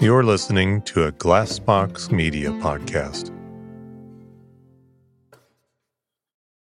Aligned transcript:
You're 0.00 0.24
listening 0.24 0.80
to 0.84 1.04
a 1.04 1.12
Glassbox 1.12 2.10
Media 2.10 2.48
podcast. 2.52 3.30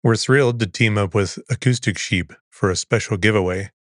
We're 0.05 0.15
thrilled 0.15 0.61
to 0.61 0.69
team 0.69 0.97
up 0.97 1.17
with 1.17 1.41
Acoustic 1.51 1.99
Sheep 1.99 2.33
for 2.49 2.71
a 2.71 2.77
special 2.77 3.17
giveaway. 3.17 3.73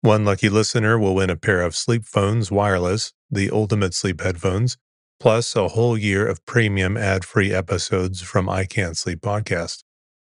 One 0.00 0.24
lucky 0.24 0.48
listener 0.48 0.98
will 0.98 1.14
win 1.14 1.30
a 1.30 1.36
pair 1.36 1.60
of 1.60 1.74
SleepPhones 1.74 2.50
Wireless, 2.50 3.12
the 3.30 3.48
ultimate 3.48 3.94
sleep 3.94 4.22
headphones, 4.22 4.76
plus 5.20 5.54
a 5.54 5.68
whole 5.68 5.96
year 5.96 6.26
of 6.26 6.44
premium 6.44 6.96
ad 6.96 7.24
free 7.24 7.54
episodes 7.54 8.22
from 8.22 8.48
I 8.48 8.64
Can't 8.64 8.96
Sleep 8.96 9.20
podcast. 9.20 9.84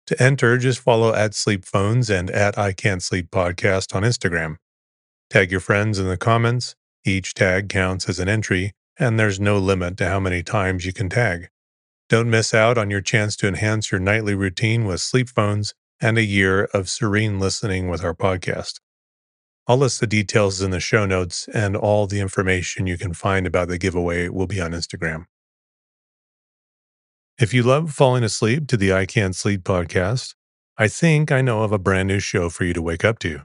To 0.05 0.21
enter, 0.21 0.59
just 0.59 0.77
follow 0.77 1.11
at 1.15 1.31
SleepPhones 1.31 2.15
and 2.15 2.29
at 2.29 2.55
I 2.55 2.73
Can't 2.73 3.01
Sleep 3.01 3.31
podcast 3.31 3.95
on 3.95 4.04
Instagram. 4.04 4.57
Tag 5.31 5.49
your 5.49 5.59
friends 5.59 5.97
in 5.97 6.07
the 6.07 6.17
comments 6.17 6.75
each 7.05 7.34
tag 7.34 7.70
counts 7.70 8.08
as 8.09 8.20
an 8.20 8.30
entry, 8.30 8.73
and 8.98 9.20
there's 9.20 9.39
no 9.39 9.58
limit 9.58 9.98
to 9.98 10.08
how 10.08 10.20
many 10.20 10.44
times 10.44 10.85
you 10.85 10.94
can 10.94 11.09
tag. 11.09 11.49
Don't 12.09 12.30
miss 12.30 12.53
out 12.53 12.77
on 12.77 12.89
your 12.89 13.02
chance 13.02 13.35
to 13.38 13.48
enhance 13.48 13.91
your 13.91 13.99
nightly 13.99 14.34
routine 14.34 14.85
with 14.85 15.02
sleep 15.02 15.30
phones 15.30 15.73
and 16.02 16.17
a 16.17 16.23
year 16.23 16.63
of 16.73 16.89
serene 16.89 17.39
listening 17.39 17.88
with 17.88 18.03
our 18.03 18.16
podcast. 18.16 18.80
I'll 19.67 19.77
list 19.77 19.99
the 19.99 20.08
details 20.08 20.62
in 20.62 20.72
the 20.72 20.80
show 20.80 21.05
notes, 21.05 21.48
and 21.53 21.75
all 21.75 22.08
the 22.08 22.20
information 22.20 22.88
you 22.88 22.98
can 22.98 23.13
find 23.13 23.45
about 23.45 23.67
the 23.67 23.77
giveaway 23.77 24.27
will 24.27 24.47
be 24.47 24.59
on 24.59 24.72
Instagram. 24.72 25.25
If 27.39 27.53
you 27.53 27.61
love 27.61 27.94
falling 27.94 28.23
asleep 28.23 28.67
to 28.67 28.77
the 28.77 28.91
I 28.91 29.05
Can't 29.05 29.36
Sleep 29.36 29.63
podcast, 29.63 30.34
I 30.77 30.88
think 30.88 31.31
I 31.31 31.41
know 31.41 31.61
of 31.61 31.72
a 31.72 31.77
brand 31.77 32.08
new 32.08 32.20
show 32.20 32.50
for 32.50 32.63
you 32.63 32.73
to 32.73 32.81
wake 32.81 33.05
up 33.05 33.20
to. 33.20 33.41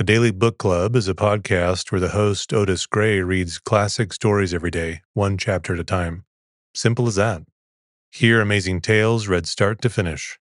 The 0.00 0.04
Daily 0.04 0.30
Book 0.30 0.56
Club 0.56 0.96
is 0.96 1.08
a 1.08 1.14
podcast 1.14 1.92
where 1.92 2.00
the 2.00 2.08
host, 2.08 2.54
Otis 2.54 2.86
Gray, 2.86 3.20
reads 3.20 3.58
classic 3.58 4.14
stories 4.14 4.54
every 4.54 4.70
day, 4.70 5.02
one 5.12 5.36
chapter 5.36 5.74
at 5.74 5.78
a 5.78 5.84
time. 5.84 6.24
Simple 6.74 7.06
as 7.06 7.16
that. 7.16 7.42
Hear 8.10 8.40
amazing 8.40 8.80
tales 8.80 9.28
read 9.28 9.46
start 9.46 9.82
to 9.82 9.90
finish. 9.90 10.38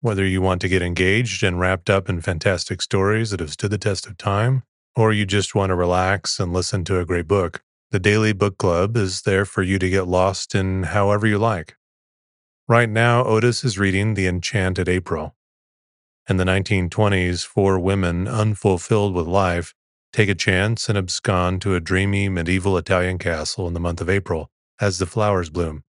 Whether 0.00 0.24
you 0.24 0.40
want 0.40 0.60
to 0.60 0.68
get 0.68 0.80
engaged 0.80 1.42
and 1.42 1.58
wrapped 1.58 1.90
up 1.90 2.08
in 2.08 2.20
fantastic 2.20 2.80
stories 2.80 3.30
that 3.30 3.40
have 3.40 3.50
stood 3.50 3.72
the 3.72 3.78
test 3.78 4.06
of 4.06 4.16
time, 4.16 4.62
or 4.94 5.12
you 5.12 5.26
just 5.26 5.56
want 5.56 5.70
to 5.70 5.74
relax 5.74 6.38
and 6.38 6.52
listen 6.52 6.84
to 6.84 7.00
a 7.00 7.04
great 7.04 7.26
book, 7.26 7.64
the 7.90 7.98
Daily 7.98 8.32
Book 8.32 8.58
Club 8.58 8.96
is 8.96 9.22
there 9.22 9.44
for 9.44 9.64
you 9.64 9.80
to 9.80 9.90
get 9.90 10.06
lost 10.06 10.54
in 10.54 10.84
however 10.84 11.26
you 11.26 11.38
like. 11.38 11.74
Right 12.68 12.88
now, 12.88 13.24
Otis 13.24 13.64
is 13.64 13.76
reading 13.76 14.14
The 14.14 14.28
Enchanted 14.28 14.88
April. 14.88 15.34
In 16.26 16.38
the 16.38 16.44
1920s, 16.44 17.44
four 17.44 17.78
women, 17.78 18.26
unfulfilled 18.26 19.14
with 19.14 19.26
life, 19.26 19.74
take 20.10 20.30
a 20.30 20.34
chance 20.34 20.88
and 20.88 20.96
abscond 20.96 21.60
to 21.60 21.74
a 21.74 21.80
dreamy 21.80 22.30
medieval 22.30 22.78
Italian 22.78 23.18
castle 23.18 23.68
in 23.68 23.74
the 23.74 23.80
month 23.80 24.00
of 24.00 24.08
April 24.08 24.50
as 24.80 24.98
the 24.98 25.04
flowers 25.04 25.50
bloom. 25.50 25.84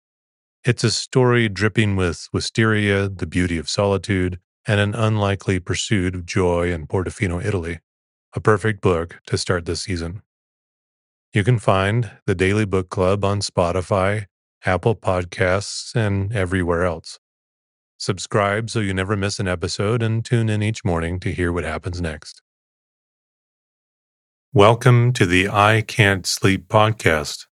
It's 0.65 0.83
a 0.83 0.91
story 0.91 1.49
dripping 1.49 1.95
with 1.95 2.29
wisteria, 2.33 3.09
the 3.09 3.29
beauty 3.29 3.59
of 3.59 3.69
solitude, 3.69 4.41
and 4.67 4.81
an 4.81 4.95
unlikely 4.97 5.61
pursuit 5.61 6.17
of 6.17 6.27
joy 6.27 6.73
in 6.73 6.89
Portofino, 6.89 7.45
Italy. 7.45 7.79
A 8.35 8.41
perfect 8.41 8.81
book 8.81 9.21
to 9.27 9.39
start 9.39 9.67
this 9.67 9.83
season. 9.83 10.23
You 11.33 11.45
can 11.45 11.61
find 11.61 12.11
the 12.27 12.35
Daily 12.35 12.65
Book 12.65 12.89
Club 12.89 13.25
on 13.25 13.39
Spotify, 13.39 14.27
Apple 14.65 14.97
Podcasts, 14.97 15.95
and 15.95 16.33
everywhere 16.33 16.83
else. 16.83 17.21
Subscribe 17.99 18.71
so 18.71 18.81
you 18.81 18.93
never 18.93 19.17
miss 19.17 19.39
an 19.39 19.47
episode 19.47 20.03
and 20.03 20.25
tune 20.25 20.49
in 20.49 20.63
each 20.63 20.85
morning 20.85 21.21
to 21.21 21.31
hear 21.31 21.53
what 21.53 21.65
happens 21.65 22.01
next. 22.01 22.43
Welcome 24.53 25.13
to 25.13 25.25
the 25.25 25.49
I 25.49 25.83
Can't 25.83 26.27
Sleep 26.27 26.69
podcast, 26.69 27.47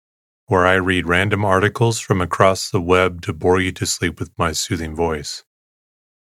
where 0.47 0.66
I 0.66 0.73
read 0.73 1.08
random 1.08 1.45
articles 1.45 2.00
from 2.00 2.22
across 2.22 2.69
the 2.69 2.81
web 2.81 3.22
to 3.22 3.34
bore 3.34 3.62
you 3.62 3.72
to 3.73 3.86
sleep 3.86 4.19
with 4.19 4.31
my 4.38 4.52
soothing 4.52 4.96
voice. 4.96 5.44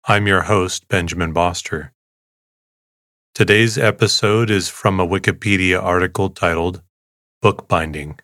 I'm 0.06 0.26
your 0.26 0.42
host, 0.42 0.88
Benjamin 0.88 1.32
Boster. 1.32 1.92
Today's 3.36 3.78
episode 3.78 4.50
is 4.50 4.68
from 4.68 4.98
a 4.98 5.06
Wikipedia 5.06 5.80
article 5.80 6.28
titled 6.28 6.82
Bookbinding. 7.40 8.18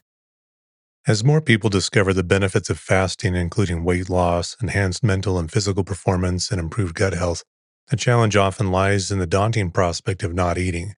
As 1.08 1.24
more 1.24 1.40
people 1.40 1.70
discover 1.70 2.12
the 2.12 2.22
benefits 2.22 2.68
of 2.68 2.78
fasting, 2.78 3.34
including 3.34 3.82
weight 3.82 4.10
loss, 4.10 4.54
enhanced 4.60 5.02
mental 5.02 5.38
and 5.38 5.50
physical 5.50 5.82
performance, 5.82 6.50
and 6.50 6.60
improved 6.60 6.94
gut 6.94 7.14
health, 7.14 7.44
the 7.86 7.96
challenge 7.96 8.36
often 8.36 8.70
lies 8.70 9.10
in 9.10 9.18
the 9.18 9.26
daunting 9.26 9.70
prospect 9.70 10.22
of 10.22 10.34
not 10.34 10.58
eating. 10.58 10.96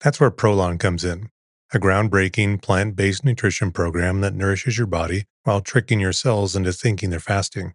That's 0.00 0.18
where 0.18 0.32
Prolon 0.32 0.80
comes 0.80 1.04
in, 1.04 1.28
a 1.72 1.78
groundbreaking 1.78 2.60
plant 2.60 2.96
based 2.96 3.24
nutrition 3.24 3.70
program 3.70 4.20
that 4.22 4.34
nourishes 4.34 4.78
your 4.78 4.88
body 4.88 5.26
while 5.44 5.60
tricking 5.60 6.00
your 6.00 6.12
cells 6.12 6.56
into 6.56 6.72
thinking 6.72 7.10
they're 7.10 7.20
fasting. 7.20 7.74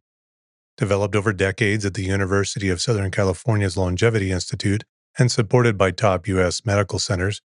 Developed 0.75 1.15
over 1.15 1.31
decades 1.31 1.85
at 1.85 1.93
the 1.93 2.03
University 2.03 2.67
of 2.67 2.81
Southern 2.81 3.11
California's 3.11 3.77
Longevity 3.77 4.29
Institute 4.29 4.83
and 5.17 5.31
supported 5.31 5.77
by 5.77 5.91
top 5.91 6.27
U.S. 6.27 6.65
medical 6.65 6.99
centers, 6.99 7.39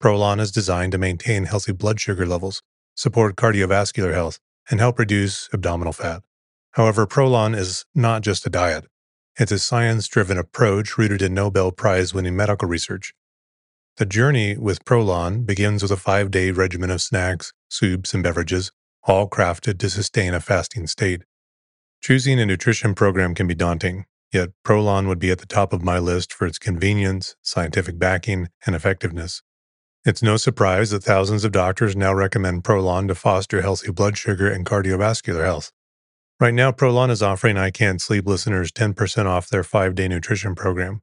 Prolon 0.00 0.38
is 0.38 0.52
designed 0.52 0.92
to 0.92 0.98
maintain 0.98 1.46
healthy 1.46 1.72
blood 1.72 1.98
sugar 1.98 2.26
levels 2.26 2.62
support 2.98 3.36
cardiovascular 3.36 4.12
health, 4.12 4.40
and 4.68 4.80
help 4.80 4.98
reduce 4.98 5.48
abdominal 5.52 5.92
fat. 5.92 6.22
However, 6.72 7.06
Prolon 7.06 7.56
is 7.56 7.84
not 7.94 8.22
just 8.22 8.44
a 8.44 8.50
diet. 8.50 8.86
It's 9.38 9.52
a 9.52 9.58
science 9.60 10.08
driven 10.08 10.36
approach 10.36 10.98
rooted 10.98 11.22
in 11.22 11.32
Nobel 11.32 11.70
Prize 11.70 12.12
winning 12.12 12.34
medical 12.34 12.66
research. 12.66 13.14
The 13.98 14.06
journey 14.06 14.56
with 14.56 14.84
Prolon 14.84 15.46
begins 15.46 15.80
with 15.80 15.92
a 15.92 15.96
five 15.96 16.32
day 16.32 16.50
regimen 16.50 16.90
of 16.90 17.00
snacks, 17.00 17.52
soups, 17.68 18.14
and 18.14 18.22
beverages, 18.22 18.72
all 19.04 19.28
crafted 19.28 19.78
to 19.78 19.90
sustain 19.90 20.34
a 20.34 20.40
fasting 20.40 20.88
state. 20.88 21.22
Choosing 22.02 22.40
a 22.40 22.46
nutrition 22.46 22.96
program 22.96 23.32
can 23.32 23.46
be 23.46 23.54
daunting, 23.54 24.06
yet 24.32 24.50
Prolon 24.64 25.06
would 25.06 25.20
be 25.20 25.30
at 25.30 25.38
the 25.38 25.46
top 25.46 25.72
of 25.72 25.84
my 25.84 26.00
list 26.00 26.32
for 26.32 26.48
its 26.48 26.58
convenience, 26.58 27.36
scientific 27.42 27.96
backing, 27.96 28.48
and 28.66 28.74
effectiveness. 28.74 29.42
It's 30.08 30.22
no 30.22 30.38
surprise 30.38 30.88
that 30.88 31.04
thousands 31.04 31.44
of 31.44 31.52
doctors 31.52 31.94
now 31.94 32.14
recommend 32.14 32.64
Prolon 32.64 33.08
to 33.08 33.14
foster 33.14 33.60
healthy 33.60 33.92
blood 33.92 34.16
sugar 34.16 34.50
and 34.50 34.64
cardiovascular 34.64 35.44
health. 35.44 35.70
Right 36.40 36.54
now, 36.54 36.72
Prolon 36.72 37.10
is 37.10 37.22
offering 37.22 37.58
I 37.58 37.68
Can't 37.68 38.00
Sleep 38.00 38.24
listeners 38.24 38.72
10% 38.72 39.26
off 39.26 39.50
their 39.50 39.62
five-day 39.62 40.08
nutrition 40.08 40.54
program. 40.54 41.02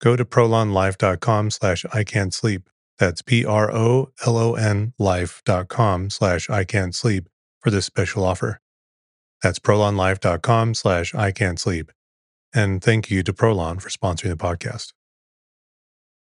Go 0.00 0.16
to 0.16 0.24
prolonlife.com 0.24 1.50
slash 1.50 1.84
sleep. 2.30 2.70
That's 2.98 3.20
P-R-O-L-O-N 3.20 4.94
life.com 4.98 6.08
slash 6.08 6.48
sleep 6.92 7.28
for 7.60 7.70
this 7.70 7.84
special 7.84 8.24
offer. 8.24 8.60
That's 9.42 9.58
prolonlife.com 9.58 10.72
slash 10.72 11.12
sleep. 11.58 11.92
And 12.54 12.82
thank 12.82 13.10
you 13.10 13.22
to 13.24 13.32
Prolon 13.34 13.82
for 13.82 13.90
sponsoring 13.90 14.30
the 14.30 14.36
podcast. 14.36 14.94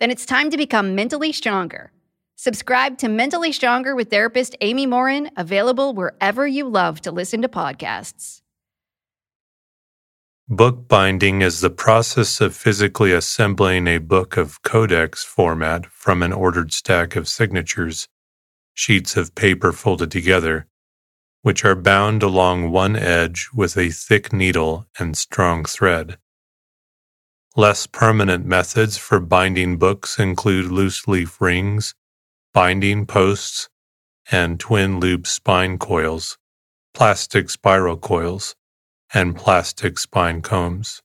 Then 0.00 0.10
it's 0.10 0.26
time 0.26 0.50
to 0.50 0.56
become 0.56 0.94
mentally 0.94 1.32
stronger. 1.32 1.92
Subscribe 2.36 2.98
to 2.98 3.08
Mentally 3.08 3.52
Stronger 3.52 3.94
with 3.94 4.10
therapist 4.10 4.56
Amy 4.60 4.86
Morin, 4.86 5.30
available 5.36 5.94
wherever 5.94 6.46
you 6.46 6.68
love 6.68 7.00
to 7.02 7.12
listen 7.12 7.42
to 7.42 7.48
podcasts. 7.48 8.40
Bookbinding 10.48 11.42
is 11.42 11.60
the 11.60 11.70
process 11.70 12.40
of 12.40 12.54
physically 12.54 13.12
assembling 13.12 13.86
a 13.86 13.98
book 13.98 14.36
of 14.36 14.60
codex 14.62 15.24
format 15.24 15.86
from 15.86 16.22
an 16.22 16.32
ordered 16.32 16.72
stack 16.72 17.16
of 17.16 17.28
signatures. 17.28 18.08
sheets 18.74 19.16
of 19.16 19.34
paper 19.34 19.72
folded 19.72 20.10
together, 20.10 20.66
which 21.42 21.64
are 21.64 21.76
bound 21.76 22.22
along 22.22 22.70
one 22.70 22.96
edge 22.96 23.48
with 23.54 23.76
a 23.76 23.90
thick 23.90 24.32
needle 24.32 24.86
and 24.98 25.16
strong 25.16 25.64
thread. 25.64 26.18
Less 27.56 27.86
permanent 27.86 28.44
methods 28.44 28.98
for 28.98 29.20
binding 29.20 29.76
books 29.76 30.18
include 30.18 30.72
loose 30.72 31.06
leaf 31.06 31.40
rings, 31.40 31.94
binding 32.52 33.06
posts, 33.06 33.68
and 34.28 34.58
twin 34.58 34.98
loop 34.98 35.24
spine 35.24 35.78
coils, 35.78 36.36
plastic 36.94 37.48
spiral 37.48 37.96
coils, 37.96 38.56
and 39.12 39.36
plastic 39.36 40.00
spine 40.00 40.42
combs. 40.42 41.00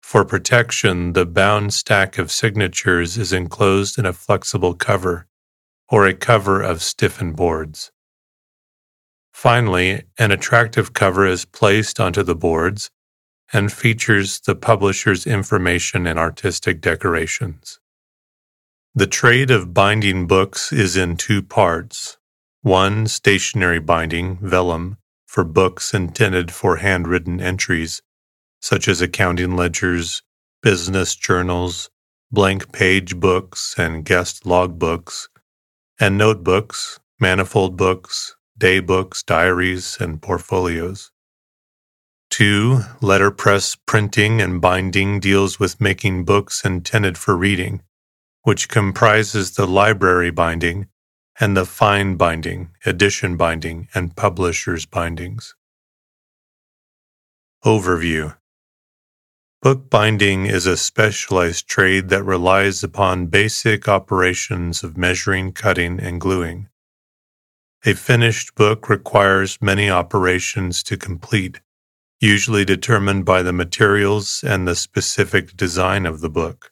For 0.00 0.24
protection, 0.24 1.14
the 1.14 1.26
bound 1.26 1.74
stack 1.74 2.16
of 2.16 2.30
signatures 2.30 3.18
is 3.18 3.32
enclosed 3.32 3.98
in 3.98 4.06
a 4.06 4.12
flexible 4.12 4.74
cover 4.74 5.26
or 5.88 6.06
a 6.06 6.14
cover 6.14 6.62
of 6.62 6.80
stiffened 6.80 7.34
boards. 7.34 7.90
Finally, 9.32 10.04
an 10.16 10.30
attractive 10.30 10.92
cover 10.92 11.26
is 11.26 11.44
placed 11.44 11.98
onto 11.98 12.22
the 12.22 12.36
boards 12.36 12.92
and 13.52 13.72
features 13.72 14.40
the 14.40 14.54
publisher's 14.54 15.26
information 15.26 16.06
and 16.06 16.18
artistic 16.18 16.80
decorations. 16.80 17.80
The 18.94 19.06
trade 19.06 19.50
of 19.50 19.74
binding 19.74 20.26
books 20.26 20.72
is 20.72 20.96
in 20.96 21.16
two 21.16 21.42
parts. 21.42 22.16
One, 22.62 23.06
stationery 23.06 23.78
binding, 23.78 24.38
vellum, 24.38 24.98
for 25.26 25.44
books 25.44 25.94
intended 25.94 26.52
for 26.52 26.76
handwritten 26.76 27.40
entries, 27.40 28.02
such 28.60 28.88
as 28.88 29.00
accounting 29.00 29.56
ledgers, 29.56 30.22
business 30.62 31.16
journals, 31.16 31.88
blank 32.32 32.72
page 32.72 33.16
books 33.16 33.74
and 33.78 34.04
guest 34.04 34.44
log 34.44 34.78
books, 34.78 35.28
and 35.98 36.18
notebooks, 36.18 36.98
manifold 37.18 37.76
books, 37.76 38.36
day 38.58 38.80
books, 38.80 39.22
diaries, 39.22 39.96
and 40.00 40.20
portfolios. 40.20 41.09
Two, 42.40 42.84
letterpress 43.02 43.76
printing 43.84 44.40
and 44.40 44.62
binding 44.62 45.20
deals 45.20 45.60
with 45.60 45.78
making 45.78 46.24
books 46.24 46.64
intended 46.64 47.18
for 47.18 47.36
reading, 47.36 47.82
which 48.44 48.66
comprises 48.66 49.50
the 49.50 49.66
library 49.66 50.30
binding 50.30 50.88
and 51.38 51.54
the 51.54 51.66
fine 51.66 52.16
binding, 52.16 52.70
edition 52.86 53.36
binding, 53.36 53.88
and 53.94 54.16
publisher's 54.16 54.86
bindings. 54.86 55.54
Overview 57.62 58.34
Bookbinding 59.60 60.46
is 60.46 60.64
a 60.64 60.78
specialized 60.78 61.68
trade 61.68 62.08
that 62.08 62.24
relies 62.24 62.82
upon 62.82 63.26
basic 63.26 63.86
operations 63.86 64.82
of 64.82 64.96
measuring, 64.96 65.52
cutting, 65.52 66.00
and 66.00 66.18
gluing. 66.18 66.70
A 67.84 67.92
finished 67.92 68.54
book 68.54 68.88
requires 68.88 69.58
many 69.60 69.90
operations 69.90 70.82
to 70.84 70.96
complete, 70.96 71.60
usually 72.20 72.64
determined 72.64 73.24
by 73.24 73.42
the 73.42 73.52
materials 73.52 74.44
and 74.46 74.68
the 74.68 74.76
specific 74.76 75.56
design 75.56 76.04
of 76.04 76.20
the 76.20 76.28
book. 76.28 76.70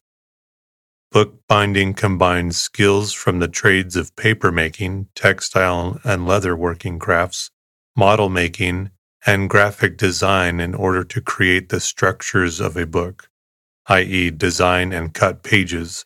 Bookbinding 1.11 1.95
combines 1.95 2.59
skills 2.59 3.15
from 3.15 3.39
the 3.39 3.49
trades 3.49 3.97
of 3.97 4.15
papermaking, 4.15 5.07
textile 5.15 5.99
and 6.05 6.27
leather 6.27 6.55
working 6.55 6.99
crafts, 6.99 7.51
model 7.97 8.29
making, 8.29 8.91
and 9.27 9.49
graphic 9.49 9.97
design 9.97 10.61
in 10.61 10.75
order 10.75 11.03
to 11.03 11.21
create 11.23 11.71
the 11.71 11.81
structures 11.81 12.61
of 12.61 12.77
a 12.77 12.87
book, 12.87 13.31
i.e., 13.87 14.31
design 14.31 14.93
and 14.93 15.15
cut 15.15 15.43
pages, 15.43 16.05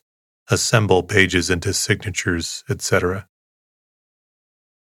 assemble 0.50 1.02
pages 1.02 1.50
into 1.50 1.74
signatures, 1.74 2.62
etc. 2.70 3.26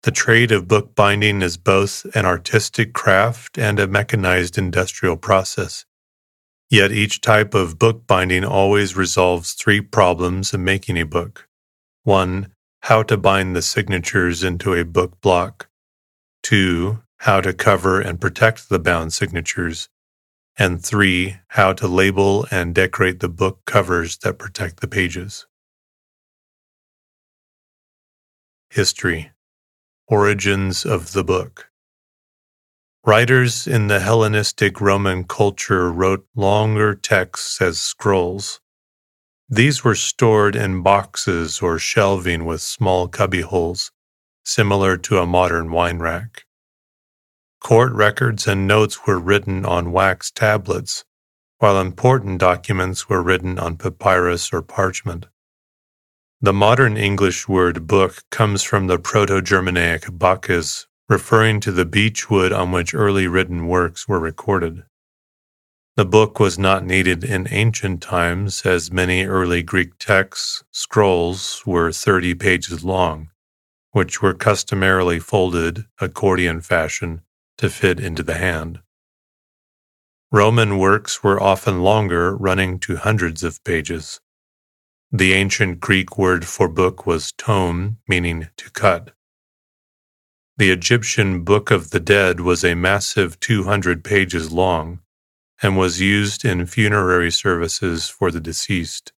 The 0.03 0.11
trade 0.11 0.51
of 0.53 0.69
bookbinding 0.69 1.43
is 1.43 1.57
both 1.57 2.05
an 2.15 2.27
artistic 2.27 2.93
craft 2.93 3.59
and 3.59 3.79
a 3.79 3.87
mechanized 3.87 4.59
industrial 4.59 5.17
process. 5.17 5.85
Yet 6.69 6.91
each 6.91 7.21
type 7.21 7.55
of 7.55 7.79
bookbinding 7.79 8.45
always 8.45 8.97
resolves 8.97 9.53
three 9.53 9.81
problems 9.81 10.53
in 10.53 10.65
making 10.65 10.99
a 10.99 11.05
book. 11.05 11.49
1. 12.05 12.53
How 12.83 13.03
to 13.05 13.17
bind 13.17 13.55
the 13.55 13.63
signatures 13.63 14.43
into 14.43 14.75
a 14.75 14.85
book 14.85 15.21
block. 15.21 15.69
2 16.43 17.03
how 17.23 17.41
to 17.41 17.53
cover 17.53 18.01
and 18.01 18.21
protect 18.21 18.69
the 18.69 18.81
bound 18.81 19.13
signatures, 19.13 19.89
and 20.59 20.85
three, 20.85 21.37
how 21.51 21.73
to 21.73 21.87
label 21.87 22.45
and 22.51 22.75
decorate 22.75 23.21
the 23.21 23.29
book 23.29 23.61
covers 23.65 24.17
that 24.19 24.41
protect 24.41 24.81
the 24.81 24.89
pages. 24.89 25.47
History 28.71 29.31
Origins 30.09 30.85
of 30.85 31.13
the 31.13 31.23
book. 31.23 31.71
Writers 33.07 33.69
in 33.69 33.87
the 33.87 34.01
Hellenistic 34.01 34.81
Roman 34.81 35.25
culture 35.25 35.93
wrote 35.93 36.27
longer 36.35 36.95
texts 36.95 37.61
as 37.61 37.81
scrolls. 37.81 38.61
These 39.49 39.85
were 39.85 39.95
stored 39.95 40.57
in 40.57 40.83
boxes 40.83 41.63
or 41.63 41.79
shelving 41.79 42.45
with 42.45 42.63
small 42.63 43.09
cubbyholes, 43.09 43.93
similar 44.45 44.97
to 44.99 45.19
a 45.19 45.27
modern 45.27 45.71
wine 45.71 46.01
rack. 46.01 46.47
Court 47.61 47.93
records 47.93 48.49
and 48.49 48.67
notes 48.67 49.07
were 49.07 49.21
written 49.21 49.65
on 49.65 49.93
wax 49.93 50.33
tablets, 50.33 51.05
while 51.59 51.81
important 51.81 52.41
documents 52.41 53.09
were 53.09 53.23
written 53.23 53.57
on 53.57 53.77
papyrus 53.77 54.53
or 54.53 54.63
parchment. 54.63 55.27
The 56.45 56.53
modern 56.53 56.97
English 56.97 57.47
word 57.47 57.87
book 57.87 58.25
comes 58.31 58.65
from 58.65 58.89
the 58.89 58.99
Proto 58.99 59.41
Germanic 59.41 60.07
bakis, 60.11 60.87
referring 61.09 61.61
to 61.61 61.71
the 61.71 61.85
beech 61.85 62.29
wood 62.29 62.53
on 62.53 62.73
which 62.73 62.95
early 62.95 63.29
written 63.29 63.69
works 63.69 64.09
were 64.09 64.19
recorded. 64.19 64.83
The 65.95 66.05
book 66.05 66.41
was 66.41 66.59
not 66.59 66.85
needed 66.85 67.23
in 67.23 67.47
ancient 67.49 68.03
times, 68.03 68.63
as 68.67 68.91
many 68.91 69.25
early 69.25 69.63
Greek 69.63 69.97
texts, 70.01 70.65
scrolls, 70.73 71.63
were 71.65 71.93
30 71.93 72.35
pages 72.35 72.83
long, 72.83 73.31
which 73.93 74.21
were 74.21 74.35
customarily 74.35 75.21
folded, 75.21 75.85
accordion 76.01 76.61
fashion, 76.61 77.21
to 77.59 77.71
fit 77.71 78.01
into 78.01 78.25
the 78.25 78.39
hand. 78.39 78.81
Roman 80.33 80.79
works 80.79 81.23
were 81.23 81.41
often 81.41 81.83
longer, 81.83 82.37
running 82.37 82.81
to 82.81 82.97
hundreds 82.97 83.45
of 83.45 83.63
pages. 83.63 84.21
The 85.15 85.35
ancient 85.35 85.79
Greek 85.79 86.17
word 86.17 86.47
for 86.47 86.69
book 86.69 87.05
was 87.05 87.33
tome, 87.33 87.99
meaning 88.09 88.49
to 88.57 88.71
cut. 88.71 89.11
The 90.57 90.71
Egyptian 90.71 91.45
Book 91.45 91.71
of 91.71 91.91
the 91.91 92.01
Dead 92.01 92.41
was 92.41 92.65
a 92.65 92.75
massive 92.75 93.39
200 93.39 94.05
pages 94.05 94.53
long 94.53 95.01
and 95.63 95.77
was 95.77 96.01
used 96.01 96.47
in 96.47 96.65
funerary 96.65 97.31
services 97.31 98.09
for 98.09 98.31
the 98.31 98.41
deceased. 98.41 99.13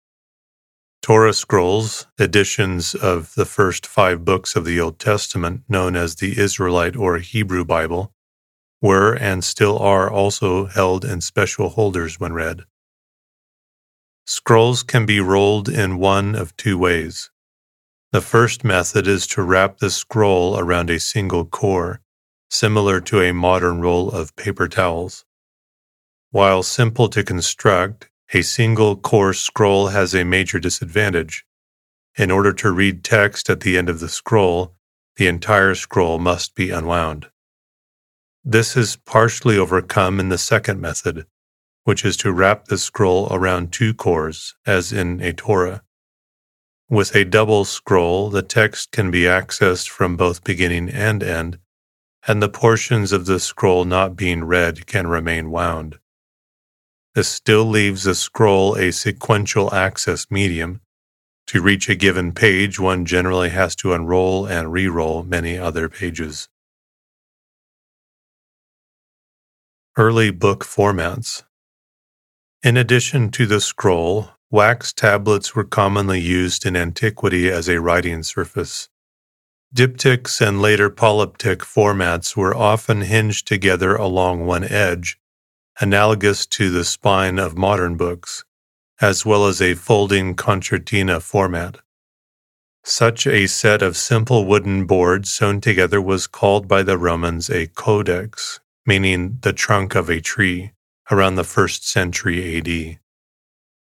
Torah 1.00 1.32
scrolls, 1.32 2.08
editions 2.18 2.96
of 2.96 3.32
the 3.36 3.46
first 3.46 3.86
five 3.86 4.24
books 4.24 4.56
of 4.56 4.64
the 4.64 4.80
Old 4.80 4.98
Testament, 4.98 5.62
known 5.68 5.94
as 5.94 6.16
the 6.16 6.40
Israelite 6.40 6.96
or 6.96 7.18
Hebrew 7.18 7.64
Bible, 7.64 8.12
were 8.82 9.14
and 9.14 9.44
still 9.44 9.78
are 9.78 10.10
also 10.10 10.66
held 10.66 11.04
in 11.04 11.20
special 11.20 11.68
holders 11.68 12.18
when 12.18 12.32
read. 12.32 12.64
Scrolls 14.26 14.82
can 14.82 15.04
be 15.04 15.20
rolled 15.20 15.68
in 15.68 15.98
one 15.98 16.34
of 16.34 16.56
two 16.56 16.78
ways. 16.78 17.30
The 18.12 18.22
first 18.22 18.64
method 18.64 19.06
is 19.06 19.26
to 19.28 19.42
wrap 19.42 19.78
the 19.78 19.90
scroll 19.90 20.58
around 20.58 20.88
a 20.88 20.98
single 20.98 21.44
core, 21.44 22.00
similar 22.48 23.00
to 23.02 23.20
a 23.20 23.34
modern 23.34 23.80
roll 23.80 24.10
of 24.10 24.34
paper 24.36 24.66
towels. 24.66 25.24
While 26.30 26.62
simple 26.62 27.08
to 27.08 27.22
construct, 27.22 28.08
a 28.32 28.42
single 28.42 28.96
core 28.96 29.34
scroll 29.34 29.88
has 29.88 30.14
a 30.14 30.24
major 30.24 30.58
disadvantage. 30.58 31.44
In 32.16 32.30
order 32.30 32.52
to 32.54 32.72
read 32.72 33.04
text 33.04 33.50
at 33.50 33.60
the 33.60 33.76
end 33.76 33.90
of 33.90 34.00
the 34.00 34.08
scroll, 34.08 34.74
the 35.16 35.26
entire 35.26 35.74
scroll 35.74 36.18
must 36.18 36.54
be 36.54 36.70
unwound. 36.70 37.26
This 38.42 38.76
is 38.76 38.96
partially 38.96 39.58
overcome 39.58 40.18
in 40.18 40.28
the 40.28 40.38
second 40.38 40.80
method, 40.80 41.26
which 41.84 42.04
is 42.04 42.16
to 42.18 42.32
wrap 42.32 42.66
the 42.66 42.78
scroll 42.78 43.28
around 43.30 43.72
two 43.72 43.94
cores, 43.94 44.54
as 44.66 44.92
in 44.92 45.20
a 45.20 45.32
Torah. 45.32 45.82
With 46.90 47.14
a 47.14 47.24
double 47.24 47.64
scroll, 47.64 48.28
the 48.28 48.42
text 48.42 48.92
can 48.92 49.10
be 49.10 49.22
accessed 49.22 49.88
from 49.88 50.16
both 50.16 50.44
beginning 50.44 50.88
and 50.90 51.22
end, 51.22 51.58
and 52.26 52.42
the 52.42 52.48
portions 52.48 53.12
of 53.12 53.26
the 53.26 53.38
scroll 53.38 53.84
not 53.84 54.16
being 54.16 54.44
read 54.44 54.86
can 54.86 55.06
remain 55.06 55.50
wound. 55.50 55.98
This 57.14 57.28
still 57.28 57.64
leaves 57.64 58.04
the 58.04 58.14
scroll 58.14 58.76
a 58.76 58.90
sequential 58.90 59.72
access 59.72 60.30
medium. 60.30 60.80
To 61.48 61.62
reach 61.62 61.88
a 61.88 61.94
given 61.94 62.32
page, 62.32 62.80
one 62.80 63.04
generally 63.04 63.50
has 63.50 63.76
to 63.76 63.92
unroll 63.92 64.46
and 64.46 64.72
re 64.72 64.88
roll 64.88 65.22
many 65.22 65.58
other 65.58 65.88
pages. 65.88 66.48
Early 69.96 70.30
book 70.32 70.64
formats. 70.64 71.44
In 72.64 72.78
addition 72.78 73.30
to 73.32 73.44
the 73.44 73.60
scroll, 73.60 74.30
wax 74.50 74.94
tablets 74.94 75.54
were 75.54 75.64
commonly 75.64 76.18
used 76.18 76.64
in 76.64 76.76
antiquity 76.76 77.50
as 77.50 77.68
a 77.68 77.78
writing 77.78 78.22
surface. 78.22 78.88
Diptychs 79.74 80.40
and 80.40 80.62
later 80.62 80.88
polyptych 80.88 81.58
formats 81.58 82.38
were 82.38 82.56
often 82.56 83.02
hinged 83.02 83.46
together 83.46 83.94
along 83.96 84.46
one 84.46 84.64
edge, 84.64 85.20
analogous 85.78 86.46
to 86.46 86.70
the 86.70 86.86
spine 86.86 87.38
of 87.38 87.54
modern 87.54 87.98
books, 87.98 88.46
as 88.98 89.26
well 89.26 89.44
as 89.44 89.60
a 89.60 89.74
folding 89.74 90.34
concertina 90.34 91.20
format. 91.20 91.80
Such 92.82 93.26
a 93.26 93.46
set 93.46 93.82
of 93.82 93.94
simple 93.94 94.46
wooden 94.46 94.86
boards 94.86 95.30
sewn 95.30 95.60
together 95.60 96.00
was 96.00 96.26
called 96.26 96.66
by 96.66 96.82
the 96.82 96.96
Romans 96.96 97.50
a 97.50 97.66
codex, 97.66 98.60
meaning 98.86 99.36
the 99.42 99.52
trunk 99.52 99.94
of 99.94 100.08
a 100.08 100.22
tree, 100.22 100.72
around 101.10 101.34
the 101.34 101.44
first 101.44 101.88
century 101.88 102.58
AD. 102.58 102.98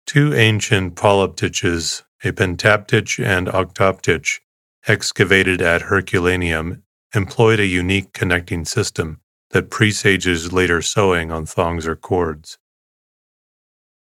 Two 0.06 0.34
ancient 0.34 0.96
polyptyches, 0.96 2.04
a 2.24 2.32
pentaptych 2.32 3.24
and 3.24 3.48
octoptych, 3.48 4.40
excavated 4.88 5.62
at 5.62 5.84
Herculaneum, 5.84 6.84
employed 7.14 7.60
a 7.60 7.66
unique 7.66 8.14
connecting 8.14 8.66
system 8.66 9.20
that 9.52 9.70
presages 9.70 10.52
later 10.52 10.82
sewing 10.82 11.32
on 11.32 11.46
thongs 11.46 11.88
or 11.88 11.96
cords. 11.96 12.58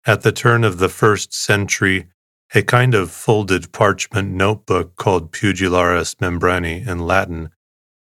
At 0.06 0.22
the 0.22 0.32
turn 0.32 0.64
of 0.64 0.78
the 0.78 0.88
first 0.88 1.34
century, 1.34 2.08
a 2.54 2.62
kind 2.62 2.94
of 2.94 3.10
folded 3.10 3.72
parchment 3.72 4.32
notebook 4.32 4.96
called 4.96 5.32
Pugillares 5.32 6.14
Membranei 6.16 6.86
in 6.86 7.00
Latin 7.00 7.50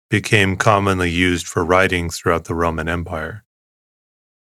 became 0.08 0.56
commonly 0.56 1.10
used 1.10 1.46
for 1.46 1.64
writing 1.64 2.10
throughout 2.10 2.44
the 2.44 2.54
Roman 2.54 2.88
Empire. 2.88 3.44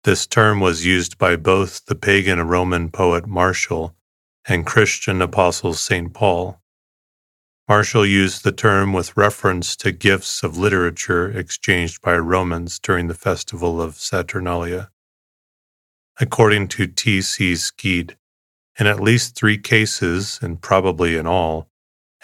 This 0.03 0.25
term 0.25 0.59
was 0.59 0.83
used 0.83 1.19
by 1.19 1.35
both 1.35 1.85
the 1.85 1.93
pagan 1.93 2.41
Roman 2.41 2.89
poet 2.89 3.27
Martial 3.27 3.95
and 4.47 4.65
Christian 4.65 5.21
apostle 5.21 5.75
St. 5.75 6.11
Paul. 6.11 6.59
Martial 7.69 8.03
used 8.03 8.43
the 8.43 8.51
term 8.51 8.93
with 8.93 9.15
reference 9.15 9.75
to 9.75 9.91
gifts 9.91 10.41
of 10.41 10.57
literature 10.57 11.29
exchanged 11.29 12.01
by 12.01 12.17
Romans 12.17 12.79
during 12.79 13.09
the 13.09 13.13
festival 13.13 13.79
of 13.79 13.93
Saturnalia. 13.97 14.89
According 16.19 16.69
to 16.69 16.87
T. 16.87 17.21
C. 17.21 17.55
Skeat, 17.55 18.15
in 18.79 18.87
at 18.87 18.99
least 18.99 19.35
three 19.35 19.59
cases, 19.59 20.39
and 20.41 20.59
probably 20.59 21.15
in 21.15 21.27
all, 21.27 21.69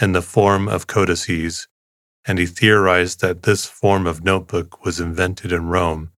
in 0.02 0.14
the 0.14 0.24
form 0.24 0.68
of 0.68 0.88
codices, 0.88 1.68
and 2.26 2.40
he 2.40 2.48
theorized 2.48 3.22
that 3.22 3.44
this 3.44 3.68
form 3.68 4.08
of 4.08 4.24
notebook 4.24 4.84
was 4.84 5.00
invented 5.00 5.52
in 5.52 5.68
Rome 5.68 6.12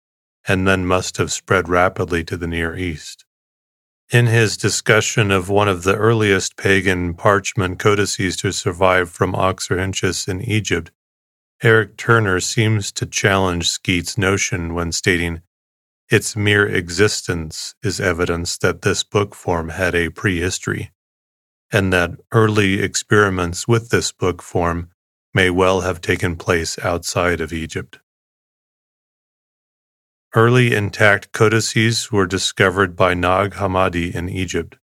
and 0.49 0.67
then 0.67 0.85
must 0.85 1.17
have 1.17 1.31
spread 1.31 1.69
rapidly 1.69 2.23
to 2.23 2.35
the 2.35 2.47
Near 2.47 2.75
East. 2.75 3.23
In 4.11 4.25
his 4.25 4.57
discussion 4.57 5.29
of 5.29 5.47
one 5.47 5.67
of 5.67 5.83
the 5.83 5.95
earliest 5.95 6.57
pagan 6.57 7.13
parchment 7.13 7.77
codices 7.77 8.35
to 8.37 8.51
survive 8.51 9.11
from 9.11 9.33
Oxyrhynchus 9.33 10.27
in 10.27 10.41
Egypt, 10.41 10.91
Eric 11.61 11.95
Turner 11.97 12.39
seems 12.39 12.91
to 12.93 13.05
challenge 13.05 13.69
Skeat's 13.69 14.17
notion 14.17 14.73
when 14.73 14.91
stating, 14.91 15.41
its 16.09 16.35
mere 16.35 16.67
existence 16.67 17.75
is 17.83 17.99
evidence 17.99 18.57
that 18.57 18.81
this 18.81 19.03
book 19.03 19.35
form 19.35 19.69
had 19.69 19.93
a 19.93 20.09
prehistory, 20.09 20.91
and 21.71 21.93
that 21.93 22.11
early 22.31 22.81
experiments 22.81 23.67
with 23.67 23.89
this 23.89 24.11
book 24.11 24.41
form 24.41 24.89
may 25.35 25.51
well 25.51 25.81
have 25.81 26.01
taken 26.01 26.35
place 26.35 26.79
outside 26.79 27.39
of 27.39 27.53
Egypt. 27.53 27.99
Early 30.35 30.75
intact 30.75 31.31
codices 31.31 32.11
were 32.11 32.27
discovered 32.27 32.95
by 32.95 33.15
Nag 33.15 33.53
Hammadi 33.53 34.13
in 34.13 34.29
Egypt. 34.29 34.77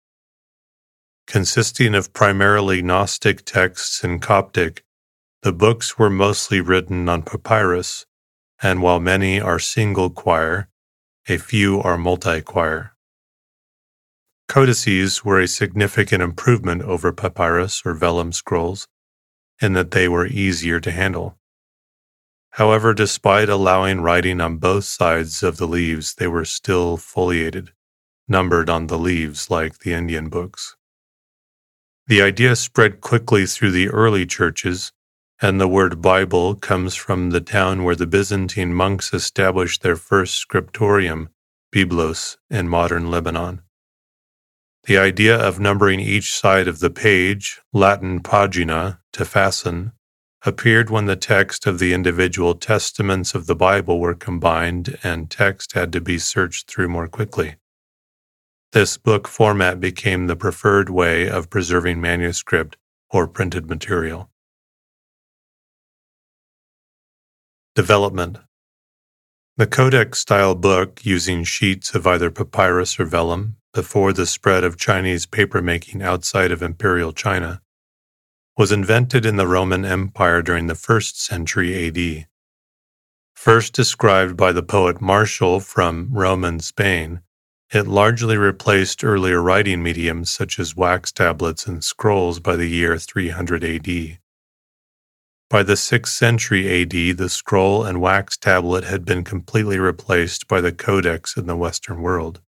Consisting 1.27 1.93
of 1.93 2.13
primarily 2.13 2.81
Gnostic 2.81 3.43
texts 3.43 4.05
in 4.05 4.19
Coptic, 4.19 4.85
the 5.41 5.51
books 5.51 5.99
were 5.99 6.09
mostly 6.09 6.61
written 6.61 7.09
on 7.09 7.23
papyrus, 7.23 8.05
and 8.61 8.81
while 8.81 9.01
many 9.01 9.41
are 9.41 9.59
single 9.59 10.09
quire, 10.09 10.69
a 11.27 11.37
few 11.37 11.81
are 11.81 11.97
multi 11.97 12.39
quire. 12.39 12.95
Codices 14.47 15.25
were 15.25 15.41
a 15.41 15.47
significant 15.49 16.23
improvement 16.23 16.83
over 16.83 17.11
papyrus 17.11 17.81
or 17.83 17.93
vellum 17.93 18.31
scrolls 18.31 18.87
in 19.61 19.73
that 19.73 19.91
they 19.91 20.07
were 20.07 20.25
easier 20.25 20.79
to 20.79 20.91
handle. 20.91 21.37
However, 22.57 22.93
despite 22.93 23.49
allowing 23.49 24.01
writing 24.01 24.39
on 24.39 24.57
both 24.57 24.83
sides 24.85 25.41
of 25.41 25.57
the 25.57 25.67
leaves, 25.67 26.13
they 26.13 26.27
were 26.27 26.45
still 26.45 26.97
foliated, 26.97 27.71
numbered 28.27 28.69
on 28.69 28.85
the 28.85 28.97
leaves 28.99 29.49
like 29.49 29.79
the 29.79 29.93
Indian 29.93 30.29
books. 30.29 30.75
The 32.05 32.21
idea 32.21 32.55
spread 32.55 33.01
quickly 33.01 33.47
through 33.47 33.71
the 33.71 33.89
early 33.89 34.27
churches, 34.27 34.91
and 35.41 35.59
the 35.59 35.67
word 35.67 35.99
Bible 35.99 36.53
comes 36.53 36.93
from 36.93 37.31
the 37.31 37.41
town 37.41 37.83
where 37.83 37.95
the 37.95 38.05
Byzantine 38.05 38.71
monks 38.71 39.15
established 39.15 39.81
their 39.81 39.95
first 39.95 40.35
scriptorium, 40.35 41.29
Byblos, 41.73 42.37
in 42.51 42.69
modern 42.69 43.09
Lebanon. 43.09 43.63
The 44.83 44.99
idea 44.99 45.35
of 45.35 45.59
numbering 45.59 46.01
each 46.01 46.35
side 46.35 46.67
of 46.67 46.81
the 46.81 46.91
page, 46.91 47.61
Latin 47.73 48.19
pagina, 48.19 48.99
to 49.13 49.25
fasten, 49.25 49.93
appeared 50.45 50.89
when 50.89 51.05
the 51.05 51.15
text 51.15 51.65
of 51.65 51.79
the 51.79 51.93
individual 51.93 52.53
testaments 52.53 53.33
of 53.33 53.45
the 53.45 53.55
Bible 53.55 53.99
were 53.99 54.13
combined 54.13 54.97
and 55.01 55.29
text 55.31 55.73
had 55.73 55.91
to 55.93 56.01
be 56.01 56.19
searched 56.19 56.69
through 56.69 56.89
more 56.89 57.07
quickly. 57.07 57.55
This 58.73 58.97
book 58.97 59.27
format 59.27 59.79
became 59.79 60.27
the 60.27 60.35
preferred 60.35 60.89
way 60.89 61.29
of 61.29 61.49
preserving 61.49 62.01
manuscript 62.01 62.75
or 63.09 63.27
printed 63.27 63.69
material. 63.69 64.29
Development 67.75 68.39
The 69.57 69.67
Codex 69.67 70.19
style 70.19 70.55
book, 70.55 71.05
using 71.05 71.43
sheets 71.43 71.95
of 71.95 72.05
either 72.05 72.29
papyrus 72.29 72.99
or 72.99 73.05
vellum, 73.05 73.55
before 73.73 74.11
the 74.11 74.25
spread 74.25 74.63
of 74.63 74.77
Chinese 74.77 75.25
papermaking 75.25 76.03
outside 76.03 76.51
of 76.51 76.61
Imperial 76.61 77.13
China, 77.13 77.61
was 78.55 78.71
invented 78.71 79.25
in 79.25 79.35
the 79.35 79.47
Roman 79.47 79.83
Empire 79.83 80.43
during 80.43 80.67
the 80.67 80.75
first 80.75 81.19
century 81.19 81.87
AD. 81.87 82.27
First 83.33 83.73
described 83.73 84.37
by 84.37 84.51
the 84.51 84.61
poet 84.61 85.01
Martial 85.01 85.59
from 85.59 86.09
Roman 86.11 86.59
Spain, 86.59 87.21
it 87.73 87.87
largely 87.87 88.37
replaced 88.37 89.03
earlier 89.03 89.41
writing 89.41 89.81
mediums 89.81 90.29
such 90.29 90.59
as 90.59 90.75
wax 90.75 91.11
tablets 91.11 91.65
and 91.65 91.83
scrolls 91.83 92.39
by 92.39 92.55
the 92.55 92.69
year 92.69 92.99
300 92.99 93.63
AD. 93.63 94.19
By 95.49 95.63
the 95.63 95.73
6th 95.73 96.07
century 96.07 96.81
AD, 96.81 97.17
the 97.17 97.29
scroll 97.29 97.83
and 97.83 97.99
wax 97.99 98.37
tablet 98.37 98.83
had 98.83 99.03
been 99.03 99.23
completely 99.23 99.79
replaced 99.79 100.47
by 100.47 100.61
the 100.61 100.71
codex 100.71 101.35
in 101.35 101.47
the 101.47 101.55
Western 101.55 102.01
world. 102.01 102.41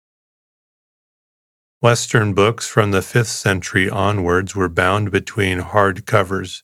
Western 1.83 2.33
books 2.33 2.69
from 2.69 2.93
the 2.93 3.01
5th 3.01 3.27
century 3.27 3.91
onwards 3.91 4.55
were 4.55 4.69
bound 4.69 5.11
between 5.11 5.59
hard 5.59 6.07
covers, 6.07 6.63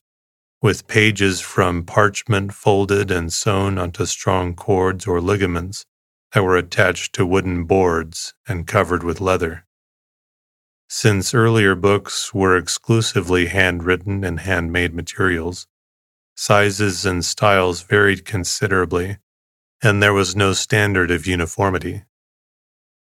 with 0.63 0.87
pages 0.87 1.41
from 1.41 1.83
parchment 1.83 2.55
folded 2.55 3.11
and 3.11 3.33
sewn 3.33 3.79
onto 3.79 4.07
strong 4.07 4.55
cords 4.55 5.09
or 5.09 5.21
ligaments 5.21 5.85
that 6.33 6.45
were 6.45 6.57
attached 6.57 7.13
to 7.13 7.27
wooden 7.27 7.65
boards 7.65 8.33
and 8.47 8.69
covered 8.69 9.03
with 9.03 9.21
leather. 9.21 9.67
Since 10.89 11.35
earlier 11.35 11.75
books 11.75 12.33
were 12.33 12.57
exclusively 12.57 13.47
handwritten 13.47 14.23
and 14.23 14.39
handmade 14.39 14.95
materials, 14.95 15.67
sizes 16.37 17.05
and 17.05 17.25
styles 17.25 17.83
varied 17.83 18.25
considerably, 18.25 19.19
and 19.83 20.01
there 20.01 20.15
was 20.15 20.37
no 20.37 20.53
standard 20.53 21.11
of 21.11 21.27
uniformity. 21.27 22.05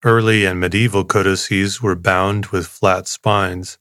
Early 0.03 0.45
and 0.45 0.59
medieval 0.59 1.03
codices 1.03 1.81
were 1.81 1.95
bound 1.95 2.47
with 2.47 2.67
flat 2.67 3.07
spines, 3.07 3.79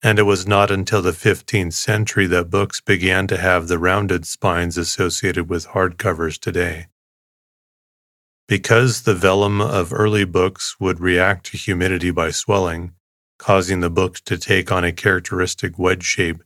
and 0.00 0.18
it 0.20 0.22
was 0.22 0.46
not 0.46 0.70
until 0.70 1.02
the 1.02 1.10
15th 1.10 1.72
century 1.72 2.28
that 2.28 2.48
books 2.48 2.80
began 2.80 3.26
to 3.26 3.36
have 3.36 3.66
the 3.66 3.78
rounded 3.78 4.24
spines 4.24 4.78
associated 4.78 5.50
with 5.50 5.68
hardcovers 5.68 6.38
today. 6.38 6.86
Because 8.46 9.02
the 9.02 9.16
vellum 9.16 9.60
of 9.60 9.92
early 9.92 10.24
books 10.24 10.76
would 10.78 11.00
react 11.00 11.46
to 11.46 11.56
humidity 11.56 12.12
by 12.12 12.30
swelling, 12.30 12.92
causing 13.36 13.80
the 13.80 13.90
books 13.90 14.20
to 14.22 14.38
take 14.38 14.70
on 14.70 14.84
a 14.84 14.92
characteristic 14.92 15.76
wedge 15.76 16.04
shape, 16.04 16.42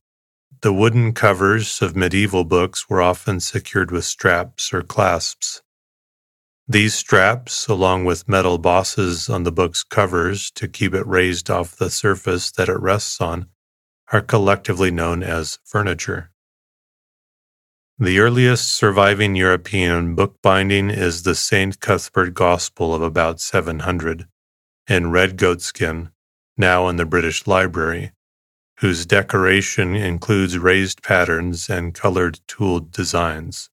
the 0.63 0.73
wooden 0.73 1.13
covers 1.13 1.83
of 1.83 1.95
medieval 1.95 2.45
books 2.45 2.89
were 2.89 3.03
often 3.03 3.41
secured 3.41 3.91
with 3.91 4.05
straps 4.07 4.73
or 4.73 4.83
clasps. 4.83 5.62
These 6.69 6.95
straps, 6.95 7.67
along 7.67 8.05
with 8.05 8.29
metal 8.29 8.57
bosses 8.57 9.29
on 9.29 9.43
the 9.43 9.51
book's 9.51 9.83
covers 9.83 10.51
to 10.53 10.69
keep 10.69 10.95
it 10.95 11.07
raised 11.07 11.51
off 11.51 11.77
the 11.77 11.91
surface 11.91 12.53
that 12.53 12.69
it 12.69 12.79
rests 12.79 13.21
on, 13.21 13.47
are 14.13 14.21
collectively 14.21 14.91
known 14.91 15.23
as 15.23 15.59
furniture. 15.65 16.31
The 17.99 18.21
earliest 18.21 18.73
surviving 18.73 19.35
European 19.35 20.15
bookbinding 20.15 20.91
is 20.91 21.25
the 21.25 21.35
St. 21.35 21.81
Cuthbert 21.81 22.33
Gospel 22.33 22.95
of 22.95 23.03
about 23.03 23.41
700, 23.41 24.27
in 24.89 25.11
red 25.11 25.37
goatskin, 25.37 26.11
now 26.57 26.89
in 26.89 26.97
the 26.97 27.05
British 27.05 27.47
Library, 27.47 28.13
whose 28.79 29.05
decoration 29.05 29.95
includes 29.95 30.59
raised 30.59 31.03
patterns 31.03 31.69
and 31.69 31.95
colored 31.95 32.41
tooled 32.47 32.93
designs. 32.93 33.69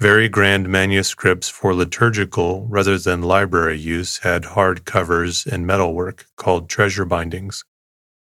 Very 0.00 0.28
grand 0.28 0.68
manuscripts 0.68 1.48
for 1.48 1.74
liturgical 1.74 2.66
rather 2.68 2.98
than 2.98 3.22
library 3.22 3.78
use 3.78 4.18
had 4.18 4.44
hard 4.44 4.84
covers 4.84 5.46
and 5.46 5.66
metalwork 5.66 6.26
called 6.36 6.68
treasure 6.68 7.06
bindings, 7.06 7.64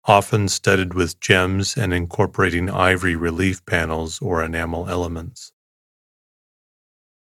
often 0.06 0.50
studded 0.50 0.94
with 0.94 1.20
gems 1.20 1.76
and 1.76 1.96
incorporating 1.96 2.70
ivory 2.70 3.16
relief 3.16 3.66
panels 3.66 4.22
or 4.22 4.44
enamel 4.44 4.88
elements. 4.88 5.52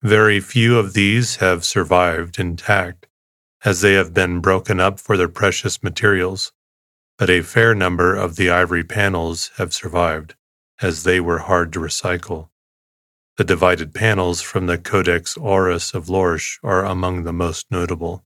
Very 0.02 0.40
few 0.40 0.78
of 0.78 0.94
these 0.94 1.36
have 1.36 1.62
survived 1.62 2.38
intact, 2.38 3.06
as 3.62 3.82
they 3.82 3.92
have 3.92 4.14
been 4.14 4.40
broken 4.40 4.80
up 4.80 4.98
for 4.98 5.18
their 5.18 5.28
precious 5.28 5.82
materials, 5.82 6.50
but 7.18 7.28
a 7.28 7.42
fair 7.42 7.74
number 7.74 8.14
of 8.14 8.36
the 8.36 8.48
ivory 8.48 8.84
panels 8.84 9.50
have 9.58 9.74
survived, 9.74 10.34
as 10.80 11.02
they 11.02 11.20
were 11.20 11.40
hard 11.40 11.74
to 11.74 11.78
recycle. 11.78 12.48
The 13.36 13.42
divided 13.42 13.92
panels 13.92 14.42
from 14.42 14.66
the 14.66 14.78
Codex 14.78 15.36
Aureus 15.36 15.92
of 15.92 16.08
Lorsch 16.08 16.60
are 16.62 16.84
among 16.84 17.24
the 17.24 17.32
most 17.32 17.66
notable. 17.68 18.24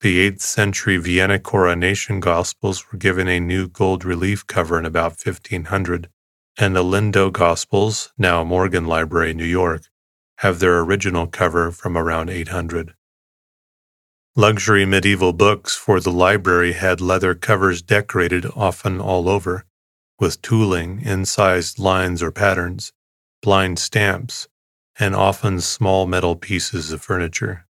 The 0.00 0.28
8th 0.28 0.40
century 0.40 0.96
Vienna 0.96 1.38
coronation 1.38 2.18
Gospels 2.18 2.90
were 2.90 2.98
given 2.98 3.28
a 3.28 3.38
new 3.38 3.68
gold 3.68 4.04
relief 4.04 4.44
cover 4.44 4.76
in 4.76 4.84
about 4.84 5.24
1500, 5.24 6.08
and 6.58 6.74
the 6.74 6.82
Lindau 6.82 7.30
Gospels, 7.30 8.12
now 8.18 8.42
Morgan 8.42 8.86
Library, 8.86 9.34
New 9.34 9.44
York, 9.44 9.82
have 10.38 10.58
their 10.58 10.80
original 10.80 11.28
cover 11.28 11.70
from 11.70 11.96
around 11.96 12.28
800. 12.28 12.94
Luxury 14.34 14.84
medieval 14.84 15.32
books 15.32 15.76
for 15.76 16.00
the 16.00 16.10
library 16.10 16.72
had 16.72 17.00
leather 17.00 17.36
covers 17.36 17.82
decorated 17.82 18.46
often 18.56 19.00
all 19.00 19.28
over, 19.28 19.64
with 20.18 20.42
tooling, 20.42 21.00
incised 21.02 21.78
lines 21.78 22.20
or 22.20 22.32
patterns, 22.32 22.92
blind 23.42 23.78
stamps, 23.78 24.48
and 24.98 25.14
often 25.14 25.60
small 25.60 26.06
metal 26.06 26.36
pieces 26.36 26.92
of 26.92 27.02
furniture. 27.02 27.66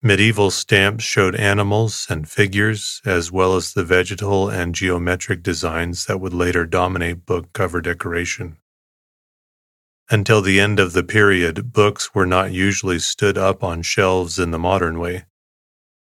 Medieval 0.00 0.50
stamps 0.50 1.02
showed 1.02 1.34
animals 1.34 2.06
and 2.08 2.28
figures, 2.28 3.02
as 3.04 3.32
well 3.32 3.56
as 3.56 3.72
the 3.72 3.82
vegetal 3.82 4.48
and 4.48 4.74
geometric 4.74 5.42
designs 5.42 6.06
that 6.06 6.20
would 6.20 6.32
later 6.32 6.64
dominate 6.64 7.26
book 7.26 7.52
cover 7.52 7.80
decoration. 7.80 8.56
Until 10.08 10.40
the 10.40 10.60
end 10.60 10.78
of 10.80 10.92
the 10.92 11.02
period, 11.02 11.72
books 11.72 12.14
were 12.14 12.26
not 12.26 12.52
usually 12.52 12.98
stood 12.98 13.36
up 13.36 13.62
on 13.62 13.82
shelves 13.82 14.38
in 14.38 14.52
the 14.52 14.58
modern 14.58 14.98
way. 14.98 15.26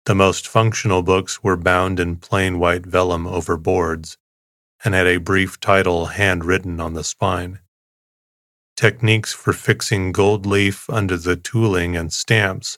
The 0.06 0.16
most 0.16 0.48
functional 0.48 1.04
books 1.04 1.44
were 1.44 1.58
bound 1.58 2.00
in 2.00 2.16
plain 2.16 2.60
white 2.60 2.86
vellum 2.86 3.27
over 3.27 3.58
boards 3.58 4.18
and 4.86 4.94
had 4.94 5.08
a 5.08 5.18
brief 5.18 5.60
title 5.60 6.06
handwritten 6.06 6.80
on 6.80 6.94
the 6.94 7.04
spine. 7.04 7.60
Techniques 8.77 9.34
for 9.34 9.53
fixing 9.53 10.12
gold 10.12 10.46
leaf 10.46 10.88
under 10.88 11.17
the 11.17 11.36
tooling 11.36 11.98
and 11.98 12.13
stamps 12.13 12.77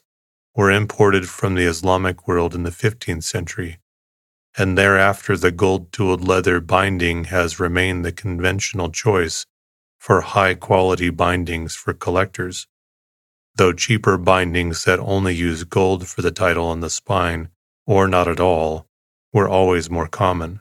were 0.56 0.70
imported 0.70 1.28
from 1.28 1.54
the 1.54 1.66
Islamic 1.66 2.26
world 2.26 2.54
in 2.54 2.62
the 2.62 2.70
15th 2.70 3.22
century, 3.22 3.80
and 4.56 4.78
thereafter 4.78 5.36
the 5.36 5.50
gold 5.50 5.92
tooled 5.92 6.26
leather 6.26 6.58
binding 6.58 7.24
has 7.24 7.60
remained 7.60 8.02
the 8.02 8.12
conventional 8.12 8.88
choice 8.88 9.44
for 9.98 10.22
high 10.22 10.54
quality 10.54 11.10
bindings 11.10 11.76
for 11.76 11.92
collectors, 11.92 12.66
though 13.56 13.74
cheaper 13.74 14.16
bindings 14.16 14.84
that 14.84 14.98
only 15.00 15.34
use 15.34 15.64
gold 15.64 16.08
for 16.08 16.22
the 16.22 16.30
title 16.30 16.64
on 16.64 16.80
the 16.80 16.88
spine, 16.88 17.50
or 17.86 18.08
not 18.08 18.26
at 18.26 18.40
all, 18.40 18.86
were 19.34 19.46
always 19.50 19.90
more 19.90 20.08
common. 20.08 20.60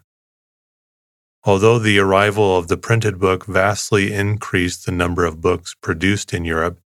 Although 1.49 1.79
the 1.79 1.97
arrival 1.97 2.55
of 2.55 2.67
the 2.67 2.77
printed 2.77 3.17
book 3.17 3.47
vastly 3.47 4.13
increased 4.13 4.85
the 4.85 4.91
number 4.91 5.25
of 5.25 5.41
books 5.41 5.73
produced 5.81 6.31
in 6.31 6.45
Europe, 6.45 6.79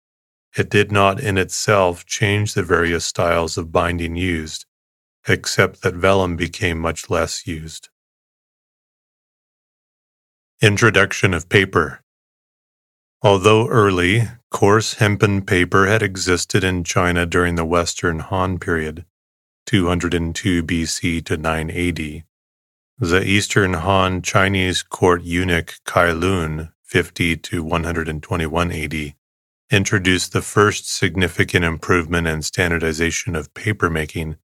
it 0.55 0.69
did 0.69 0.93
not 0.93 1.19
in 1.19 1.39
itself 1.39 2.05
change 2.05 2.53
the 2.53 2.63
various 2.63 3.07
styles 3.07 3.57
of 3.57 3.73
binding 3.73 4.17
used, 4.17 4.67
except 5.27 5.81
that 5.81 5.95
vellum 5.95 6.37
became 6.37 6.79
much 6.79 7.09
less 7.09 7.47
used. 7.47 7.89
Introduction 10.61 11.33
of 11.33 11.49
paper. 11.49 12.03
Although 13.23 13.67
early, 13.67 14.29
coarse 14.51 14.93
hempen 14.97 15.41
paper 15.41 15.87
had 15.87 16.03
existed 16.03 16.63
in 16.63 16.85
China 16.85 17.25
during 17.25 17.55
the 17.55 17.65
Western 17.65 18.19
Han 18.19 18.59
period, 18.59 19.07
202 19.65 20.63
BC 20.63 21.25
to 21.25 21.39
980, 21.39 22.25
the 23.03 23.25
Eastern 23.25 23.73
Han 23.73 24.21
Chinese 24.21 24.83
court 24.83 25.23
eunuch 25.23 25.77
Cai 25.87 26.13
Lun, 26.13 26.71
50 26.83 27.35
to 27.39 27.65
121 27.65 28.71
AD, 28.71 29.15
introduced 29.71 30.35
the 30.35 30.43
first 30.43 30.95
significant 30.95 31.65
improvement 31.65 32.27
and 32.27 32.45
standardization 32.45 33.35
of 33.35 33.55
papermaking 33.55 34.37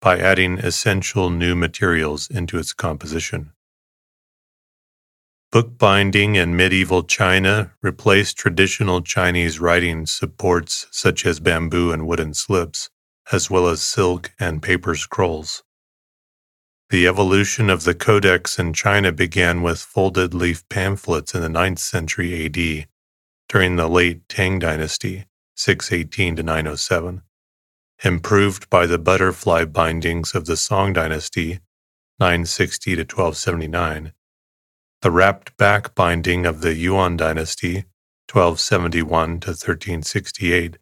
by 0.00 0.20
adding 0.20 0.56
essential 0.58 1.30
new 1.30 1.56
materials 1.56 2.30
into 2.30 2.58
its 2.58 2.72
composition. 2.72 3.50
Bookbinding 5.50 6.36
in 6.36 6.56
medieval 6.56 7.02
China 7.02 7.72
replaced 7.82 8.38
traditional 8.38 9.02
Chinese 9.02 9.58
writing 9.58 10.06
supports 10.06 10.86
such 10.92 11.26
as 11.26 11.40
bamboo 11.40 11.90
and 11.90 12.06
wooden 12.06 12.34
slips, 12.34 12.88
as 13.32 13.50
well 13.50 13.66
as 13.66 13.82
silk 13.82 14.30
and 14.38 14.62
paper 14.62 14.94
scrolls. 14.94 15.64
The 16.88 17.08
evolution 17.08 17.68
of 17.68 17.82
the 17.82 17.96
codex 17.96 18.60
in 18.60 18.72
China 18.72 19.10
began 19.10 19.60
with 19.60 19.80
folded 19.80 20.32
leaf 20.32 20.68
pamphlets 20.68 21.34
in 21.34 21.40
the 21.42 21.48
9th 21.48 21.80
century 21.80 22.46
AD 22.46 22.86
during 23.48 23.74
the 23.74 23.88
late 23.88 24.28
Tang 24.28 24.60
dynasty, 24.60 25.26
618 25.56 26.36
to 26.36 26.42
907, 26.44 27.22
improved 28.04 28.70
by 28.70 28.86
the 28.86 28.98
butterfly 28.98 29.64
bindings 29.64 30.32
of 30.32 30.46
the 30.46 30.56
Song 30.56 30.92
dynasty, 30.92 31.58
960 32.20 32.94
to 32.94 33.02
1279, 33.02 34.12
the 35.02 35.10
wrapped 35.10 35.56
back 35.56 35.92
binding 35.96 36.46
of 36.46 36.60
the 36.60 36.74
Yuan 36.74 37.16
dynasty, 37.16 37.86
1271 38.32 39.40
to 39.40 39.48
1368, 39.48 40.78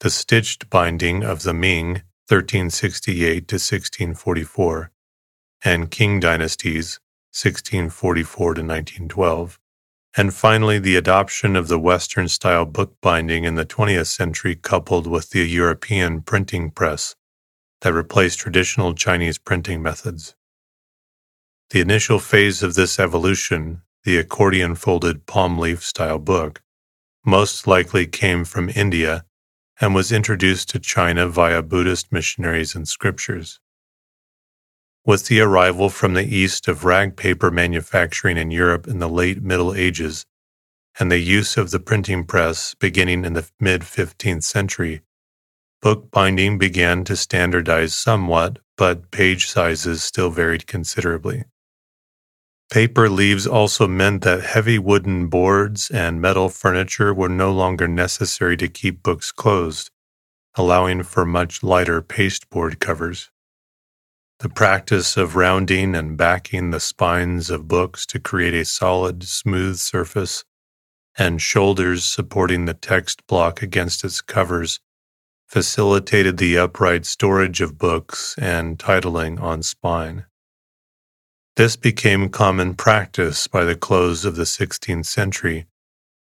the 0.00 0.08
stitched 0.08 0.70
binding 0.70 1.22
of 1.22 1.42
the 1.42 1.52
Ming, 1.52 2.02
1368 2.28 3.46
to 3.46 3.56
1644, 3.56 4.90
and 5.64 5.90
Qing 5.90 6.20
dynasties 6.20 7.00
1644 7.32 8.54
to 8.54 8.60
1912, 8.62 9.58
and 10.16 10.34
finally 10.34 10.78
the 10.78 10.96
adoption 10.96 11.56
of 11.56 11.68
the 11.68 11.78
Western 11.78 12.28
style 12.28 12.64
bookbinding 12.64 13.44
in 13.44 13.54
the 13.54 13.66
20th 13.66 14.06
century 14.06 14.56
coupled 14.56 15.06
with 15.06 15.30
the 15.30 15.46
European 15.46 16.22
printing 16.22 16.70
press 16.70 17.14
that 17.82 17.92
replaced 17.92 18.38
traditional 18.38 18.94
Chinese 18.94 19.38
printing 19.38 19.82
methods. 19.82 20.34
The 21.70 21.80
initial 21.80 22.18
phase 22.18 22.62
of 22.62 22.74
this 22.74 22.98
evolution, 22.98 23.82
the 24.04 24.16
accordion 24.16 24.74
folded 24.74 25.26
palm 25.26 25.58
leaf 25.58 25.84
style 25.84 26.18
book, 26.18 26.62
most 27.24 27.66
likely 27.66 28.06
came 28.06 28.44
from 28.44 28.70
India 28.70 29.24
and 29.80 29.94
was 29.94 30.10
introduced 30.10 30.70
to 30.70 30.80
China 30.80 31.28
via 31.28 31.62
Buddhist 31.62 32.10
missionaries 32.10 32.74
and 32.74 32.88
scriptures. 32.88 33.60
With 35.04 35.26
the 35.26 35.40
arrival 35.40 35.88
from 35.88 36.14
the 36.14 36.24
east 36.24 36.68
of 36.68 36.84
rag 36.84 37.16
paper 37.16 37.50
manufacturing 37.50 38.36
in 38.36 38.50
Europe 38.50 38.86
in 38.86 38.98
the 38.98 39.08
late 39.08 39.42
Middle 39.42 39.74
Ages 39.74 40.26
and 40.98 41.10
the 41.10 41.18
use 41.18 41.56
of 41.56 41.70
the 41.70 41.80
printing 41.80 42.24
press 42.24 42.74
beginning 42.74 43.24
in 43.24 43.32
the 43.32 43.48
mid 43.60 43.82
15th 43.82 44.42
century, 44.42 45.02
bookbinding 45.80 46.58
began 46.58 47.04
to 47.04 47.16
standardize 47.16 47.94
somewhat, 47.94 48.58
but 48.76 49.10
page 49.10 49.46
sizes 49.46 50.02
still 50.02 50.30
varied 50.30 50.66
considerably. 50.66 51.44
Paper 52.70 53.08
leaves 53.08 53.46
also 53.46 53.88
meant 53.88 54.22
that 54.24 54.42
heavy 54.42 54.78
wooden 54.78 55.28
boards 55.28 55.90
and 55.90 56.20
metal 56.20 56.50
furniture 56.50 57.14
were 57.14 57.28
no 57.30 57.50
longer 57.50 57.88
necessary 57.88 58.58
to 58.58 58.68
keep 58.68 59.02
books 59.02 59.32
closed, 59.32 59.90
allowing 60.54 61.02
for 61.02 61.24
much 61.24 61.62
lighter 61.62 62.02
pasteboard 62.02 62.78
covers. 62.78 63.30
The 64.40 64.48
practice 64.48 65.16
of 65.16 65.34
rounding 65.34 65.96
and 65.96 66.16
backing 66.16 66.70
the 66.70 66.78
spines 66.78 67.50
of 67.50 67.66
books 67.66 68.06
to 68.06 68.20
create 68.20 68.54
a 68.54 68.64
solid, 68.64 69.24
smooth 69.24 69.78
surface, 69.78 70.44
and 71.16 71.42
shoulders 71.42 72.04
supporting 72.04 72.64
the 72.64 72.74
text 72.74 73.26
block 73.26 73.62
against 73.62 74.04
its 74.04 74.20
covers 74.20 74.78
facilitated 75.48 76.36
the 76.36 76.56
upright 76.56 77.04
storage 77.04 77.60
of 77.60 77.78
books 77.78 78.36
and 78.38 78.78
titling 78.78 79.40
on 79.40 79.62
spine. 79.62 80.26
This 81.56 81.74
became 81.74 82.28
common 82.28 82.74
practice 82.74 83.48
by 83.48 83.64
the 83.64 83.74
close 83.74 84.24
of 84.24 84.36
the 84.36 84.44
16th 84.44 85.06
century, 85.06 85.66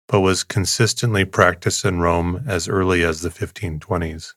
but 0.08 0.20
was 0.20 0.44
consistently 0.44 1.26
practiced 1.26 1.84
in 1.84 2.00
Rome 2.00 2.44
as 2.46 2.68
early 2.68 3.04
as 3.04 3.22
the 3.22 3.30
1520s. 3.30 4.34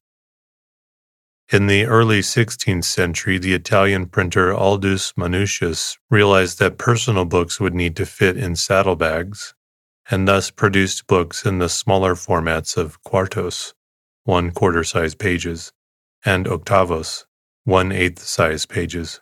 In 1.52 1.68
the 1.68 1.84
early 1.84 2.22
16th 2.22 2.82
century, 2.82 3.38
the 3.38 3.54
Italian 3.54 4.06
printer 4.06 4.52
Aldus 4.52 5.12
Manutius 5.16 5.96
realized 6.10 6.58
that 6.58 6.76
personal 6.76 7.24
books 7.24 7.60
would 7.60 7.72
need 7.72 7.94
to 7.96 8.04
fit 8.04 8.36
in 8.36 8.56
saddlebags, 8.56 9.54
and 10.10 10.26
thus 10.26 10.50
produced 10.50 11.06
books 11.06 11.46
in 11.46 11.58
the 11.58 11.68
smaller 11.68 12.16
formats 12.16 12.76
of 12.76 13.00
quartos, 13.04 13.74
one 14.24 14.50
quarter 14.50 14.82
size 14.82 15.14
pages, 15.14 15.72
and 16.24 16.46
octavos, 16.46 17.26
one 17.62 17.92
eighth 17.92 18.22
size 18.22 18.66
pages. 18.66 19.20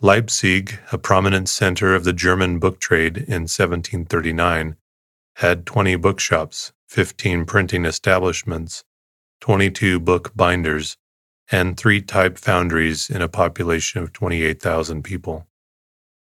Leipzig, 0.00 0.80
a 0.90 0.98
prominent 0.98 1.48
center 1.48 1.94
of 1.94 2.02
the 2.02 2.12
German 2.12 2.58
book 2.58 2.80
trade 2.80 3.16
in 3.16 3.46
1739, 3.46 4.74
had 5.36 5.66
20 5.66 5.94
bookshops, 5.94 6.72
15 6.88 7.44
printing 7.44 7.84
establishments, 7.84 8.82
22 9.46 10.00
book 10.00 10.32
binders, 10.34 10.96
and 11.52 11.76
three 11.76 12.02
type 12.02 12.36
foundries 12.36 13.08
in 13.08 13.22
a 13.22 13.28
population 13.28 14.02
of 14.02 14.12
28,000 14.12 15.04
people. 15.04 15.46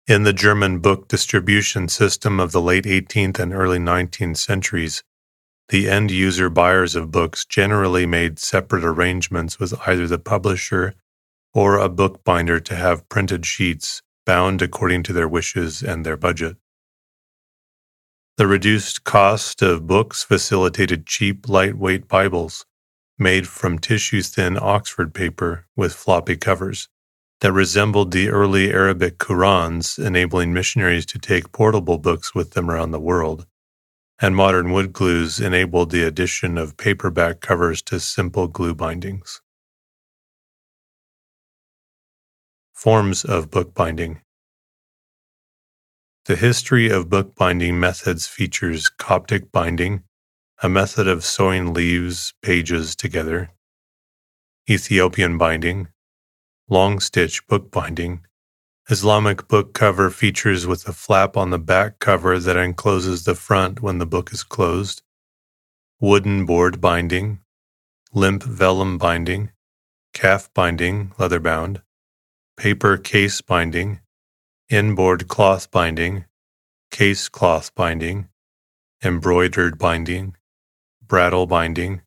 In 0.07 0.23
the 0.23 0.33
German 0.33 0.79
book 0.79 1.07
distribution 1.07 1.87
system 1.87 2.37
of 2.41 2.51
the 2.51 2.59
late 2.59 2.83
18th 2.83 3.39
and 3.39 3.53
early 3.53 3.79
19th 3.79 4.35
centuries, 4.35 5.03
the 5.69 5.89
end 5.89 6.11
user 6.11 6.49
buyers 6.49 6.97
of 6.97 7.09
books 7.09 7.45
generally 7.45 8.05
made 8.05 8.39
separate 8.39 8.83
arrangements 8.83 9.57
with 9.57 9.73
either 9.87 10.05
the 10.05 10.19
publisher 10.19 10.93
or 11.53 11.77
a 11.77 11.87
bookbinder 11.87 12.59
to 12.59 12.75
have 12.75 13.07
printed 13.07 13.45
sheets 13.45 14.01
bound 14.25 14.61
according 14.61 15.01
to 15.03 15.13
their 15.13 15.29
wishes 15.29 15.81
and 15.81 16.05
their 16.05 16.17
budget. 16.17 16.57
The 18.35 18.47
reduced 18.47 19.05
cost 19.05 19.61
of 19.61 19.87
books 19.87 20.23
facilitated 20.25 21.07
cheap, 21.07 21.47
lightweight 21.47 22.09
Bibles 22.09 22.65
made 23.19 23.47
from 23.47 23.79
tissue 23.79 24.21
thin 24.21 24.57
Oxford 24.59 25.13
paper 25.13 25.65
with 25.75 25.93
floppy 25.93 26.35
covers 26.35 26.89
that 27.41 27.51
resembled 27.51 28.11
the 28.11 28.29
early 28.29 28.71
Arabic 28.71 29.17
Qurans, 29.17 30.03
enabling 30.03 30.53
missionaries 30.53 31.05
to 31.07 31.19
take 31.19 31.51
portable 31.51 31.97
books 31.97 32.33
with 32.33 32.51
them 32.51 32.69
around 32.69 32.91
the 32.91 32.99
world. 32.99 33.45
And 34.19 34.35
modern 34.35 34.71
wood 34.71 34.93
glues 34.93 35.39
enabled 35.39 35.91
the 35.91 36.03
addition 36.03 36.57
of 36.57 36.77
paperback 36.77 37.39
covers 37.39 37.83
to 37.83 37.99
simple 37.99 38.47
glue 38.47 38.73
bindings. 38.73 39.41
Forms 42.73 43.23
of 43.23 43.51
bookbinding. 43.51 44.21
The 46.25 46.35
history 46.35 46.89
of 46.89 47.09
bookbinding 47.09 47.79
methods 47.79 48.27
features 48.27 48.89
Coptic 48.89 49.51
binding, 49.51 50.03
a 50.63 50.67
method 50.67 51.07
of 51.07 51.23
sewing 51.23 51.71
leaves 51.71 52.33
pages 52.41 52.95
together, 52.95 53.51
Ethiopian 54.67 55.37
binding, 55.37 55.87
long 56.67 56.99
stitch 56.99 57.45
book 57.45 57.69
binding, 57.69 58.25
Islamic 58.89 59.47
book 59.47 59.75
cover 59.75 60.09
features 60.09 60.65
with 60.65 60.87
a 60.87 60.93
flap 60.93 61.37
on 61.37 61.51
the 61.51 61.59
back 61.59 61.99
cover 61.99 62.39
that 62.39 62.57
encloses 62.57 63.23
the 63.23 63.35
front 63.35 63.83
when 63.83 63.99
the 63.99 64.05
book 64.07 64.33
is 64.33 64.43
closed, 64.43 65.03
wooden 65.99 66.43
board 66.43 66.81
binding, 66.81 67.39
limp 68.11 68.41
vellum 68.41 68.97
binding, 68.97 69.51
calf 70.11 70.51
binding, 70.55 71.11
leather 71.19 71.39
bound, 71.39 71.83
paper 72.57 72.97
case 72.97 73.41
binding, 73.41 73.99
inboard 74.69 75.27
cloth 75.27 75.69
binding, 75.69 76.25
case 76.89 77.29
cloth 77.29 77.75
binding, 77.75 78.27
embroidered 79.03 79.77
binding, 79.77 80.35
bradawl 81.07 81.47
binding, 81.47 82.01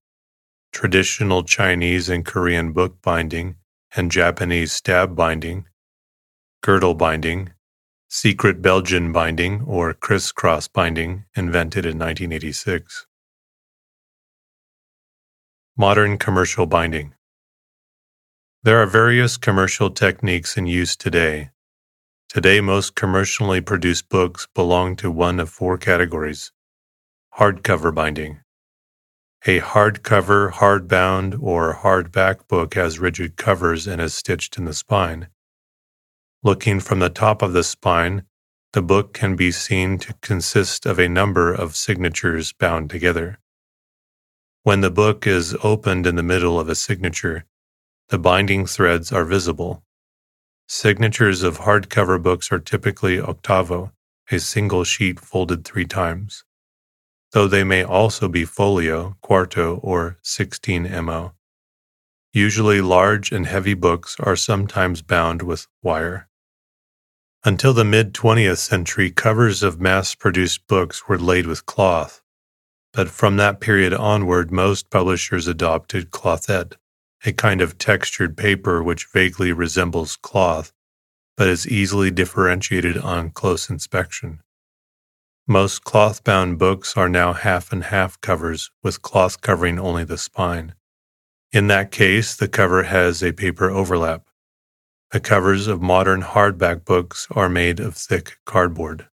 traditional 0.72 1.42
Chinese 1.42 2.08
and 2.08 2.24
Korean 2.24 2.72
book 2.72 3.00
binding, 3.02 3.56
and 3.96 4.10
Japanese 4.10 4.72
stab 4.72 5.16
binding, 5.16 5.66
girdle 6.62 6.94
binding, 6.94 7.50
secret 8.08 8.60
Belgian 8.60 9.12
binding 9.12 9.62
or 9.62 9.94
crisscross 9.94 10.68
binding 10.68 11.24
invented 11.34 11.84
in 11.84 11.98
1986. 11.98 13.06
Modern 15.76 16.18
commercial 16.18 16.66
binding. 16.66 17.14
There 18.62 18.82
are 18.82 18.86
various 18.86 19.36
commercial 19.36 19.90
techniques 19.90 20.56
in 20.56 20.66
use 20.66 20.94
today. 20.94 21.50
Today, 22.28 22.60
most 22.60 22.94
commercially 22.94 23.60
produced 23.60 24.08
books 24.08 24.46
belong 24.54 24.96
to 24.96 25.10
one 25.10 25.40
of 25.40 25.48
four 25.48 25.78
categories 25.78 26.52
hardcover 27.38 27.94
binding, 27.94 28.40
a 29.46 29.58
hardcover, 29.60 30.52
hardbound, 30.52 31.42
or 31.42 31.76
hardback 31.76 32.46
book 32.46 32.74
has 32.74 32.98
rigid 32.98 33.38
covers 33.38 33.86
and 33.86 33.98
is 33.98 34.12
stitched 34.12 34.58
in 34.58 34.66
the 34.66 34.74
spine. 34.74 35.28
Looking 36.42 36.78
from 36.78 36.98
the 36.98 37.08
top 37.08 37.40
of 37.40 37.54
the 37.54 37.64
spine, 37.64 38.24
the 38.74 38.82
book 38.82 39.14
can 39.14 39.36
be 39.36 39.50
seen 39.50 39.98
to 39.98 40.12
consist 40.20 40.84
of 40.84 40.98
a 40.98 41.08
number 41.08 41.54
of 41.54 41.74
signatures 41.74 42.52
bound 42.52 42.90
together. 42.90 43.38
When 44.62 44.82
the 44.82 44.90
book 44.90 45.26
is 45.26 45.56
opened 45.64 46.06
in 46.06 46.16
the 46.16 46.22
middle 46.22 46.60
of 46.60 46.68
a 46.68 46.74
signature, 46.74 47.46
the 48.10 48.18
binding 48.18 48.66
threads 48.66 49.10
are 49.10 49.24
visible. 49.24 49.82
Signatures 50.68 51.42
of 51.42 51.60
hardcover 51.60 52.22
books 52.22 52.52
are 52.52 52.58
typically 52.58 53.18
octavo, 53.18 53.92
a 54.30 54.38
single 54.38 54.84
sheet 54.84 55.18
folded 55.18 55.64
three 55.64 55.86
times 55.86 56.44
though 57.32 57.46
they 57.46 57.64
may 57.64 57.82
also 57.84 58.28
be 58.28 58.44
folio, 58.44 59.16
quarto, 59.20 59.76
or 59.76 60.18
16mo. 60.22 61.32
Usually 62.32 62.80
large 62.80 63.32
and 63.32 63.46
heavy 63.46 63.74
books 63.74 64.16
are 64.20 64.36
sometimes 64.36 65.02
bound 65.02 65.42
with 65.42 65.66
wire. 65.82 66.28
Until 67.44 67.72
the 67.72 67.84
mid 67.84 68.12
20th 68.12 68.58
century, 68.58 69.10
covers 69.10 69.62
of 69.62 69.80
mass 69.80 70.14
produced 70.14 70.66
books 70.66 71.08
were 71.08 71.18
laid 71.18 71.46
with 71.46 71.66
cloth, 71.66 72.22
but 72.92 73.08
from 73.08 73.36
that 73.36 73.60
period 73.60 73.94
onward, 73.94 74.50
most 74.50 74.90
publishers 74.90 75.46
adopted 75.46 76.10
clothette, 76.10 76.74
a 77.24 77.32
kind 77.32 77.60
of 77.60 77.78
textured 77.78 78.36
paper 78.36 78.82
which 78.82 79.06
vaguely 79.12 79.52
resembles 79.52 80.16
cloth, 80.16 80.72
but 81.36 81.48
is 81.48 81.68
easily 81.68 82.10
differentiated 82.10 82.98
on 82.98 83.30
close 83.30 83.70
inspection. 83.70 84.40
Most 85.46 85.84
cloth 85.84 86.22
bound 86.22 86.58
books 86.58 86.96
are 86.96 87.08
now 87.08 87.32
half 87.32 87.72
and 87.72 87.84
half 87.84 88.20
covers, 88.20 88.70
with 88.82 89.02
cloth 89.02 89.40
covering 89.40 89.78
only 89.78 90.04
the 90.04 90.18
spine. 90.18 90.74
In 91.52 91.66
that 91.66 91.90
case, 91.90 92.36
the 92.36 92.46
cover 92.46 92.84
has 92.84 93.22
a 93.22 93.32
paper 93.32 93.70
overlap. 93.70 94.28
The 95.10 95.18
covers 95.18 95.66
of 95.66 95.82
modern 95.82 96.22
hardback 96.22 96.84
books 96.84 97.26
are 97.32 97.48
made 97.48 97.80
of 97.80 97.96
thick 97.96 98.38
cardboard. 98.44 99.08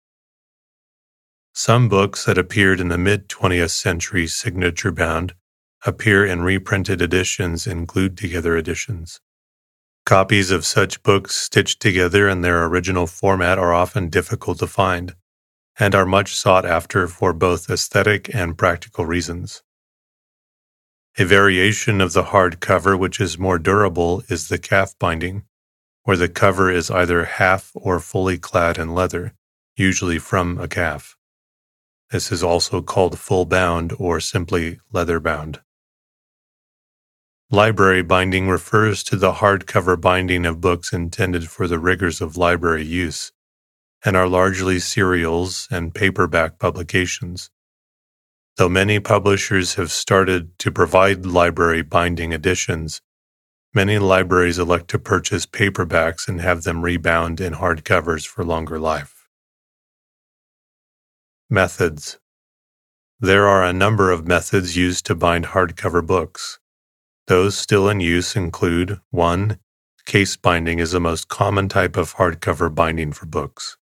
Some 1.53 1.87
books 1.87 2.25
that 2.25 2.39
appeared 2.39 2.79
in 2.79 2.87
the 2.87 2.97
mid 2.97 3.29
20th 3.29 3.69
century 3.69 4.25
signature 4.25 4.91
bound 4.91 5.35
appear 5.85 6.25
in 6.25 6.41
reprinted 6.41 6.99
editions 6.99 7.67
and 7.67 7.87
glued 7.87 8.17
together 8.17 8.57
editions. 8.57 9.21
Copies 10.05 10.49
of 10.49 10.65
such 10.65 11.03
books 11.03 11.35
stitched 11.35 11.79
together 11.79 12.27
in 12.27 12.41
their 12.41 12.65
original 12.65 13.05
format 13.05 13.59
are 13.59 13.73
often 13.73 14.09
difficult 14.09 14.57
to 14.59 14.67
find 14.67 15.13
and 15.79 15.95
are 15.95 16.05
much 16.05 16.35
sought 16.35 16.65
after 16.65 17.07
for 17.07 17.33
both 17.33 17.69
aesthetic 17.69 18.33
and 18.33 18.57
practical 18.57 19.05
reasons. 19.05 19.63
A 21.17 21.25
variation 21.25 22.01
of 22.01 22.13
the 22.13 22.23
hard 22.25 22.59
cover, 22.59 22.97
which 22.97 23.19
is 23.19 23.37
more 23.37 23.59
durable, 23.59 24.23
is 24.29 24.47
the 24.47 24.57
calf 24.57 24.93
binding, 24.99 25.43
where 26.03 26.17
the 26.17 26.29
cover 26.29 26.71
is 26.71 26.89
either 26.89 27.25
half 27.25 27.71
or 27.75 27.99
fully 27.99 28.37
clad 28.37 28.77
in 28.77 28.93
leather, 28.93 29.33
usually 29.75 30.19
from 30.19 30.57
a 30.59 30.67
calf. 30.67 31.15
This 32.11 32.31
is 32.31 32.43
also 32.43 32.81
called 32.81 33.17
full 33.17 33.45
bound 33.45 33.93
or 33.97 34.19
simply 34.19 34.79
leather 34.91 35.19
bound. 35.19 35.61
Library 37.49 38.01
binding 38.01 38.47
refers 38.47 39.03
to 39.03 39.15
the 39.15 39.33
hardcover 39.33 39.99
binding 39.99 40.45
of 40.45 40.61
books 40.61 40.91
intended 40.91 41.49
for 41.49 41.67
the 41.67 41.77
rigors 41.77 42.21
of 42.21 42.37
library 42.37 42.83
use, 42.83 43.31
and 44.05 44.17
are 44.17 44.27
largely 44.27 44.79
serials 44.79 45.67
and 45.71 45.95
paperback 45.95 46.59
publications. 46.59 47.49
Though 48.57 48.69
many 48.69 48.99
publishers 48.99 49.75
have 49.75 49.91
started 49.91 50.57
to 50.59 50.71
provide 50.71 51.25
library 51.25 51.81
binding 51.81 52.33
editions, 52.33 53.01
many 53.73 53.97
libraries 53.97 54.59
elect 54.59 54.89
to 54.89 54.99
purchase 54.99 55.45
paperbacks 55.45 56.27
and 56.27 56.39
have 56.41 56.63
them 56.63 56.83
rebound 56.83 57.41
in 57.41 57.53
hardcovers 57.53 58.27
for 58.27 58.43
longer 58.43 58.79
life. 58.79 59.27
Methods 61.49 62.19
There 63.19 63.47
are 63.47 63.63
a 63.63 63.73
number 63.73 64.11
of 64.11 64.27
methods 64.27 64.75
used 64.77 65.05
to 65.07 65.15
bind 65.15 65.45
hardcover 65.45 66.05
books. 66.05 66.59
Those 67.27 67.57
still 67.57 67.87
in 67.89 68.01
use 68.01 68.35
include 68.35 68.99
1. 69.11 69.57
Case 70.05 70.35
binding 70.35 70.79
is 70.79 70.91
the 70.91 70.99
most 70.99 71.29
common 71.29 71.69
type 71.69 71.95
of 71.95 72.15
hardcover 72.15 72.73
binding 72.73 73.13
for 73.13 73.25
books. 73.25 73.77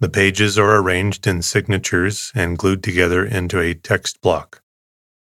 The 0.00 0.08
pages 0.08 0.58
are 0.58 0.76
arranged 0.78 1.26
in 1.26 1.42
signatures 1.42 2.32
and 2.34 2.56
glued 2.56 2.82
together 2.82 3.22
into 3.22 3.60
a 3.60 3.74
text 3.74 4.22
block. 4.22 4.62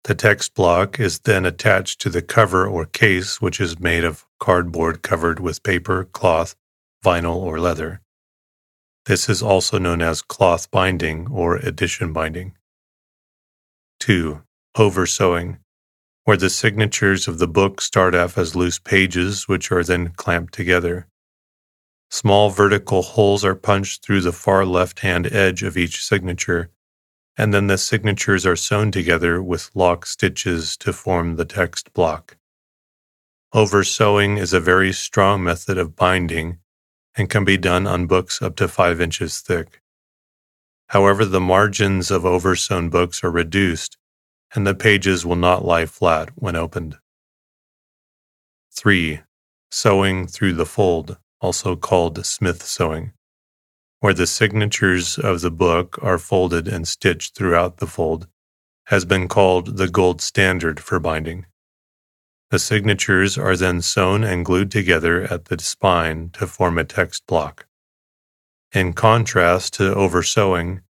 The 0.02 0.16
text 0.16 0.54
block 0.54 0.98
is 0.98 1.20
then 1.20 1.46
attached 1.46 2.00
to 2.00 2.10
the 2.10 2.20
cover 2.20 2.66
or 2.66 2.84
case, 2.84 3.40
which 3.40 3.60
is 3.60 3.78
made 3.78 4.02
of 4.02 4.26
cardboard 4.40 5.02
covered 5.02 5.38
with 5.38 5.62
paper, 5.62 6.02
cloth, 6.04 6.56
vinyl, 7.04 7.36
or 7.36 7.60
leather. 7.60 8.00
This 9.04 9.28
is 9.28 9.40
also 9.40 9.78
known 9.78 10.02
as 10.02 10.20
cloth 10.20 10.68
binding 10.72 11.28
or 11.30 11.56
edition 11.56 12.12
binding. 12.12 12.54
2. 14.00 14.42
Oversewing, 14.76 15.58
where 16.24 16.36
the 16.36 16.50
signatures 16.50 17.28
of 17.28 17.38
the 17.38 17.46
book 17.46 17.80
start 17.80 18.16
off 18.16 18.36
as 18.36 18.56
loose 18.56 18.80
pages, 18.80 19.46
which 19.46 19.70
are 19.70 19.84
then 19.84 20.08
clamped 20.16 20.52
together. 20.52 21.06
Small 22.08 22.50
vertical 22.50 23.02
holes 23.02 23.44
are 23.44 23.54
punched 23.54 24.02
through 24.02 24.20
the 24.20 24.32
far 24.32 24.64
left 24.64 25.00
hand 25.00 25.26
edge 25.32 25.62
of 25.62 25.76
each 25.76 26.04
signature, 26.04 26.70
and 27.36 27.52
then 27.52 27.66
the 27.66 27.76
signatures 27.76 28.46
are 28.46 28.56
sewn 28.56 28.90
together 28.90 29.42
with 29.42 29.70
lock 29.74 30.06
stitches 30.06 30.76
to 30.78 30.92
form 30.92 31.36
the 31.36 31.44
text 31.44 31.92
block. 31.92 32.36
Oversewing 33.52 34.38
is 34.38 34.52
a 34.52 34.60
very 34.60 34.92
strong 34.92 35.42
method 35.42 35.78
of 35.78 35.96
binding 35.96 36.58
and 37.16 37.28
can 37.28 37.44
be 37.44 37.56
done 37.56 37.86
on 37.86 38.06
books 38.06 38.40
up 38.40 38.56
to 38.56 38.68
5 38.68 39.00
inches 39.00 39.40
thick. 39.40 39.82
However, 40.88 41.24
the 41.24 41.40
margins 41.40 42.10
of 42.10 42.24
oversewn 42.24 42.88
books 42.88 43.24
are 43.24 43.30
reduced 43.30 43.96
and 44.54 44.66
the 44.66 44.74
pages 44.74 45.26
will 45.26 45.36
not 45.36 45.64
lie 45.64 45.86
flat 45.86 46.30
when 46.36 46.56
opened. 46.56 46.96
3. 48.72 49.20
Sewing 49.70 50.26
through 50.26 50.52
the 50.52 50.66
fold, 50.66 51.18
also 51.40 51.76
called 51.76 52.24
Smyth 52.24 52.62
sewing 52.62 53.12
where 54.00 54.14
the 54.14 54.26
signatures 54.26 55.18
of 55.18 55.40
the 55.40 55.50
book 55.50 55.98
are 56.02 56.18
folded 56.18 56.68
and 56.68 56.86
stitched 56.86 57.34
throughout 57.34 57.78
the 57.78 57.86
fold, 57.86 58.28
has 58.86 59.04
been 59.04 59.26
called 59.26 59.78
the 59.78 59.88
gold 59.88 60.20
standard 60.20 60.78
for 60.78 61.00
binding. 61.00 61.46
The 62.50 62.58
signatures 62.58 63.36
are 63.36 63.56
then 63.56 63.82
sewn 63.82 64.22
and 64.22 64.44
glued 64.44 64.70
together 64.70 65.22
at 65.22 65.46
the 65.46 65.58
spine 65.60 66.30
to 66.34 66.46
form 66.46 66.78
a 66.78 66.84
text 66.84 67.26
block. 67.26 67.66
In 68.72 68.92
contrast 68.92 69.74
to 69.74 69.94
oversewing, 69.94 70.82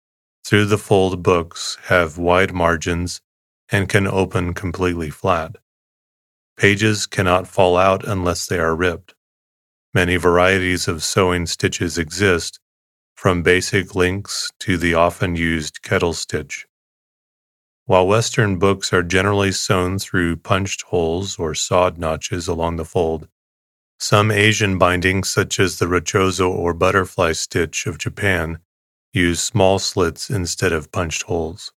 through 0.45 0.65
the 0.65 0.77
fold 0.77 1.23
books 1.23 1.77
have 1.85 2.17
wide 2.17 2.53
margins 2.53 3.21
and 3.69 3.89
can 3.89 4.05
open 4.05 4.53
completely 4.53 5.09
flat. 5.09 5.55
Pages 6.57 7.07
cannot 7.07 7.47
fall 7.47 7.77
out 7.77 8.07
unless 8.07 8.45
they 8.45 8.59
are 8.59 8.75
ripped. 8.75 9.15
Many 9.97 10.17
varieties 10.17 10.87
of 10.87 11.03
sewing 11.03 11.47
stitches 11.47 11.97
exist, 11.97 12.59
from 13.15 13.41
basic 13.41 13.95
links 13.95 14.51
to 14.59 14.77
the 14.77 14.93
often 14.93 15.35
used 15.35 15.81
kettle 15.81 16.13
stitch. 16.13 16.67
While 17.85 18.05
Western 18.05 18.59
books 18.59 18.93
are 18.93 19.01
generally 19.01 19.51
sewn 19.51 19.97
through 19.97 20.35
punched 20.35 20.83
holes 20.83 21.39
or 21.39 21.55
sawed 21.55 21.97
notches 21.97 22.47
along 22.47 22.75
the 22.75 22.85
fold, 22.85 23.27
some 23.97 24.29
Asian 24.29 24.77
bindings, 24.77 25.29
such 25.29 25.59
as 25.59 25.79
the 25.79 25.87
Rochozo 25.87 26.47
or 26.47 26.75
butterfly 26.75 27.31
stitch 27.31 27.87
of 27.87 27.97
Japan, 27.97 28.59
use 29.13 29.41
small 29.41 29.79
slits 29.79 30.29
instead 30.29 30.73
of 30.73 30.91
punched 30.91 31.23
holes. 31.23 31.73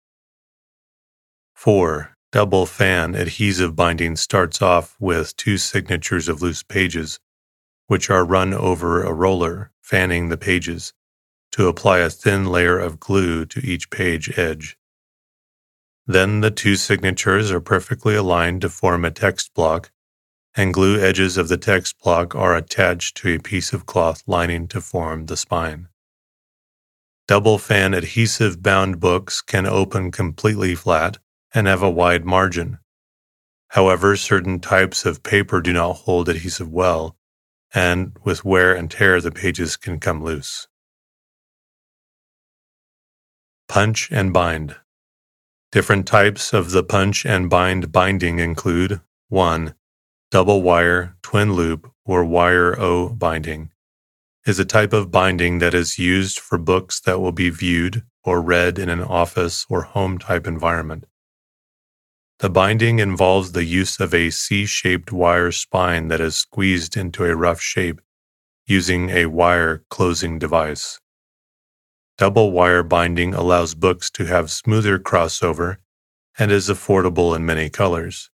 4. 1.55 2.15
Double 2.33 2.67
fan 2.67 3.15
adhesive 3.15 3.75
binding 3.75 4.15
starts 4.15 4.61
off 4.61 4.95
with 5.01 5.35
two 5.37 5.57
signatures 5.57 6.29
of 6.29 6.43
loose 6.43 6.63
pages, 6.63 7.19
which 7.91 8.09
are 8.09 8.25
run 8.25 8.55
over 8.55 9.03
a 9.03 9.13
roller, 9.13 9.73
fanning 9.83 10.29
the 10.29 10.37
pages 10.37 10.93
to 11.51 11.67
apply 11.67 11.99
a 11.99 12.09
thin 12.09 12.47
layer 12.47 12.79
of 12.79 13.01
glue 13.01 13.45
to 13.45 13.59
each 13.67 13.91
page 13.91 14.39
edge. 14.39 14.79
Then 16.07 16.41
the 16.41 16.53
two 16.53 16.77
signatures 16.77 17.51
are 17.51 17.61
perfectly 17.61 18.15
aligned 18.15 18.61
to 18.61 18.69
form 18.69 19.05
a 19.05 19.11
text 19.11 19.55
block, 19.55 19.91
and 20.55 20.73
glue 20.73 21.01
edges 21.01 21.37
of 21.37 21.49
the 21.49 21.57
text 21.57 21.99
block 21.99 22.33
are 22.33 22.55
attached 22.55 23.17
to 23.17 23.35
a 23.35 23.41
piece 23.41 23.73
of 23.73 23.87
cloth 23.87 24.23
lining 24.25 24.69
to 24.69 24.81
form 24.81 25.27
the 25.27 25.37
spine. 25.37 25.89
Double 27.27 27.59
fan 27.59 27.93
adhesive 27.93 28.63
bound 28.63 29.01
books 29.01 29.43
can 29.43 29.67
open 29.67 30.13
completely 30.13 30.77
flat 30.77 31.19
and 31.53 31.67
have 31.67 31.83
a 31.83 31.91
wide 31.91 32.25
margin. 32.25 32.79
However, 33.71 34.15
certain 34.15 34.61
types 34.61 35.05
of 35.05 35.25
paper 35.25 35.61
do 35.61 35.73
not 35.73 35.95
hold 35.95 36.29
adhesive 36.29 36.71
well, 36.71 37.17
and 37.75 38.17
with 38.25 38.45
wear 38.45 38.75
and 38.75 38.91
tear, 38.91 39.21
the 39.21 39.31
pages 39.31 39.77
can 39.77 39.99
come 40.01 40.23
loose. 40.23 40.69
Punch 43.69 44.11
and 44.11 44.33
bind. 44.33 44.77
Different 45.73 46.07
types 46.07 46.53
of 46.53 46.73
the 46.73 46.83
punch 46.83 47.25
and 47.25 47.49
bind 47.49 47.93
binding 47.93 48.39
include 48.39 49.01
1. 49.29 49.75
Double 50.31 50.63
wire, 50.63 51.17
twin 51.23 51.53
loop, 51.53 51.91
or 52.05 52.25
wire 52.25 52.79
O 52.81 53.09
binding 53.11 53.71
is 54.47 54.59
a 54.59 54.65
type 54.65 54.93
of 54.93 55.11
binding 55.11 55.59
that 55.59 55.75
is 55.75 55.99
used 55.99 56.39
for 56.39 56.59
books 56.59 56.99
that 57.01 57.21
will 57.21 57.33
be 57.33 57.51
viewed 57.51 58.03
or 58.25 58.41
read 58.41 58.79
in 58.79 58.89
an 58.89 59.03
office 59.03 59.67
or 59.69 59.83
home 59.83 60.19
type 60.19 60.47
environment. 60.47 61.07
The 62.41 62.49
binding 62.49 63.01
involves 63.01 63.53
the 63.53 63.65
use 63.65 64.01
of 64.01 64.15
a 64.15 64.31
C 64.31 64.65
shaped 64.65 65.13
wire 65.13 65.53
spine 65.53 66.09
that 66.09 66.23
is 66.23 66.37
squeezed 66.37 66.97
into 66.97 67.27
a 67.27 67.37
rough 67.37 67.61
shape 67.61 68.01
using 68.67 69.11
a 69.11 69.27
wire 69.27 69.85
closing 69.91 70.39
device. 70.39 70.99
Double 72.17 72.51
wire 72.51 72.83
binding 72.83 73.35
allows 73.35 73.75
books 73.75 74.11
to 74.13 74.25
have 74.25 74.51
smoother 74.51 74.99
crossover 74.99 75.77
and 76.39 76.51
is 76.51 76.71
affordable 76.71 77.37
in 77.37 77.45
many 77.45 77.69
colors. 77.69 78.31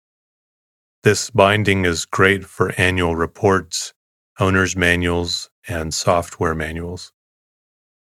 This 1.02 1.32
binding 1.32 1.84
is 1.84 2.06
great 2.06 2.46
for 2.46 2.80
annual 2.80 3.16
reports, 3.16 3.92
owner's 4.40 4.76
manuals, 4.76 5.50
and 5.68 5.92
software 5.92 6.54
manuals. 6.54 7.12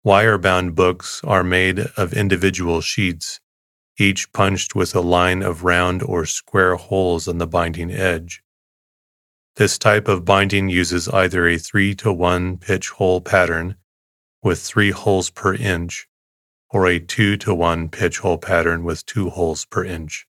Wire 0.04 0.36
bound 0.36 0.74
books 0.74 1.22
are 1.24 1.42
made 1.42 1.78
of 1.96 2.12
individual 2.12 2.82
sheets, 2.82 3.40
each 3.98 4.32
punched 4.32 4.74
with 4.74 4.94
a 4.94 5.00
line 5.00 5.42
of 5.42 5.64
round 5.64 6.02
or 6.02 6.24
square 6.24 6.76
holes 6.76 7.26
on 7.26 7.38
the 7.38 7.46
binding 7.46 7.90
edge. 7.90 8.42
This 9.56 9.76
type 9.76 10.06
of 10.06 10.24
binding 10.24 10.68
uses 10.68 11.08
either 11.08 11.48
a 11.48 11.58
3 11.58 11.94
to 11.96 12.12
1 12.12 12.58
pitch 12.58 12.90
hole 12.90 13.20
pattern 13.20 13.74
with 14.40 14.60
three 14.60 14.92
holes 14.92 15.30
per 15.30 15.52
inch, 15.52 16.06
or 16.70 16.86
a 16.86 17.00
2 17.00 17.36
to 17.38 17.52
1 17.52 17.88
pitch 17.88 18.18
hole 18.18 18.38
pattern 18.38 18.84
with 18.84 19.04
two 19.04 19.30
holes 19.30 19.64
per 19.64 19.84
inch. 19.84 20.26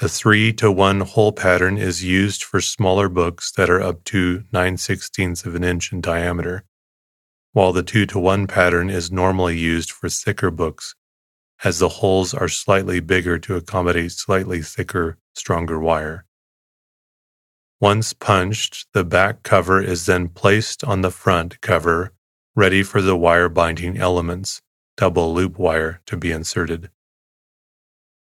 The 0.00 0.08
3 0.08 0.52
to 0.54 0.72
1 0.72 1.02
hole 1.02 1.30
pattern 1.30 1.78
is 1.78 2.02
used 2.02 2.42
for 2.42 2.60
smaller 2.60 3.08
books 3.08 3.52
that 3.52 3.70
are 3.70 3.80
up 3.80 4.02
to 4.06 4.42
9 4.50 4.74
16ths 4.74 5.46
of 5.46 5.54
an 5.54 5.62
inch 5.62 5.92
in 5.92 6.00
diameter, 6.00 6.64
while 7.52 7.72
the 7.72 7.84
2 7.84 8.06
to 8.06 8.18
1 8.18 8.48
pattern 8.48 8.90
is 8.90 9.12
normally 9.12 9.56
used 9.56 9.92
for 9.92 10.08
thicker 10.08 10.50
books, 10.50 10.96
as 11.64 11.78
the 11.78 11.88
holes 11.88 12.34
are 12.34 12.48
slightly 12.48 13.00
bigger 13.00 13.38
to 13.38 13.56
accommodate 13.56 14.12
slightly 14.12 14.60
thicker, 14.60 15.16
stronger 15.34 15.80
wire. 15.80 16.26
Once 17.80 18.12
punched, 18.12 18.86
the 18.92 19.04
back 19.04 19.42
cover 19.42 19.82
is 19.82 20.06
then 20.06 20.28
placed 20.28 20.84
on 20.84 21.00
the 21.00 21.10
front 21.10 21.60
cover 21.60 22.12
ready 22.54 22.82
for 22.82 23.02
the 23.02 23.16
wire 23.16 23.48
binding 23.48 23.96
elements, 23.96 24.62
double 24.96 25.34
loop 25.34 25.58
wire, 25.58 26.00
to 26.06 26.16
be 26.16 26.30
inserted. 26.30 26.90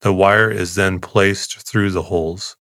The 0.02 0.14
wire 0.14 0.50
is 0.50 0.76
then 0.76 1.00
placed 1.00 1.60
through 1.68 1.92
the 1.92 2.04
holes. 2.04 2.58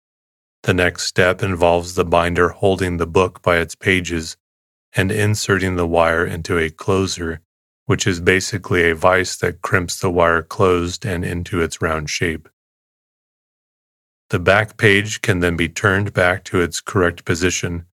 The 0.64 0.74
next 0.74 1.04
step 1.04 1.44
involves 1.44 1.96
the 1.96 2.06
binder 2.06 2.50
holding 2.50 2.98
the 2.98 3.08
book 3.08 3.42
by 3.42 3.58
its 3.58 3.76
pages 3.76 4.38
and 4.94 5.12
inserting 5.12 5.76
the 5.76 5.88
wire 5.88 6.26
into 6.26 6.58
a 6.58 6.70
closer, 6.70 7.42
which 7.88 8.06
is 8.06 8.20
basically 8.20 8.90
a 8.90 8.94
vise 8.94 9.38
that 9.38 9.62
crimps 9.62 10.00
the 10.00 10.12
wire 10.12 10.44
closed 10.44 11.06
and 11.06 11.26
into 11.26 11.62
its 11.62 11.82
round 11.82 12.10
shape. 12.10 12.48
The 14.30 14.40
back 14.40 14.76
page 14.76 15.22
can 15.22 15.40
then 15.40 15.56
be 15.56 15.70
turned 15.70 16.14
back 16.14 16.44
to 16.46 16.62
its 16.62 16.82
correct 16.82 17.24
position, 17.24 17.86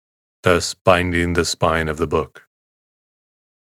thus 0.41 0.73
binding 0.73 1.33
the 1.33 1.45
spine 1.45 1.87
of 1.87 1.97
the 1.97 2.07
book. 2.07 2.47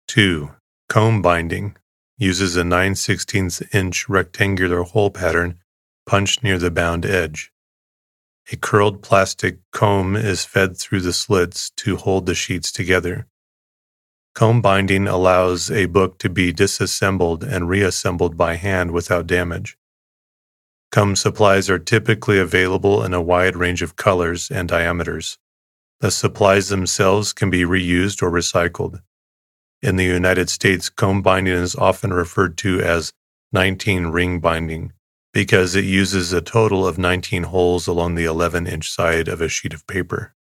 2. 0.09 0.51
Comb 0.91 1.23
binding 1.23 1.77
uses 2.19 2.55
a 2.55 2.65
9 2.65 2.95
16 2.95 3.51
inch 3.73 4.07
rectangular 4.07 4.83
hole 4.83 5.11
pattern 5.11 5.59
punched 6.05 6.43
near 6.43 6.59
the 6.59 6.71
bound 6.71 7.07
edge. 7.07 7.51
A 8.53 8.57
curled 8.57 9.01
plastic 9.01 9.59
comb 9.71 10.17
is 10.17 10.45
fed 10.45 10.77
through 10.77 11.01
the 11.01 11.15
slits 11.15 11.71
to 11.77 11.97
hold 11.97 12.27
the 12.27 12.35
sheets 12.35 12.71
together. 12.71 13.27
Comb 14.41 14.63
binding 14.63 15.07
allows 15.07 15.71
a 15.71 15.85
book 15.85 16.17
to 16.17 16.31
be 16.31 16.51
disassembled 16.51 17.45
and 17.45 17.69
reassembled 17.69 18.39
by 18.39 18.55
hand 18.55 18.91
without 18.91 19.27
damage. 19.27 19.77
Comb 20.91 21.15
supplies 21.15 21.69
are 21.69 21.79
typically 21.79 22.39
available 22.39 23.05
in 23.05 23.13
a 23.13 23.21
wide 23.21 23.55
range 23.55 23.83
of 23.83 23.97
colors 23.97 24.51
and 24.51 24.67
diameters. 24.67 25.37
The 26.01 26.11
supplies 26.11 26.71
themselves 26.71 27.35
can 27.35 27.51
be 27.51 27.65
reused 27.65 28.23
or 28.23 28.31
recycled. 28.31 29.03
In 29.83 29.97
the 29.97 30.07
United 30.07 30.49
States, 30.49 30.89
comb 30.89 31.21
binding 31.21 31.53
is 31.53 31.77
often 31.77 32.11
referred 32.11 32.57
to 32.65 32.81
as 32.81 33.13
19 33.53 34.07
ring 34.07 34.41
binding, 34.41 34.95
because 35.35 35.75
it 35.75 35.85
uses 35.85 36.33
a 36.33 36.41
total 36.41 36.87
of 36.87 36.97
19 36.97 37.43
holes 37.43 37.87
along 37.87 38.15
the 38.15 38.25
11 38.25 38.67
inch 38.67 38.91
side 38.91 39.29
of 39.29 39.43
a 39.43 39.51
sheet 39.51 39.75
of 39.75 39.87
paper. 39.87 40.35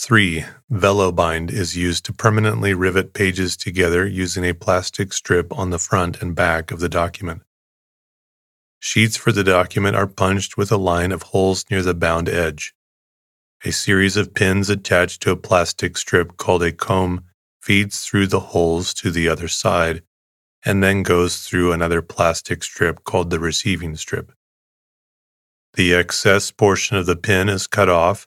3. 0.00 0.46
Velobind 0.72 1.52
is 1.52 1.76
used 1.76 2.06
to 2.06 2.12
permanently 2.14 2.72
rivet 2.72 3.12
pages 3.12 3.54
together 3.54 4.06
using 4.06 4.46
a 4.46 4.54
plastic 4.54 5.12
strip 5.12 5.52
on 5.52 5.68
the 5.68 5.78
front 5.78 6.22
and 6.22 6.34
back 6.34 6.70
of 6.70 6.80
the 6.80 6.88
document. 6.88 7.42
Sheets 8.78 9.18
for 9.18 9.30
the 9.30 9.44
document 9.44 9.96
are 9.96 10.06
punched 10.06 10.56
with 10.56 10.72
a 10.72 10.78
line 10.78 11.12
of 11.12 11.24
holes 11.24 11.66
near 11.70 11.82
the 11.82 11.92
bound 11.92 12.30
edge. 12.30 12.72
A 13.62 13.72
series 13.72 14.16
of 14.16 14.32
pins 14.32 14.70
attached 14.70 15.20
to 15.20 15.32
a 15.32 15.36
plastic 15.36 15.98
strip 15.98 16.38
called 16.38 16.62
a 16.62 16.72
comb 16.72 17.24
feeds 17.60 18.00
through 18.06 18.28
the 18.28 18.40
holes 18.40 18.94
to 18.94 19.10
the 19.10 19.28
other 19.28 19.48
side 19.48 20.02
and 20.64 20.82
then 20.82 21.02
goes 21.02 21.46
through 21.46 21.72
another 21.72 22.00
plastic 22.00 22.64
strip 22.64 23.04
called 23.04 23.28
the 23.28 23.38
receiving 23.38 23.96
strip. 23.96 24.32
The 25.74 25.92
excess 25.92 26.50
portion 26.50 26.96
of 26.96 27.04
the 27.04 27.16
pin 27.16 27.50
is 27.50 27.66
cut 27.66 27.90
off 27.90 28.26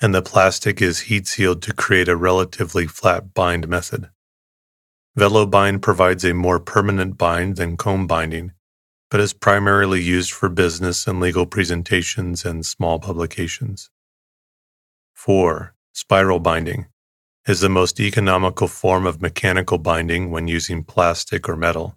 and 0.00 0.14
the 0.14 0.22
plastic 0.22 0.82
is 0.82 1.00
heat 1.00 1.26
sealed 1.26 1.62
to 1.62 1.74
create 1.74 2.08
a 2.08 2.16
relatively 2.16 2.86
flat 2.86 3.32
bind 3.32 3.68
method. 3.68 4.10
Velobind 5.16 5.80
provides 5.80 6.24
a 6.24 6.34
more 6.34 6.60
permanent 6.60 7.16
bind 7.16 7.56
than 7.56 7.76
comb 7.76 8.06
binding, 8.06 8.52
but 9.10 9.20
is 9.20 9.32
primarily 9.32 10.02
used 10.02 10.32
for 10.32 10.48
business 10.48 11.06
and 11.06 11.20
legal 11.20 11.46
presentations 11.46 12.44
and 12.44 12.66
small 12.66 12.98
publications. 12.98 13.90
4. 15.14 15.74
Spiral 15.92 16.40
binding 16.40 16.86
is 17.48 17.60
the 17.60 17.68
most 17.70 17.98
economical 17.98 18.68
form 18.68 19.06
of 19.06 19.22
mechanical 19.22 19.78
binding 19.78 20.30
when 20.30 20.48
using 20.48 20.84
plastic 20.84 21.48
or 21.48 21.56
metal. 21.56 21.96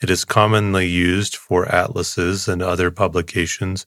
It 0.00 0.08
is 0.08 0.24
commonly 0.24 0.86
used 0.86 1.36
for 1.36 1.66
atlases 1.66 2.48
and 2.48 2.62
other 2.62 2.90
publications 2.90 3.86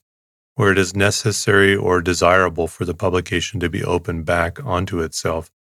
where 0.55 0.71
it 0.71 0.77
is 0.77 0.95
necessary 0.95 1.75
or 1.75 2.01
desirable 2.01 2.67
for 2.67 2.85
the 2.85 2.93
publication 2.93 3.59
to 3.59 3.69
be 3.69 3.83
opened 3.83 4.25
back 4.25 4.63
onto 4.65 5.01
itself 5.01 5.51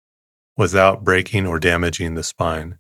without 0.56 1.04
breaking 1.04 1.46
or 1.46 1.58
damaging 1.58 2.14
the 2.14 2.22
spine. 2.22 2.78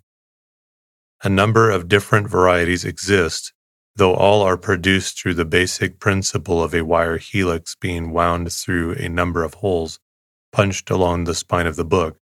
A 1.22 1.28
number 1.28 1.70
of 1.70 1.88
different 1.88 2.28
varieties 2.28 2.84
exist, 2.84 3.52
though 3.96 4.14
all 4.14 4.42
are 4.42 4.56
produced 4.56 5.20
through 5.20 5.34
the 5.34 5.44
basic 5.44 5.98
principle 5.98 6.62
of 6.62 6.74
a 6.74 6.84
wire 6.84 7.18
helix 7.18 7.76
being 7.80 8.12
wound 8.12 8.52
through 8.52 8.92
a 8.94 9.08
number 9.08 9.42
of 9.42 9.54
holes 9.54 9.98
punched 10.52 10.88
along 10.88 11.24
the 11.24 11.34
spine 11.34 11.66
of 11.66 11.74
the 11.74 11.84
book, 11.84 12.18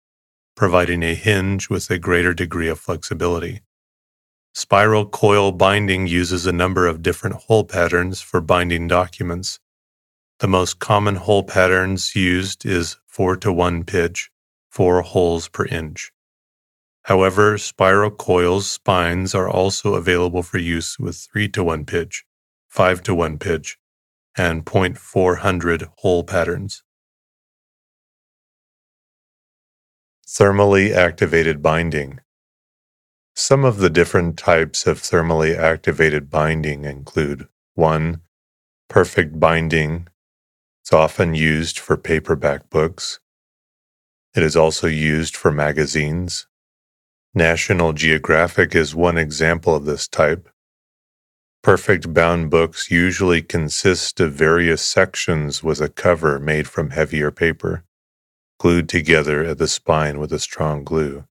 providing 0.55 1.03
a 1.03 1.13
hinge 1.13 1.69
with 1.69 1.91
a 1.91 1.99
greater 1.99 2.33
degree 2.33 2.67
of 2.67 2.79
flexibility. 2.79 3.61
Spiral 4.55 5.05
coil 5.05 5.51
binding 5.51 6.07
uses 6.07 6.47
a 6.47 6.51
number 6.51 6.87
of 6.87 7.03
different 7.03 7.35
hole 7.35 7.63
patterns 7.63 8.21
for 8.21 8.41
binding 8.41 8.87
documents, 8.87 9.59
the 10.43 10.47
most 10.49 10.77
common 10.77 11.15
hole 11.15 11.41
patterns 11.41 12.17
used 12.17 12.65
is 12.65 12.97
4 13.07 13.37
to 13.37 13.53
1 13.53 13.85
pitch, 13.85 14.29
4 14.71 15.01
holes 15.01 15.47
per 15.47 15.65
inch. 15.67 16.11
However, 17.03 17.57
spiral 17.57 18.11
coils 18.11 18.69
spines 18.69 19.33
are 19.33 19.47
also 19.47 19.93
available 19.95 20.43
for 20.43 20.57
use 20.57 20.99
with 20.99 21.15
3 21.31 21.47
to 21.47 21.63
1 21.63 21.85
pitch, 21.85 22.25
5 22.67 23.03
to 23.03 23.15
1 23.15 23.37
pitch, 23.37 23.77
and 24.37 24.65
0.400 24.65 25.87
hole 25.99 26.25
patterns. 26.25 26.83
Thermally 30.27 30.93
activated 30.93 31.61
binding. 31.61 32.19
Some 33.33 33.63
of 33.63 33.77
the 33.77 33.89
different 33.89 34.37
types 34.37 34.85
of 34.85 34.99
thermally 34.99 35.57
activated 35.57 36.29
binding 36.29 36.83
include 36.83 37.47
1. 37.75 38.19
Perfect 38.89 39.39
binding 39.39 40.09
it's 40.83 40.91
often 40.91 41.33
used 41.33 41.79
for 41.79 41.95
paperback 41.95 42.69
books. 42.69 43.21
It 44.35 44.43
is 44.43 44.57
also 44.57 44.85
used 44.85 45.33
for 45.33 45.49
magazines. 45.49 46.45
National 47.33 47.93
Geographic 47.93 48.75
is 48.75 48.93
one 48.93 49.17
example 49.17 49.77
of 49.77 49.85
this 49.85 50.09
type. 50.09 50.49
Perfect 51.61 52.13
bound 52.13 52.49
books 52.49 52.91
usually 52.91 53.41
consist 53.41 54.19
of 54.19 54.33
various 54.33 54.85
sections 54.85 55.63
with 55.63 55.79
a 55.79 55.87
cover 55.87 56.37
made 56.37 56.67
from 56.67 56.89
heavier 56.89 57.31
paper, 57.31 57.85
glued 58.59 58.89
together 58.89 59.45
at 59.45 59.59
the 59.59 59.69
spine 59.69 60.19
with 60.19 60.33
a 60.33 60.39
strong 60.39 60.83
glue. 60.83 61.23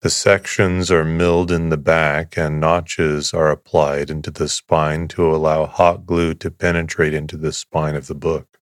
The 0.00 0.10
sections 0.10 0.92
are 0.92 1.04
milled 1.04 1.50
in 1.50 1.70
the 1.70 1.76
back 1.76 2.36
and 2.36 2.60
notches 2.60 3.34
are 3.34 3.50
applied 3.50 4.10
into 4.10 4.30
the 4.30 4.48
spine 4.48 5.08
to 5.08 5.34
allow 5.34 5.66
hot 5.66 6.06
glue 6.06 6.34
to 6.34 6.52
penetrate 6.52 7.12
into 7.12 7.36
the 7.36 7.52
spine 7.52 7.96
of 7.96 8.06
the 8.06 8.14
book. 8.14 8.60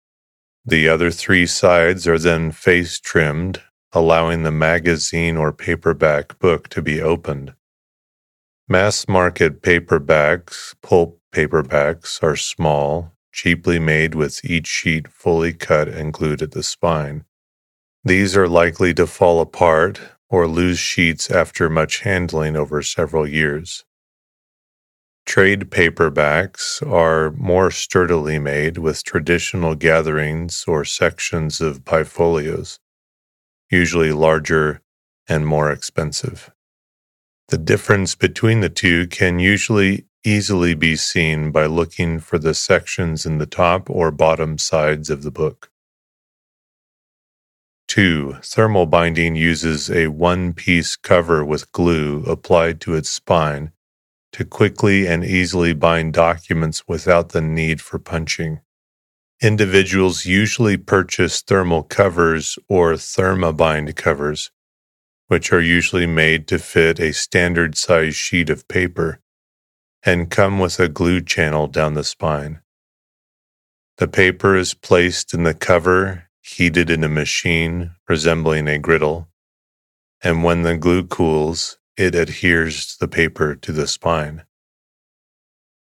The 0.64 0.88
other 0.88 1.10
three 1.10 1.46
sides 1.46 2.08
are 2.08 2.18
then 2.18 2.52
face 2.52 2.98
trimmed, 2.98 3.60
allowing 3.92 4.44
the 4.44 4.50
magazine 4.50 5.36
or 5.36 5.52
paperback 5.52 6.38
book 6.38 6.68
to 6.70 6.80
be 6.80 7.02
opened. 7.02 7.52
Mass 8.66 9.06
market 9.06 9.60
paperbacks, 9.60 10.74
pulp 10.80 11.20
paperbacks, 11.32 12.22
are 12.22 12.36
small, 12.36 13.12
cheaply 13.30 13.78
made 13.78 14.14
with 14.14 14.42
each 14.42 14.66
sheet 14.66 15.06
fully 15.06 15.52
cut 15.52 15.86
and 15.86 16.14
glued 16.14 16.40
at 16.40 16.52
the 16.52 16.62
spine. 16.62 17.26
These 18.02 18.34
are 18.36 18.48
likely 18.48 18.94
to 18.94 19.06
fall 19.06 19.40
apart 19.40 20.00
or 20.28 20.46
lose 20.46 20.78
sheets 20.78 21.30
after 21.30 21.68
much 21.70 22.00
handling 22.00 22.56
over 22.56 22.82
several 22.82 23.28
years. 23.28 23.84
Trade 25.26 25.70
paperbacks 25.70 26.80
are 26.88 27.32
more 27.32 27.70
sturdily 27.70 28.38
made 28.38 28.78
with 28.78 29.02
traditional 29.04 29.74
gatherings 29.74 30.64
or 30.68 30.84
sections 30.84 31.60
of 31.60 31.84
bifolios, 31.84 32.78
usually 33.70 34.12
larger 34.12 34.82
and 35.28 35.46
more 35.46 35.70
expensive. 35.72 36.50
The 37.48 37.58
difference 37.58 38.14
between 38.14 38.60
the 38.60 38.68
two 38.68 39.06
can 39.08 39.38
usually 39.38 40.06
easily 40.24 40.74
be 40.74 40.96
seen 40.96 41.50
by 41.52 41.66
looking 41.66 42.18
for 42.18 42.38
the 42.38 42.54
sections 42.54 43.26
in 43.26 43.38
the 43.38 43.46
top 43.46 43.88
or 43.88 44.10
bottom 44.10 44.58
sides 44.58 45.10
of 45.10 45.22
the 45.22 45.30
book. 45.30 45.70
2. 47.88 48.38
Thermal 48.42 48.86
binding 48.86 49.36
uses 49.36 49.90
a 49.90 50.08
one 50.08 50.52
piece 50.52 50.96
cover 50.96 51.44
with 51.44 51.72
glue 51.72 52.22
applied 52.24 52.80
to 52.80 52.94
its 52.94 53.10
spine 53.10 53.72
to 54.32 54.44
quickly 54.44 55.06
and 55.06 55.24
easily 55.24 55.72
bind 55.72 56.12
documents 56.12 56.86
without 56.86 57.30
the 57.30 57.40
need 57.40 57.80
for 57.80 57.98
punching. 57.98 58.60
Individuals 59.40 60.26
usually 60.26 60.76
purchase 60.76 61.40
thermal 61.40 61.82
covers 61.82 62.58
or 62.68 62.94
thermabind 62.94 63.94
covers, 63.96 64.50
which 65.28 65.52
are 65.52 65.60
usually 65.60 66.06
made 66.06 66.46
to 66.48 66.58
fit 66.58 67.00
a 67.00 67.12
standard 67.12 67.76
size 67.76 68.16
sheet 68.16 68.50
of 68.50 68.68
paper 68.68 69.20
and 70.02 70.30
come 70.30 70.58
with 70.58 70.78
a 70.78 70.88
glue 70.88 71.20
channel 71.20 71.66
down 71.66 71.94
the 71.94 72.04
spine. 72.04 72.60
The 73.98 74.08
paper 74.08 74.56
is 74.56 74.74
placed 74.74 75.32
in 75.32 75.44
the 75.44 75.54
cover 75.54 76.25
heated 76.46 76.88
in 76.88 77.02
a 77.02 77.08
machine 77.08 77.90
resembling 78.08 78.68
a 78.68 78.78
griddle, 78.78 79.28
and 80.22 80.44
when 80.44 80.62
the 80.62 80.76
glue 80.76 81.04
cools, 81.04 81.78
it 81.96 82.14
adheres 82.14 82.96
the 82.98 83.08
paper 83.08 83.54
to 83.56 83.72
the 83.72 83.86
spine. 83.86 84.44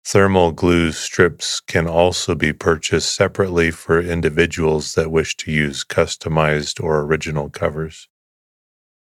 Thermal 0.03 0.53
glue 0.53 0.91
strips 0.93 1.59
can 1.59 1.87
also 1.87 2.33
be 2.33 2.53
purchased 2.53 3.13
separately 3.13 3.71
for 3.71 4.01
individuals 4.01 4.95
that 4.95 5.11
wish 5.11 5.35
to 5.37 5.51
use 5.51 5.83
customized 5.83 6.81
or 6.83 7.01
original 7.01 7.49
covers. 7.49 8.07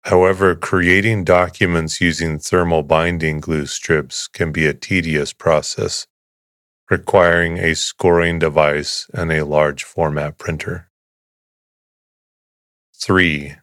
However, 0.03 0.55
creating 0.55 1.25
documents 1.25 2.01
using 2.01 2.39
thermal 2.39 2.83
binding 2.83 3.41
glue 3.41 3.67
strips 3.67 4.27
can 4.27 4.53
be 4.53 4.67
a 4.67 4.75
tedious 4.75 5.33
process, 5.33 6.07
requiring 6.91 7.59
a 7.59 7.75
scoring 7.75 8.39
device 8.39 9.09
and 9.13 9.31
a 9.31 9.45
large 9.45 9.85
format 9.85 10.39
printer. 10.39 10.86
3. 13.07 13.55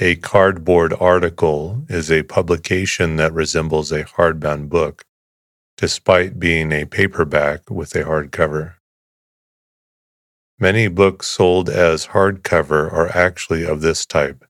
A 0.00 0.16
cardboard 0.16 0.92
article 1.00 1.82
is 1.88 2.12
a 2.12 2.24
publication 2.24 3.16
that 3.16 3.32
resembles 3.32 3.90
a 3.90 4.04
hardbound 4.04 4.68
book, 4.68 5.06
despite 5.78 6.38
being 6.38 6.70
a 6.72 6.84
paperback 6.84 7.70
with 7.70 7.94
a 7.94 8.04
hardcover. 8.04 8.74
Many 10.58 10.88
books 10.88 11.28
sold 11.28 11.70
as 11.70 12.08
hardcover 12.08 12.92
are 12.92 13.08
actually 13.16 13.64
of 13.64 13.80
this 13.80 14.04
type. 14.04 14.44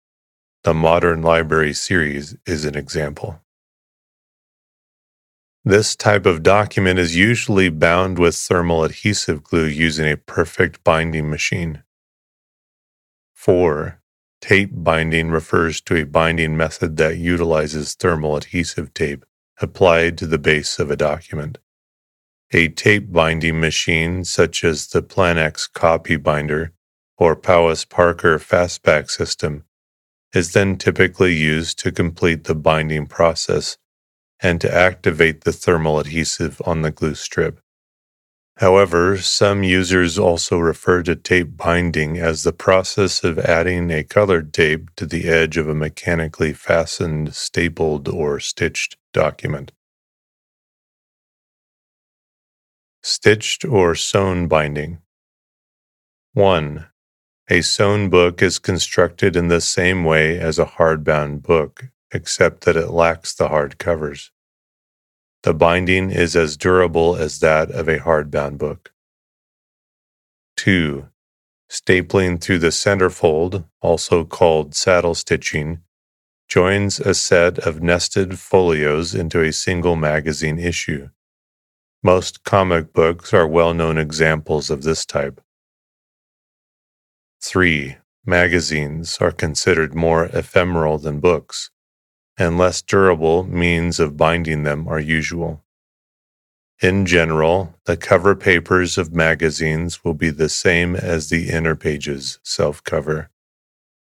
The 0.65 0.75
Modern 0.75 1.23
Library 1.23 1.73
series 1.73 2.37
is 2.45 2.65
an 2.65 2.77
example. 2.77 3.41
This 5.65 5.95
type 5.95 6.27
of 6.27 6.43
document 6.43 6.99
is 6.99 7.15
usually 7.15 7.69
bound 7.69 8.19
with 8.19 8.35
thermal 8.35 8.83
adhesive 8.83 9.45
glue 9.45 9.67
using 9.67 10.11
a 10.11 10.17
perfect 10.17 10.83
binding 10.83 11.31
machine. 11.31 11.85
4. 13.35 14.02
Tape 14.43 14.71
binding 14.73 15.31
refers 15.31 15.81
to 15.83 15.95
a 15.95 16.05
binding 16.05 16.57
method 16.57 16.97
that 16.97 17.17
utilizes 17.17 17.95
thermal 17.95 18.37
adhesive 18.37 18.93
tape 18.93 19.25
applied 19.61 20.19
to 20.19 20.27
the 20.27 20.37
base 20.37 20.81
of 20.81 20.91
a 20.91 20.97
document. 20.97 21.59
A 22.51 22.67
tape 22.69 23.13
binding 23.13 23.61
machine 23.61 24.25
such 24.25 24.65
as 24.65 24.89
the 24.89 25.01
Planex 25.01 25.73
copy 25.73 26.17
binder 26.17 26.73
or 27.17 27.37
Powis 27.37 27.85
Parker 27.85 28.41
fastback 28.41 29.11
system 29.11 29.65
is 30.35 30.53
then 30.55 30.77
typically 30.77 31.35
used 31.35 31.79
to 31.79 31.93
complete 31.93 32.45
the 32.45 32.57
binding 32.57 33.07
process 33.07 33.79
and 34.41 34.61
to 34.61 34.75
activate 34.75 35.45
the 35.45 35.53
thermal 35.53 36.01
adhesive 36.01 36.61
on 36.67 36.83
the 36.83 36.91
glue 36.91 37.15
strip. 37.15 37.62
However, 38.59 39.17
some 39.19 39.63
users 39.63 40.19
also 40.19 40.59
refer 40.59 41.03
to 41.05 41.17
tape 41.17 41.57
binding 41.57 42.19
as 42.19 42.43
the 42.43 42.53
process 42.53 43.25
of 43.25 43.39
adding 43.39 43.91
a 43.91 44.05
colored 44.05 44.53
tape 44.53 44.95
to 44.97 45.07
the 45.07 45.29
edge 45.29 45.57
of 45.57 45.69
a 45.69 45.75
mechanically 45.75 46.53
fastened, 46.53 47.35
stapled, 47.35 48.09
or 48.09 48.39
stitched 48.41 48.97
document. 49.13 49.73
Stitched 53.03 53.65
or 53.65 53.95
sewn 53.95 54.47
binding. 54.47 54.99
1. 56.35 56.87
A 57.51 57.61
sewn 57.63 58.09
book 58.09 58.41
is 58.41 58.59
constructed 58.59 59.35
in 59.35 59.49
the 59.49 59.61
same 59.61 60.05
way 60.05 60.39
as 60.39 60.59
a 60.59 60.65
hardbound 60.65 61.43
book, 61.43 61.87
except 62.13 62.65
that 62.65 62.77
it 62.77 62.91
lacks 62.91 63.35
the 63.35 63.49
hard 63.49 63.79
covers. 63.79 64.31
The 65.43 65.55
binding 65.55 66.13
is 66.13 66.37
as 66.37 66.57
durable 66.57 67.17
as 67.17 67.41
that 67.41 67.71
of 67.73 67.89
a 67.89 67.99
hardbound 67.99 68.59
book. 68.59 68.93
2. 70.57 71.09
Stapling 71.69 72.41
through 72.41 72.61
the 72.61 72.69
centerfold, 72.69 73.65
also 73.81 74.25
called 74.25 74.77
saddle 74.77 75.17
stitching, 75.17 75.81
joins 76.47 77.01
a 77.01 77.13
set 77.13 77.59
of 77.59 77.83
nested 77.83 78.39
folios 78.39 79.17
into 79.17 79.43
a 79.43 79.53
single 79.53 79.97
magazine 79.97 80.61
issue. 80.61 81.09
Most 82.05 82.45
comic 82.45 82.93
books 82.93 83.35
are 83.35 83.47
well 83.47 83.75
known 83.75 83.99
examples 83.99 84.71
of 84.71 84.85
this 84.85 85.05
type. 85.05 85.41
3. 87.43 87.97
Magazines 88.25 89.19
are 89.21 89.33
considered 89.33 89.93
more 89.93 90.27
ephemeral 90.27 90.99
than 90.99 91.19
books, 91.19 91.72
and 92.43 92.59
less 92.59 92.83
durable 92.83 93.45
means 93.45 94.01
of 94.01 94.17
binding 94.17 94.65
them 94.65 94.89
are 94.89 94.99
usual. 94.99 95.65
In 96.83 97.07
general, 97.07 97.79
the 97.85 97.97
cover 97.97 98.35
papers 98.35 98.99
of 98.99 99.15
magazines 99.15 100.03
will 100.03 100.15
be 100.15 100.31
the 100.31 100.49
same 100.49 100.97
as 100.97 101.29
the 101.29 101.49
inner 101.49 101.77
pages 101.77 102.41
self 102.43 102.83
cover, 102.83 103.31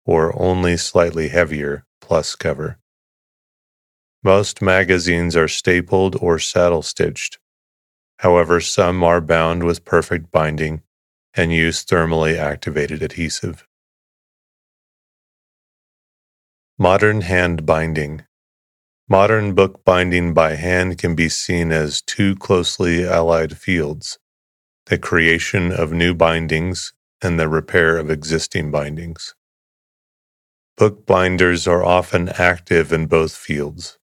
or 0.06 0.40
only 0.40 0.78
slightly 0.78 1.30
heavier 1.30 1.86
plus 2.00 2.36
cover. 2.36 2.78
Most 4.24 4.62
magazines 4.62 5.36
are 5.36 5.48
stapled 5.48 6.16
or 6.22 6.38
saddle 6.38 6.84
stitched. 6.84 7.40
However, 8.20 8.62
some 8.62 9.04
are 9.04 9.20
bound 9.22 9.64
with 9.64 9.84
perfect 9.84 10.32
binding 10.32 10.84
and 11.34 11.52
use 11.52 11.84
thermally 11.84 12.38
activated 12.38 13.02
adhesive. 13.02 13.68
Modern 16.78 17.22
hand 17.22 17.66
binding. 17.66 18.27
Modern 19.10 19.56
book 19.56 19.86
binding 19.86 20.34
by 20.34 20.56
hand 20.56 20.98
can 20.98 21.16
be 21.16 21.30
seen 21.30 21.72
as 21.72 22.02
two 22.02 22.36
closely 22.36 23.06
allied 23.06 23.58
fields 23.58 24.20
the 24.88 24.98
creation 24.98 25.72
of 25.72 25.94
new 25.94 26.14
bindings 26.14 26.94
and 27.22 27.40
the 27.40 27.48
repair 27.48 27.98
of 27.98 28.10
existing 28.10 28.70
bindings. 28.70 29.34
Bookbinders 30.78 31.68
are 31.68 31.86
often 31.86 32.30
active 32.30 32.92
in 32.92 33.06
both 33.06 33.34
fields. 33.34 33.98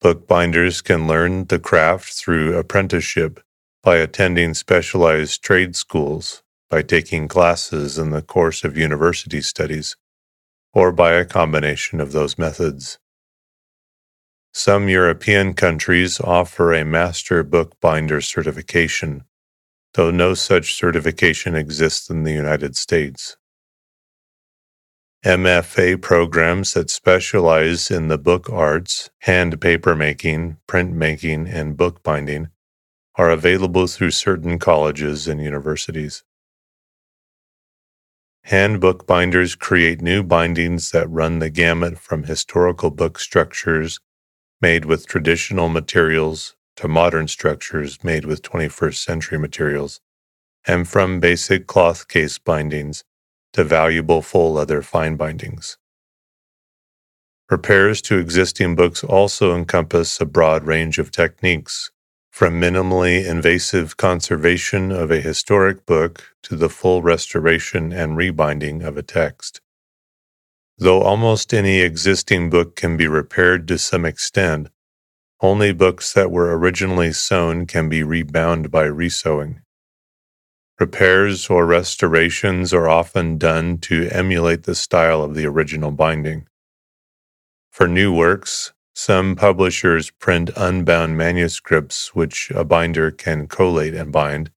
Bookbinders 0.00 0.80
can 0.80 1.06
learn 1.06 1.44
the 1.46 1.58
craft 1.58 2.14
through 2.14 2.56
apprenticeship 2.56 3.40
by 3.82 3.96
attending 3.96 4.54
specialized 4.54 5.42
trade 5.42 5.76
schools, 5.76 6.42
by 6.70 6.82
taking 6.82 7.28
classes 7.28 7.98
in 7.98 8.10
the 8.10 8.22
course 8.22 8.64
of 8.64 8.76
university 8.76 9.42
studies, 9.42 9.96
or 10.72 10.92
by 10.92 11.12
a 11.12 11.26
combination 11.26 12.00
of 12.00 12.12
those 12.12 12.38
methods. 12.38 12.98
Some 14.52 14.88
European 14.88 15.54
countries 15.54 16.20
offer 16.20 16.72
a 16.72 16.84
master 16.84 17.42
bookbinder 17.42 18.20
certification, 18.20 19.24
though 19.94 20.10
no 20.10 20.34
such 20.34 20.74
certification 20.74 21.54
exists 21.54 22.10
in 22.10 22.24
the 22.24 22.32
United 22.32 22.76
States. 22.76 23.36
MFA 25.24 26.00
programs 26.00 26.74
that 26.74 26.90
specialize 26.90 27.90
in 27.90 28.08
the 28.08 28.18
book 28.18 28.48
arts, 28.50 29.10
hand 29.20 29.60
paper 29.60 29.96
making, 29.96 30.58
print 30.66 30.94
and 31.02 31.76
bookbinding 31.76 32.48
are 33.16 33.30
available 33.30 33.88
through 33.88 34.12
certain 34.12 34.58
colleges 34.58 35.26
and 35.26 35.42
universities. 35.42 36.22
Hand 38.44 38.80
bookbinders 38.80 39.56
create 39.56 40.00
new 40.00 40.22
bindings 40.22 40.90
that 40.92 41.10
run 41.10 41.40
the 41.40 41.50
gamut 41.50 41.98
from 41.98 42.22
historical 42.22 42.90
book 42.90 43.18
structures 43.18 43.98
made 44.60 44.84
with 44.84 45.06
traditional 45.06 45.68
materials 45.68 46.56
to 46.76 46.88
modern 46.88 47.28
structures 47.28 48.02
made 48.04 48.24
with 48.24 48.42
21st 48.42 49.04
century 49.04 49.38
materials, 49.38 50.00
and 50.66 50.88
from 50.88 51.20
basic 51.20 51.66
cloth 51.66 52.08
case 52.08 52.38
bindings 52.38 53.04
to 53.52 53.64
valuable 53.64 54.22
full 54.22 54.52
leather 54.52 54.82
fine 54.82 55.16
bindings. 55.16 55.78
Repairs 57.50 58.02
to 58.02 58.18
existing 58.18 58.76
books 58.76 59.02
also 59.02 59.56
encompass 59.56 60.20
a 60.20 60.26
broad 60.26 60.66
range 60.66 60.98
of 60.98 61.10
techniques, 61.10 61.90
from 62.30 62.60
minimally 62.60 63.24
invasive 63.24 63.96
conservation 63.96 64.92
of 64.92 65.10
a 65.10 65.20
historic 65.20 65.86
book 65.86 66.34
to 66.42 66.56
the 66.56 66.68
full 66.68 67.02
restoration 67.02 67.92
and 67.92 68.16
rebinding 68.16 68.82
of 68.82 68.96
a 68.96 69.02
text. 69.02 69.60
Though 70.80 71.02
almost 71.02 71.52
any 71.52 71.80
existing 71.80 72.50
book 72.50 72.76
can 72.76 72.96
be 72.96 73.08
repaired 73.08 73.66
to 73.66 73.78
some 73.78 74.04
extent, 74.04 74.68
only 75.40 75.72
books 75.72 76.12
that 76.12 76.30
were 76.30 76.56
originally 76.56 77.12
sewn 77.12 77.66
can 77.66 77.88
be 77.88 78.04
rebound 78.04 78.70
by 78.70 78.84
resewing. 78.84 79.62
Repairs 80.78 81.50
or 81.50 81.66
restorations 81.66 82.72
are 82.72 82.88
often 82.88 83.38
done 83.38 83.78
to 83.78 84.08
emulate 84.12 84.62
the 84.62 84.76
style 84.76 85.20
of 85.20 85.34
the 85.34 85.46
original 85.46 85.90
binding. 85.90 86.46
For 87.72 87.88
new 87.88 88.12
works, 88.12 88.72
some 88.94 89.34
publishers 89.34 90.12
print 90.12 90.50
unbound 90.56 91.16
manuscripts 91.16 92.14
which 92.14 92.52
a 92.52 92.62
binder 92.62 93.10
can 93.10 93.48
collate 93.48 93.94
and 93.94 94.12
bind, 94.12 94.52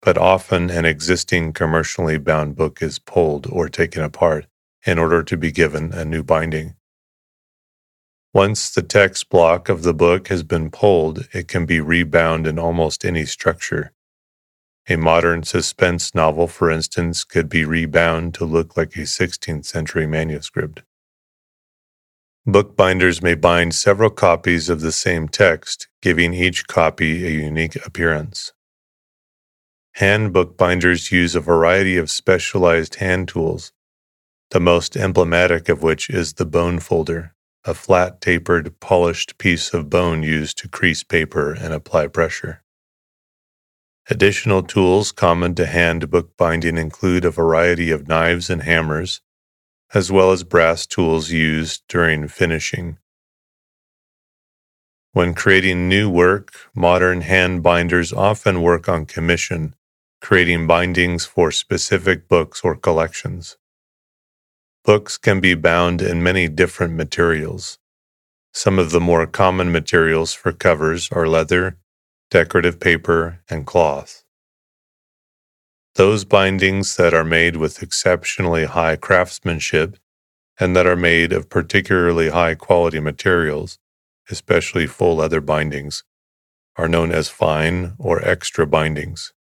but 0.00 0.16
often 0.16 0.70
an 0.70 0.86
existing 0.86 1.52
commercially 1.52 2.16
bound 2.16 2.56
book 2.56 2.80
is 2.80 2.98
pulled 2.98 3.46
or 3.48 3.68
taken 3.68 4.02
apart 4.02 4.46
in 4.84 4.98
order 4.98 5.22
to 5.22 5.36
be 5.36 5.52
given 5.52 5.92
a 5.92 6.04
new 6.04 6.22
binding. 6.22 6.74
Once 8.34 8.70
the 8.70 8.82
text 8.82 9.28
block 9.28 9.68
of 9.68 9.82
the 9.82 9.92
book 9.92 10.28
has 10.28 10.42
been 10.42 10.70
pulled, 10.70 11.28
it 11.32 11.46
can 11.48 11.66
be 11.66 11.80
rebound 11.80 12.46
in 12.46 12.58
almost 12.58 13.04
any 13.04 13.26
structure. 13.26 13.92
A 14.88 14.96
modern 14.96 15.42
suspense 15.42 16.14
novel, 16.14 16.48
for 16.48 16.70
instance, 16.70 17.24
could 17.24 17.48
be 17.48 17.64
rebound 17.64 18.34
to 18.34 18.44
look 18.44 18.76
like 18.76 18.96
a 18.96 19.02
16th 19.02 19.64
century 19.66 20.06
manuscript. 20.06 20.82
Bookbinders 22.44 23.22
may 23.22 23.34
bind 23.34 23.74
several 23.74 24.10
copies 24.10 24.68
of 24.68 24.80
the 24.80 24.90
same 24.90 25.28
text, 25.28 25.86
giving 26.00 26.34
each 26.34 26.66
copy 26.66 27.24
a 27.24 27.30
unique 27.30 27.76
appearance. 27.86 28.52
Hand 29.96 30.32
bookbinders 30.32 31.12
use 31.12 31.36
a 31.36 31.40
variety 31.40 31.96
of 31.96 32.10
specialized 32.10 32.96
hand 32.96 33.28
tools, 33.28 33.72
the 34.52 34.60
most 34.60 34.98
emblematic 34.98 35.70
of 35.70 35.82
which 35.82 36.10
is 36.10 36.34
the 36.34 36.44
bone 36.44 36.78
folder, 36.78 37.34
a 37.64 37.72
flat, 37.72 38.20
tapered, 38.20 38.78
polished 38.80 39.38
piece 39.38 39.72
of 39.72 39.88
bone 39.88 40.22
used 40.22 40.58
to 40.58 40.68
crease 40.68 41.02
paper 41.02 41.54
and 41.54 41.72
apply 41.72 42.06
pressure. 42.06 42.62
Additional 44.10 44.62
tools 44.62 45.10
common 45.10 45.54
to 45.54 45.64
hand 45.64 46.10
bookbinding 46.10 46.76
include 46.76 47.24
a 47.24 47.30
variety 47.30 47.90
of 47.90 48.08
knives 48.08 48.50
and 48.50 48.64
hammers, 48.64 49.22
as 49.94 50.12
well 50.12 50.32
as 50.32 50.44
brass 50.44 50.86
tools 50.86 51.30
used 51.30 51.82
during 51.88 52.28
finishing. 52.28 52.98
When 55.12 55.32
creating 55.32 55.88
new 55.88 56.10
work, 56.10 56.52
modern 56.74 57.22
hand 57.22 57.62
binders 57.62 58.12
often 58.12 58.60
work 58.60 58.86
on 58.86 59.06
commission, 59.06 59.74
creating 60.20 60.66
bindings 60.66 61.24
for 61.24 61.50
specific 61.50 62.28
books 62.28 62.60
or 62.62 62.76
collections. 62.76 63.56
Books 64.84 65.16
can 65.16 65.38
be 65.38 65.54
bound 65.54 66.02
in 66.02 66.24
many 66.24 66.48
different 66.48 66.94
materials. 66.94 67.78
Some 68.52 68.80
of 68.80 68.90
the 68.90 68.98
more 68.98 69.24
common 69.28 69.70
materials 69.70 70.34
for 70.34 70.50
covers 70.50 71.08
are 71.12 71.28
leather, 71.28 71.78
decorative 72.32 72.80
paper, 72.80 73.38
and 73.48 73.64
cloth. 73.64 74.24
Those 75.94 76.24
bindings 76.24 76.96
that 76.96 77.14
are 77.14 77.22
made 77.22 77.56
with 77.56 77.80
exceptionally 77.80 78.64
high 78.64 78.96
craftsmanship 78.96 79.98
and 80.58 80.74
that 80.74 80.86
are 80.86 80.96
made 80.96 81.32
of 81.32 81.48
particularly 81.48 82.30
high 82.30 82.56
quality 82.56 82.98
materials, 82.98 83.78
especially 84.30 84.88
full 84.88 85.14
leather 85.14 85.40
bindings, 85.40 86.02
are 86.74 86.88
known 86.88 87.12
as 87.12 87.28
fine 87.28 87.94
or 87.98 88.20
extra 88.26 88.66
bindings. 88.66 89.32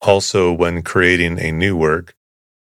Also, 0.00 0.54
when 0.54 0.82
creating 0.82 1.38
a 1.38 1.52
new 1.52 1.76
work, 1.76 2.15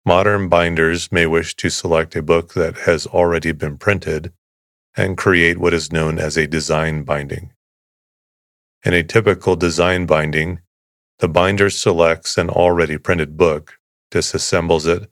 modern 0.08 0.48
binders 0.48 1.12
may 1.12 1.26
wish 1.26 1.54
to 1.54 1.70
select 1.70 2.16
a 2.16 2.22
book 2.22 2.54
that 2.54 2.78
has 2.78 3.06
already 3.08 3.52
been 3.52 3.78
printed 3.78 4.32
and 4.96 5.18
create 5.18 5.58
what 5.58 5.74
is 5.74 5.92
known 5.92 6.18
as 6.18 6.38
a 6.38 6.48
design 6.48 7.04
binding. 7.04 7.52
In 8.86 8.94
a 8.94 9.04
typical 9.04 9.58
design 9.58 10.06
binding, 10.06 10.62
the 11.20 11.28
binder 11.28 11.70
selects 11.70 12.38
an 12.38 12.50
already 12.50 12.98
printed 12.98 13.36
book, 13.36 13.80
disassembles 14.10 14.88
it, 14.88 15.10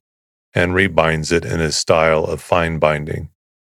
and 0.53 0.71
rebinds 0.71 1.29
it 1.29 1.43
in 1.43 1.59
a 1.59 1.73
style 1.73 2.23
of 2.23 2.41
fine 2.41 2.79
binding, 2.79 3.31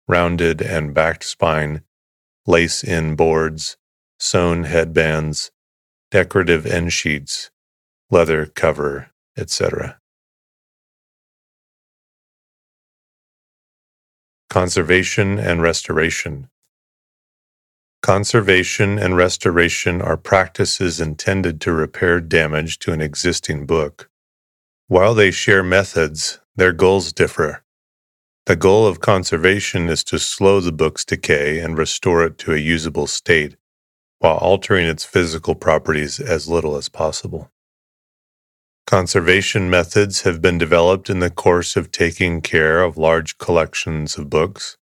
rounded 0.07 0.59
and 0.59 0.91
backed 0.91 1.23
spine, 1.23 1.83
lace 2.47 2.83
in 2.83 3.15
boards, 3.15 3.77
sewn 4.17 4.63
headbands, 4.63 5.51
decorative 6.09 6.65
end 6.65 6.91
sheets, 6.91 7.51
leather 8.09 8.47
cover, 8.47 9.11
etc. 9.37 10.00
Conservation 14.51 15.39
and 15.39 15.61
restoration. 15.61 16.49
Conservation 18.01 18.99
and 18.99 19.15
restoration 19.15 20.01
are 20.01 20.17
practices 20.17 20.99
intended 20.99 21.61
to 21.61 21.71
repair 21.71 22.19
damage 22.19 22.77
to 22.79 22.91
an 22.91 22.99
existing 22.99 23.65
book. 23.65 24.09
While 24.89 25.13
they 25.13 25.31
share 25.31 25.63
methods, 25.63 26.41
their 26.53 26.73
goals 26.73 27.13
differ. 27.13 27.63
The 28.45 28.57
goal 28.57 28.85
of 28.85 28.99
conservation 28.99 29.87
is 29.87 30.03
to 30.03 30.19
slow 30.19 30.59
the 30.59 30.73
book's 30.73 31.05
decay 31.05 31.59
and 31.59 31.77
restore 31.77 32.25
it 32.25 32.37
to 32.39 32.53
a 32.53 32.57
usable 32.57 33.07
state, 33.07 33.55
while 34.19 34.35
altering 34.35 34.85
its 34.85 35.05
physical 35.05 35.55
properties 35.55 36.19
as 36.19 36.49
little 36.49 36.75
as 36.75 36.89
possible. 36.89 37.49
Conservation 38.91 39.69
methods 39.69 40.23
have 40.23 40.41
been 40.41 40.57
developed 40.57 41.09
in 41.09 41.19
the 41.19 41.29
course 41.29 41.77
of 41.77 41.93
taking 41.93 42.41
care 42.41 42.83
of 42.83 42.97
large 42.97 43.37
collections 43.37 44.17
of 44.17 44.29
books. 44.29 44.75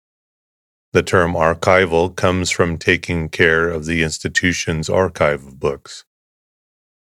The 0.93 1.03
term 1.03 1.33
archival 1.33 2.15
comes 2.15 2.49
from 2.49 2.79
taking 2.79 3.29
care 3.29 3.69
of 3.69 3.85
the 3.85 4.01
institution's 4.01 4.89
archive 4.89 5.45
of 5.45 5.59
books. 5.59 6.05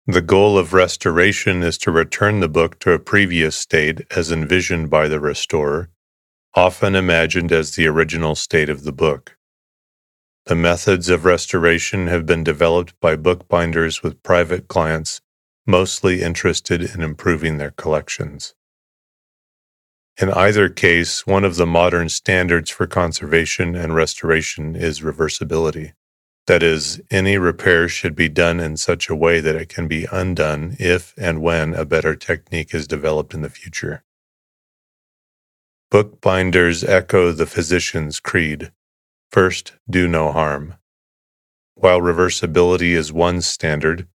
The 0.06 0.22
goal 0.22 0.58
of 0.58 0.74
restoration 0.74 1.64
is 1.64 1.78
to 1.78 1.92
return 1.92 2.42
the 2.42 2.50
book 2.50 2.78
to 2.80 2.92
a 2.92 3.00
previous 3.00 3.56
state 3.56 4.02
as 4.12 4.30
envisioned 4.30 4.90
by 4.90 5.08
the 5.08 5.22
restorer, 5.22 5.92
often 6.56 6.94
imagined 6.96 7.54
as 7.54 7.76
the 7.76 7.88
original 7.88 8.36
state 8.36 8.68
of 8.68 8.84
the 8.84 8.92
book. 8.92 9.38
The 10.46 10.58
methods 10.58 11.08
of 11.08 11.24
restoration 11.24 12.08
have 12.08 12.26
been 12.26 12.44
developed 12.44 13.00
by 13.00 13.16
bookbinders 13.16 14.04
with 14.04 14.24
private 14.24 14.68
clients 14.68 15.22
mostly 15.66 16.22
interested 16.22 16.82
in 16.82 17.02
improving 17.02 17.58
their 17.58 17.72
collections. 17.72 18.54
In 20.20 20.30
either 20.30 20.70
case, 20.70 21.26
one 21.26 21.44
of 21.44 21.56
the 21.56 21.66
modern 21.66 22.10
standards 22.10 22.70
for 22.70 22.88
conservation 22.88 23.76
and 23.76 23.96
restoration 23.96 24.76
is 24.76 25.02
reversibility. 25.02 25.94
That 26.48 26.64
is, 26.64 27.02
any 27.10 27.38
repair 27.38 27.88
should 27.88 28.16
be 28.16 28.30
done 28.30 28.60
in 28.60 28.78
such 28.78 29.10
a 29.10 29.16
way 29.16 29.40
that 29.40 29.56
it 29.56 29.70
can 29.70 29.88
be 29.88 30.08
undone 30.12 30.76
if 30.80 31.14
and 31.18 31.42
when 31.42 31.74
a 31.74 31.86
better 31.86 32.16
technique 32.16 32.74
is 32.74 32.88
developed 32.88 33.34
in 33.34 33.42
the 33.42 33.50
future. 33.50 34.04
Bookbinders 35.90 36.84
echo 36.84 37.32
the 37.32 37.46
physician's 37.46 38.20
creed 38.20 38.72
first, 39.32 39.74
do 39.90 40.08
no 40.08 40.32
harm. 40.32 40.76
While 41.76 42.02
reversibility 42.02 42.92
is 42.92 43.14
one 43.14 43.42
standard, 43.42 44.08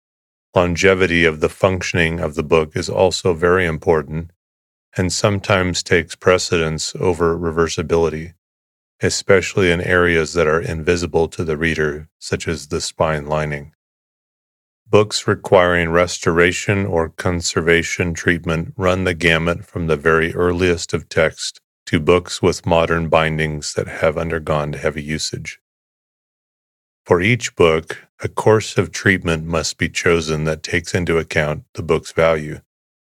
Longevity 0.55 1.24
of 1.24 1.40
the 1.40 1.48
functioning 1.48 2.20
of 2.20 2.36
the 2.36 2.44
book 2.44 2.76
is 2.76 2.88
also 2.88 3.34
very 3.34 3.66
important 3.66 4.30
and 4.96 5.12
sometimes 5.12 5.82
takes 5.82 6.14
precedence 6.14 6.94
over 7.00 7.36
reversibility, 7.36 8.34
especially 9.02 9.72
in 9.72 9.80
areas 9.80 10.32
that 10.34 10.46
are 10.46 10.61
invisible 10.61 11.26
to 11.26 11.42
the 11.42 11.57
reader, 11.57 12.09
such 12.20 12.46
as 12.46 12.68
the 12.68 12.80
spine 12.80 13.26
lining. 13.26 13.72
Books 14.88 15.26
requiring 15.26 15.90
restoration 15.90 16.86
or 16.86 17.09
conservation 17.09 18.14
treatment 18.14 18.74
run 18.76 19.02
the 19.02 19.14
gamut 19.14 19.64
from 19.64 19.88
the 19.88 19.96
very 19.96 20.32
earliest 20.36 20.94
of 20.94 21.09
text 21.09 21.61
to 21.86 21.98
books 21.98 22.40
with 22.40 22.64
modern 22.64 23.09
bindings 23.09 23.74
that 23.74 23.88
have 23.88 24.16
undergone 24.16 24.74
heavy 24.74 25.02
usage. 25.02 25.59
For 27.05 27.20
each 27.20 27.57
book, 27.57 28.07
a 28.24 28.28
course 28.28 28.78
of 28.78 28.90
treatment 28.90 29.44
must 29.44 29.76
be 29.76 29.86
chosen 29.86 30.44
that 30.44 30.62
takes 30.62 30.94
into 30.94 31.18
account 31.18 31.62
the 31.74 31.82
book's 31.82 32.10
value, 32.10 32.58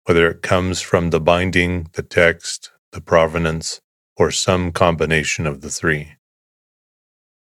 whether 0.05 0.31
it 0.31 0.43
comes 0.43 0.81
from 0.81 1.11
the 1.11 1.19
binding, 1.19 1.89
the 1.95 2.05
text, 2.05 2.71
the 2.93 3.01
provenance, 3.01 3.81
or 4.17 4.31
some 4.31 4.71
combination 4.71 5.45
of 5.45 5.61
the 5.61 5.71
three. 5.71 6.13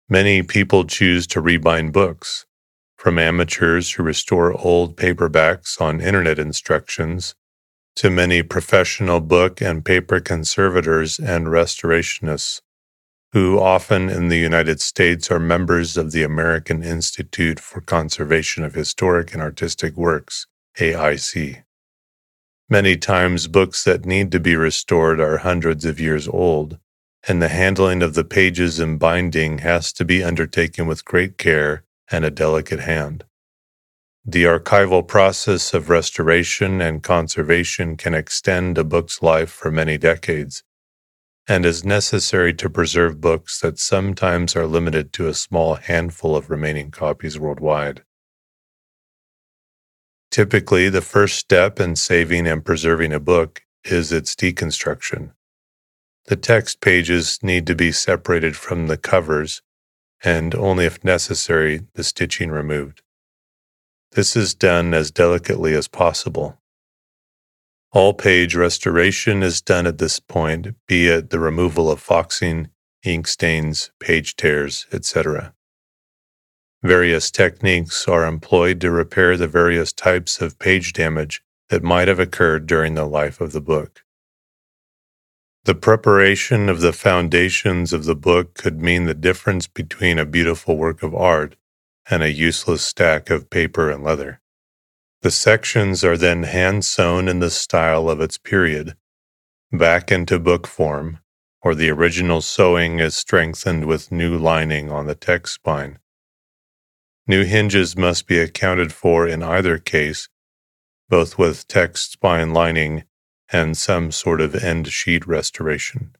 Many 0.09 0.43
people 0.43 0.84
choose 0.84 1.26
to 1.28 1.41
rebind 1.41 1.93
books, 1.93 2.45
from 2.97 3.18
amateurs 3.18 3.91
who 3.91 4.03
restore 4.03 4.51
old 4.59 4.97
paperbacks 4.97 5.80
on 5.80 6.01
internet 6.01 6.39
instructions 6.39 7.34
to 7.95 8.09
many 8.09 8.43
professional 8.43 9.22
book 9.22 9.61
and 9.61 9.86
paper 9.86 10.20
conservators 10.20 11.18
and 11.18 11.47
restorationists 11.47 12.59
who 13.34 13.60
often 13.60 14.10
in 14.10 14.28
the 14.28 14.38
United 14.38 14.80
States 14.80 15.32
are 15.32 15.40
members 15.40 15.98
of 15.98 16.12
the 16.12 16.22
American 16.22 16.84
Institute 16.84 17.60
for 17.60 17.82
Conservation 17.82 18.64
of 18.64 18.76
Historic 18.76 19.34
and 19.34 19.42
Artistic 19.42 19.98
Works, 19.98 20.46
AIC. 20.78 21.64
Many 22.70 22.96
times, 22.96 23.48
books 23.48 23.84
that 23.86 24.06
need 24.06 24.32
to 24.34 24.40
be 24.40 24.56
restored 24.56 25.20
are 25.20 25.40
hundreds 25.40 25.84
of 25.84 26.00
years 26.00 26.28
old, 26.28 26.78
and 27.28 27.42
the 27.42 27.48
handling 27.48 28.04
of 28.04 28.14
the 28.14 28.24
pages 28.24 28.80
and 28.80 29.00
binding 29.00 29.58
has 29.60 29.92
to 29.94 30.06
be 30.06 30.24
undertaken 30.24 30.86
with 30.86 31.04
great 31.04 31.40
care 31.40 31.86
and 32.12 32.24
a 32.24 32.30
delicate 32.30 32.82
hand. 32.82 33.24
The 34.24 34.44
archival 34.44 35.08
process 35.08 35.74
of 35.74 35.90
restoration 35.90 36.82
and 36.82 37.02
conservation 37.02 37.98
can 37.98 38.14
extend 38.14 38.78
a 38.78 38.84
book's 38.84 39.24
life 39.24 39.50
for 39.50 39.72
many 39.72 39.98
decades, 39.98 40.64
and 41.48 41.66
is 41.66 41.84
necessary 41.84 42.54
to 42.54 42.70
preserve 42.70 43.20
books 43.20 43.60
that 43.60 43.78
sometimes 43.78 44.56
are 44.56 44.66
limited 44.66 45.12
to 45.14 45.28
a 45.28 45.34
small 45.34 45.76
handful 45.76 46.36
of 46.36 46.50
remaining 46.50 46.89
copies 46.89 47.38
worldwide. 47.38 48.04
Typically, 50.32 50.89
the 50.89 51.02
first 51.02 51.38
step 51.38 51.80
in 51.80 51.96
saving 51.96 52.48
and 52.48 52.66
preserving 52.66 53.14
a 53.14 53.20
book 53.20 53.62
is 53.84 54.12
its 54.12 54.36
deconstruction. 54.36 55.32
The 56.26 56.38
text 56.38 56.80
pages 56.80 57.39
need 57.44 57.68
to 57.68 57.76
be 57.76 57.91
separated 57.91 58.56
from 58.56 58.88
the 58.88 58.98
covers 58.98 59.62
and, 60.24 60.56
only 60.56 60.86
if 60.86 61.04
necessary, 61.04 61.82
the 61.96 62.04
stitching 62.04 62.50
removed. 62.50 63.02
This 64.14 64.36
is 64.38 64.56
done 64.56 64.94
as 64.94 65.12
delicately 65.12 65.74
as 65.76 65.88
possible 65.89 66.62
all 67.94 68.14
page 68.14 68.56
restoration 68.56 69.44
is 69.44 69.62
done 69.62 69.86
at 69.86 70.00
this 70.00 70.20
point, 70.20 70.76
be 70.88 71.08
it 71.08 71.30
the 71.30 71.39
removal 71.39 71.91
of 71.91 72.00
foxing, 72.00 72.70
ink 73.04 73.28
stains, 73.28 73.91
page 74.00 74.36
tears, 74.36 74.88
etc. 74.91 75.54
Various 76.82 77.30
techniques 77.30 78.08
are 78.08 78.26
employed 78.26 78.82
to 78.82 78.89
repair 78.89 79.38
the 79.38 79.48
various 79.48 79.94
types 79.94 80.41
of 80.41 80.58
page 80.58 80.91
damage 80.94 81.44
that 81.70 81.84
might 81.84 82.08
have 82.08 82.20
occurred 82.20 82.66
during 82.66 82.96
the 82.96 83.06
life 83.06 83.39
of 83.39 83.52
the 83.52 83.62
book. 83.62 84.02
The 85.66 85.76
preparation 85.76 86.70
of 86.70 86.82
the 86.82 86.91
foundations 86.91 87.94
of 87.94 88.06
the 88.06 88.16
book 88.16 88.56
could 88.56 88.82
mean 88.82 89.06
the 89.06 89.14
difference 89.14 89.68
between 89.68 90.18
a 90.18 90.26
beautiful 90.26 90.78
work 90.78 91.04
of 91.04 91.16
art 91.16 91.56
and 92.10 92.24
a 92.24 92.32
useless 92.32 92.82
stack 92.82 93.30
of 93.30 93.50
paper 93.50 93.89
and 93.89 94.04
leather. 94.04 94.41
The 95.24 95.32
sections 95.32 96.04
are 96.04 96.18
then 96.18 96.44
hand 96.44 96.84
sewn 96.84 97.30
in 97.30 97.40
the 97.40 97.50
style 97.50 98.10
of 98.10 98.20
its 98.20 98.38
period, 98.38 98.98
back 99.72 100.12
into 100.12 100.38
book 100.38 100.68
form, 100.68 101.20
or 101.62 101.74
the 101.76 101.90
original 101.92 102.42
sewing 102.42 103.00
is 103.00 103.16
strengthened 103.16 103.86
with 103.86 104.12
new 104.12 104.38
lining 104.38 104.92
on 104.92 105.06
the 105.06 105.16
text 105.16 105.54
spine. 105.54 106.00
New 107.26 107.46
hinges 107.46 107.96
must 107.96 108.28
be 108.28 108.38
accounted 108.38 108.92
for 108.92 109.26
in 109.26 109.42
either 109.42 109.78
case, 109.78 110.28
both 111.08 111.38
with 111.38 111.70
text 111.70 112.12
spine 112.12 112.52
lining 112.52 113.06
and 113.48 113.78
some 113.78 114.12
sort 114.12 114.42
of 114.42 114.54
end 114.54 114.90
sheet 114.90 115.26
restoration. 115.26 116.18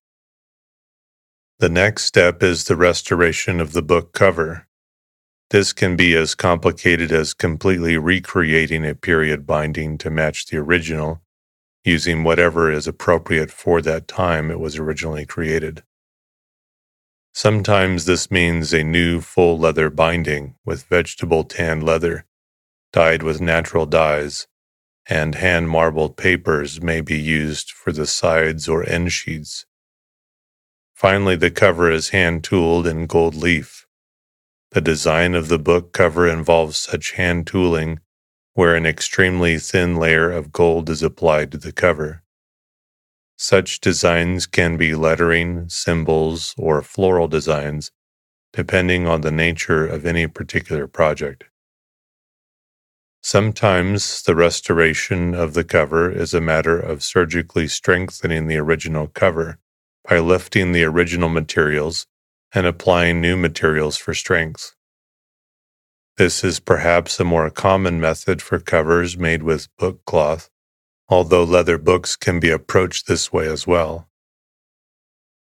The 1.60 1.68
next 1.68 2.06
step 2.06 2.41
is 2.41 2.64
the 2.64 2.78
restoration 2.78 3.60
of 3.60 3.74
the 3.74 3.82
book 3.82 4.14
cover, 4.14 4.66
this 5.54 5.72
can 5.72 5.95
be 5.95 6.16
as 6.16 6.34
complicated 6.34 7.12
as 7.12 7.36
completely 7.36 7.95
recreating 7.95 8.84
a 8.84 8.95
period 8.95 9.45
binding 9.45 9.99
to 9.99 10.10
match 10.10 10.47
the 10.47 10.58
original, 10.58 11.22
using 11.84 12.24
whatever 12.24 12.72
is 12.72 12.88
appropriate 12.88 13.51
for 13.51 13.80
that 13.80 14.08
time 14.08 14.49
it 14.49 14.60
was 14.60 14.80
originally 14.80 15.28
created. 15.28 15.84
Sometimes 17.36 18.06
this 18.06 18.32
means 18.32 18.74
a 18.74 18.84
new 18.84 19.22
full 19.22 19.60
leather 19.60 19.91
binding 19.91 20.56
with 20.66 20.86
vegetable 20.86 21.43
tanned 21.43 21.84
leather, 21.84 22.26
dyed 22.91 23.22
with 23.22 23.39
natural 23.39 23.86
dyes, 23.86 24.47
and 25.06 25.36
hand 25.36 25.70
marbled 25.70 26.18
papers 26.18 26.82
may 26.82 26.99
be 26.99 27.20
used 27.20 27.70
for 27.70 27.91
the 27.91 28.08
sides 28.08 28.68
or 28.68 28.89
end 28.89 29.12
sheets. 29.12 29.68
Finally, 30.95 31.36
the 31.36 31.51
cover 31.51 31.91
is 31.91 32.10
hand 32.10 32.43
tooled 32.43 32.88
in 32.88 33.06
gold 33.06 33.36
leaf. 33.36 33.82
The 34.74 34.82
design 34.82 35.36
of 35.36 35.49
the 35.49 35.59
book 35.59 35.93
cover 35.93 36.28
involves 36.28 36.78
such 36.78 37.11
hand 37.11 37.45
tooling 37.45 37.99
where 38.55 38.74
an 38.74 38.88
extremely 38.88 39.59
thin 39.59 39.97
layer 39.97 40.32
of 40.32 40.51
gold 40.51 40.89
is 40.89 41.03
applied 41.03 41.51
to 41.51 41.59
the 41.59 41.71
cover. 41.71 42.24
Such 43.38 43.80
designs 43.82 44.47
can 44.47 44.76
be 44.76 44.95
lettering, 44.95 45.69
symbols, 45.69 46.55
or 46.57 46.82
floral 46.82 47.28
designs, 47.28 47.91
depending 48.51 49.05
on 49.05 49.21
the 49.21 49.32
nature 49.32 49.86
of 49.86 50.07
any 50.07 50.26
particular 50.26 50.88
project. 50.88 51.43
Sometimes 53.21 54.24
the 54.24 54.34
restoration 54.34 55.36
of 55.36 55.53
the 55.53 55.63
cover 55.63 56.11
is 56.11 56.34
a 56.34 56.41
matter 56.41 56.80
of 56.80 57.03
surgically 57.03 57.67
strengthening 57.67 58.47
the 58.47 58.57
original 58.57 59.05
cover 59.05 59.59
by 60.09 60.17
lifting 60.17 60.71
the 60.71 60.84
original 60.84 61.30
materials 61.30 62.07
and 62.54 62.68
applying 62.68 63.22
new 63.22 63.38
materials 63.38 63.97
for 63.97 64.14
strength. 64.14 64.76
This 66.18 66.43
is 66.43 66.60
perhaps 66.60 67.20
a 67.20 67.24
more 67.24 67.49
common 67.49 67.99
method 67.99 68.41
for 68.41 68.60
covers 68.60 69.18
made 69.18 69.43
with 69.43 69.68
book 69.78 70.06
cloth 70.06 70.49
although 71.10 71.43
leather 71.43 71.78
books 71.78 72.16
can 72.16 72.39
be 72.39 72.49
approached 72.49 73.08
this 73.08 73.32
way 73.32 73.47
as 73.47 73.68
well. 73.68 74.08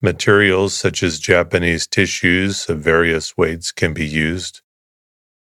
Materials 0.01 0.75
such 0.75 1.03
as 1.03 1.19
Japanese 1.19 1.87
tissues 1.87 2.69
of 2.71 2.79
various 2.79 3.37
weights 3.37 3.73
can 3.73 3.93
be 3.93 4.07
used. 4.07 4.63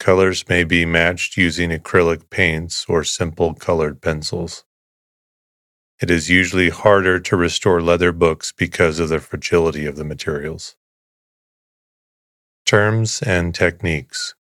Colors 0.01 0.49
may 0.49 0.65
be 0.65 0.85
matched 0.85 1.37
using 1.37 1.71
acrylic 1.71 2.29
paints 2.29 2.85
or 2.89 3.05
simple 3.05 3.55
colored 3.55 4.03
pencils. 4.03 4.65
It 6.01 6.11
is 6.11 6.29
usually 6.29 6.71
harder 6.71 7.21
to 7.21 7.37
restore 7.37 7.81
leather 7.81 8.11
books 8.11 8.53
because 8.53 8.99
of 8.99 9.11
the 9.11 9.21
fragility 9.21 9.87
of 9.87 9.95
the 9.95 10.05
materials. 10.05 10.75
Terms 12.67 13.23
and 13.23 13.55
techniques. 13.55 14.35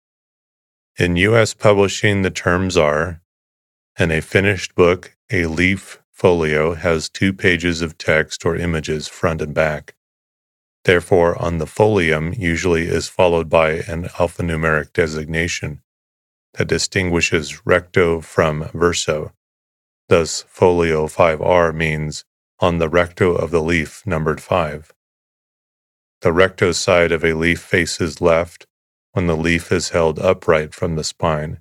In 0.99 1.17
U.S. 1.17 1.55
publishing, 1.55 2.23
the 2.23 2.31
terms 2.31 2.77
are 2.77 3.21
in 3.99 4.11
a 4.11 4.23
finished 4.23 4.75
book, 4.75 5.17
a 5.31 5.47
leaf 5.47 6.01
folio 6.11 6.75
has 6.75 7.11
two 7.11 7.33
pages 7.33 7.83
of 7.83 7.99
text 7.99 8.47
or 8.47 8.57
images 8.57 9.09
front 9.09 9.43
and 9.43 9.53
back. 9.53 9.95
Therefore, 10.85 11.41
on 11.41 11.59
the 11.59 11.67
folium 11.67 12.37
usually 12.39 12.85
is 12.85 13.09
followed 13.09 13.51
by 13.51 13.73
an 13.73 14.05
alphanumeric 14.05 14.93
designation 14.93 15.83
that 16.55 16.69
distinguishes 16.69 17.67
recto 17.67 18.21
from 18.21 18.71
verso. 18.73 19.33
Thus, 20.09 20.45
folio 20.49 21.07
5R 21.07 21.75
means 21.75 22.25
on 22.59 22.79
the 22.79 22.89
recto 22.89 23.35
of 23.35 23.51
the 23.51 23.63
leaf 23.63 24.03
numbered 24.07 24.41
5. 24.41 24.93
The 26.23 26.33
recto 26.33 26.73
side 26.73 27.13
of 27.13 27.25
a 27.25 27.33
leaf 27.33 27.61
faces 27.61 28.21
left 28.21 28.67
when 29.13 29.27
the 29.27 29.37
leaf 29.37 29.73
is 29.73 29.89
held 29.89 30.19
upright 30.19 30.75
from 30.75 30.97
the 30.97 31.05
spine, 31.05 31.61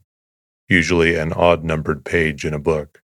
usually 0.68 1.16
an 1.16 1.32
odd 1.32 1.64
numbered 1.64 2.04
page 2.04 2.44
in 2.44 2.54
a 2.54 2.60
book. 2.60 3.02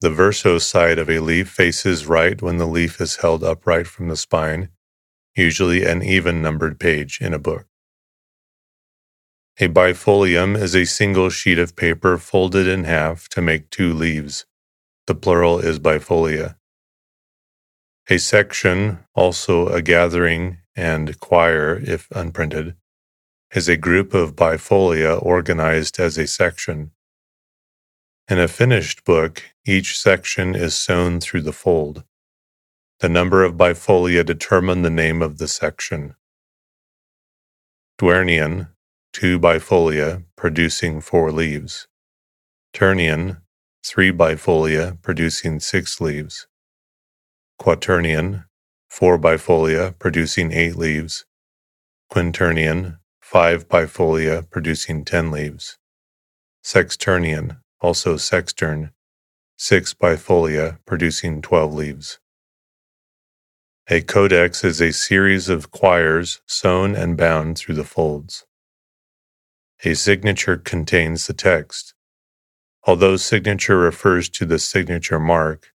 The 0.00 0.08
verso 0.08 0.56
side 0.56 0.98
of 0.98 1.10
a 1.10 1.18
leaf 1.18 1.50
faces 1.50 2.06
right 2.06 2.40
when 2.40 2.56
the 2.56 2.66
leaf 2.66 3.02
is 3.02 3.16
held 3.16 3.44
upright 3.44 3.86
from 3.86 4.08
the 4.08 4.16
spine, 4.16 4.70
usually 5.36 5.84
an 5.84 6.02
even 6.02 6.40
numbered 6.40 6.80
page 6.80 7.20
in 7.20 7.34
a 7.34 7.38
book. 7.38 7.66
A 9.58 9.68
bifolium 9.68 10.56
is 10.56 10.74
a 10.74 10.86
single 10.86 11.28
sheet 11.28 11.58
of 11.58 11.76
paper 11.76 12.16
folded 12.16 12.66
in 12.66 12.84
half 12.84 13.28
to 13.28 13.42
make 13.42 13.68
two 13.68 13.92
leaves. 13.92 14.46
The 15.06 15.14
plural 15.14 15.58
is 15.58 15.78
bifolia. 15.78 16.56
A 18.12 18.18
section, 18.18 18.98
also 19.14 19.68
a 19.68 19.80
gathering 19.80 20.58
and 20.74 21.20
quire 21.20 21.76
if 21.76 22.08
unprinted, 22.10 22.74
is 23.54 23.68
a 23.68 23.76
group 23.76 24.14
of 24.14 24.34
bifolia 24.34 25.24
organized 25.24 26.00
as 26.00 26.18
a 26.18 26.26
section. 26.26 26.90
In 28.28 28.40
a 28.40 28.48
finished 28.48 29.04
book, 29.04 29.44
each 29.64 29.96
section 29.96 30.56
is 30.56 30.74
sewn 30.74 31.20
through 31.20 31.42
the 31.42 31.52
fold. 31.52 32.02
The 32.98 33.08
number 33.08 33.44
of 33.44 33.54
bifolia 33.54 34.26
determine 34.26 34.82
the 34.82 34.90
name 34.90 35.22
of 35.22 35.38
the 35.38 35.46
section. 35.46 36.16
Duernion, 37.96 38.70
two 39.12 39.38
bifolia 39.38 40.24
producing 40.34 41.00
four 41.00 41.30
leaves. 41.30 41.86
Ternion, 42.74 43.42
three 43.86 44.10
bifolia 44.10 45.00
producing 45.00 45.60
six 45.60 46.00
leaves. 46.00 46.48
Quaternion, 47.60 48.46
four 48.88 49.18
bifolia 49.18 49.98
producing 49.98 50.50
eight 50.50 50.76
leaves. 50.76 51.26
Quinternion, 52.10 53.00
five 53.20 53.68
bifolia 53.68 54.48
producing 54.50 55.04
ten 55.04 55.30
leaves. 55.30 55.76
Sexternion, 56.64 57.60
also 57.82 58.14
sextern, 58.14 58.92
six 59.58 59.92
bifolia 59.92 60.78
producing 60.86 61.42
12 61.42 61.74
leaves. 61.74 62.18
A 63.90 64.00
codex 64.00 64.64
is 64.64 64.80
a 64.80 64.90
series 64.90 65.50
of 65.50 65.70
quires 65.70 66.40
sewn 66.46 66.96
and 66.96 67.14
bound 67.18 67.58
through 67.58 67.74
the 67.74 67.84
folds. 67.84 68.46
A 69.84 69.92
signature 69.92 70.56
contains 70.56 71.26
the 71.26 71.34
text. 71.34 71.92
Although 72.86 73.18
signature 73.18 73.76
refers 73.76 74.30
to 74.30 74.46
the 74.46 74.58
signature 74.58 75.20
mark, 75.20 75.74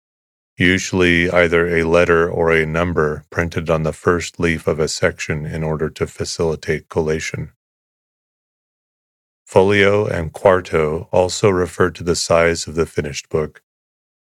usually 0.58 1.30
either 1.30 1.66
a 1.68 1.84
letter 1.84 2.30
or 2.30 2.52
a 2.52 2.66
number 2.66 3.24
printed 3.30 3.70
on 3.70 3.82
the 3.82 3.92
first 3.92 4.38
leaf 4.38 4.66
of 4.66 4.78
a 4.78 4.88
section 4.88 5.46
in 5.46 5.62
order 5.62 5.88
to 5.88 6.06
facilitate 6.06 6.88
collation. 6.88 7.52
Folio 9.44 10.06
and 10.06 10.32
quarto 10.32 11.08
also 11.12 11.50
refer 11.50 11.90
to 11.90 12.02
the 12.02 12.16
size 12.16 12.66
of 12.66 12.74
the 12.74 12.86
finished 12.86 13.28
book, 13.28 13.62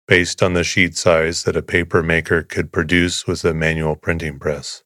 based 0.06 0.42
on 0.42 0.52
the 0.52 0.64
sheet 0.64 0.96
size 0.96 1.44
that 1.44 1.56
a 1.56 1.62
paper 1.62 2.02
maker 2.02 2.42
could 2.42 2.72
produce 2.72 3.26
with 3.26 3.44
a 3.44 3.54
manual 3.54 3.96
printing 3.96 4.38
press. 4.38 4.82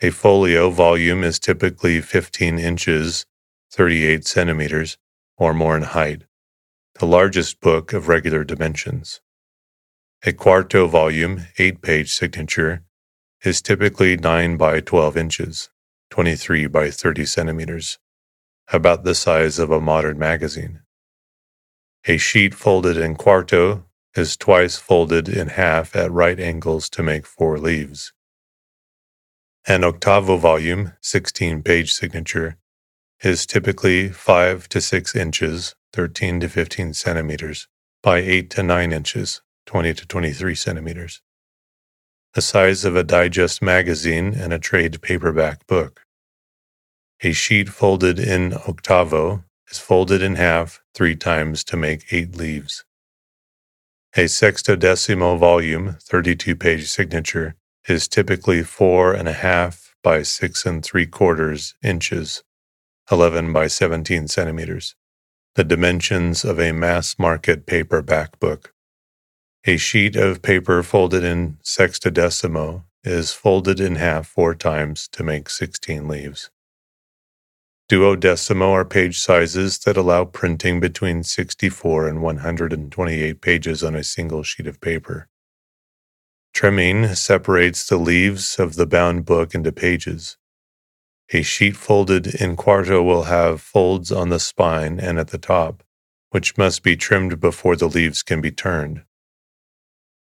A 0.00 0.10
folio 0.10 0.70
volume 0.70 1.22
is 1.22 1.38
typically 1.38 2.00
15 2.00 2.58
inches, 2.58 3.24
38 3.70 4.26
centimeters, 4.26 4.98
or 5.36 5.54
more 5.54 5.76
in 5.76 5.82
height, 5.82 6.24
the 6.98 7.06
largest 7.06 7.60
book 7.60 7.92
of 7.92 8.08
regular 8.08 8.42
dimensions. 8.42 9.20
A 10.24 10.32
quarto 10.32 10.86
volume, 10.86 11.48
8 11.58 11.82
page 11.82 12.12
signature, 12.12 12.84
is 13.44 13.60
typically 13.60 14.16
9 14.16 14.56
by 14.56 14.78
12 14.78 15.16
inches, 15.16 15.68
23 16.10 16.68
by 16.68 16.92
30 16.92 17.24
centimeters 17.26 17.98
about 18.72 19.02
the 19.02 19.16
size 19.16 19.58
of 19.58 19.72
a 19.72 19.80
modern 19.80 20.20
magazine. 20.20 20.82
A 22.06 22.18
sheet 22.18 22.54
folded 22.54 22.96
in 22.96 23.16
quarto 23.16 23.86
is 24.14 24.36
twice 24.36 24.76
folded 24.76 25.28
in 25.28 25.48
half 25.48 25.96
at 25.96 26.12
right 26.12 26.38
angles 26.38 26.88
to 26.90 27.02
make 27.02 27.26
four 27.26 27.58
leaves. 27.58 28.12
An 29.66 29.82
octavo 29.82 30.36
volume, 30.36 30.92
16 31.00 31.64
page 31.64 31.92
signature, 31.92 32.58
is 33.24 33.44
typically 33.44 34.08
5 34.08 34.68
to 34.68 34.80
6 34.80 35.16
inches, 35.16 35.74
13 35.92 36.38
to 36.38 36.48
15 36.48 36.94
centimeters, 36.94 37.66
by 38.04 38.18
8 38.18 38.50
to 38.50 38.62
9 38.62 38.92
inches, 38.92 39.42
20 39.66 39.94
to 39.94 40.06
23 40.06 40.54
centimeters. 40.54 41.20
The 42.34 42.42
size 42.42 42.84
of 42.84 42.96
a 42.96 43.04
digest 43.04 43.60
magazine 43.60 44.34
and 44.34 44.52
a 44.52 44.58
trade 44.58 45.02
paperback 45.02 45.66
book. 45.66 46.02
A 47.22 47.32
sheet 47.32 47.68
folded 47.68 48.18
in 48.18 48.54
octavo 48.54 49.44
is 49.70 49.78
folded 49.78 50.22
in 50.22 50.36
half 50.36 50.80
three 50.94 51.14
times 51.14 51.62
to 51.64 51.76
make 51.76 52.12
eight 52.12 52.36
leaves. 52.36 52.84
A 54.14 54.24
sextodecimo 54.24 55.38
volume, 55.38 55.96
32 56.02 56.56
page 56.56 56.90
signature, 56.90 57.54
is 57.88 58.08
typically 58.08 58.62
four 58.62 59.14
and 59.14 59.28
a 59.28 59.32
half 59.32 59.94
by 60.02 60.22
six 60.22 60.66
and 60.66 60.84
three 60.84 61.06
quarters 61.06 61.74
inches, 61.82 62.42
11 63.10 63.52
by 63.52 63.66
17 63.66 64.28
centimeters, 64.28 64.94
the 65.54 65.64
dimensions 65.64 66.44
of 66.44 66.60
a 66.60 66.72
mass 66.72 67.18
market 67.18 67.66
paperback 67.66 68.38
book. 68.40 68.71
A 69.64 69.76
sheet 69.76 70.16
of 70.16 70.42
paper 70.42 70.82
folded 70.82 71.22
in 71.22 71.58
sextodecimo 71.62 72.82
is 73.04 73.32
folded 73.32 73.78
in 73.78 73.94
half 73.94 74.26
four 74.26 74.56
times 74.56 75.06
to 75.12 75.22
make 75.22 75.48
16 75.48 76.08
leaves. 76.08 76.50
Duodecimo 77.88 78.72
are 78.72 78.84
page 78.84 79.20
sizes 79.20 79.78
that 79.80 79.96
allow 79.96 80.24
printing 80.24 80.80
between 80.80 81.22
64 81.22 82.08
and 82.08 82.22
128 82.22 83.40
pages 83.40 83.84
on 83.84 83.94
a 83.94 84.02
single 84.02 84.42
sheet 84.42 84.66
of 84.66 84.80
paper. 84.80 85.28
Trimming 86.52 87.14
separates 87.14 87.86
the 87.86 87.98
leaves 87.98 88.58
of 88.58 88.74
the 88.74 88.86
bound 88.86 89.24
book 89.24 89.54
into 89.54 89.70
pages. 89.70 90.38
A 91.32 91.42
sheet 91.42 91.76
folded 91.76 92.34
in 92.34 92.56
quarto 92.56 93.00
will 93.00 93.24
have 93.24 93.60
folds 93.60 94.10
on 94.10 94.28
the 94.28 94.40
spine 94.40 94.98
and 94.98 95.20
at 95.20 95.28
the 95.28 95.38
top, 95.38 95.84
which 96.30 96.58
must 96.58 96.82
be 96.82 96.96
trimmed 96.96 97.38
before 97.38 97.76
the 97.76 97.88
leaves 97.88 98.24
can 98.24 98.40
be 98.40 98.50
turned. 98.50 99.04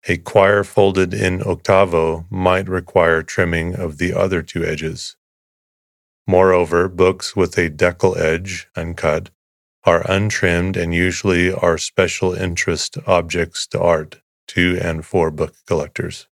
A 0.07 0.17
quire 0.17 0.63
folded 0.65 1.13
in 1.13 1.43
octavo 1.43 2.27
might 2.31 2.69
require 2.69 3.23
trimming 3.23 3.75
of 3.75 3.99
the 3.99 4.13
other 4.15 4.43
two 4.43 4.65
edges. 4.65 5.17
Moreover, 6.27 6.89
books 6.89 7.35
with 7.35 7.59
a 7.59 7.69
deckle 7.69 8.17
edge, 8.17 8.69
uncut, 8.77 9.31
are 9.85 10.09
untrimmed 10.11 10.77
and 10.77 10.95
usually 10.95 11.53
are 11.53 11.79
special 11.79 12.35
interest 12.35 12.99
objects 13.07 13.67
to 13.69 13.81
art 13.81 14.21
to 14.49 14.79
and 14.81 15.05
for 15.05 15.31
book 15.31 15.55
collectors. 15.67 16.29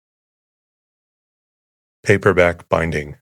Paperback 2.04 2.68
binding. 2.70 3.18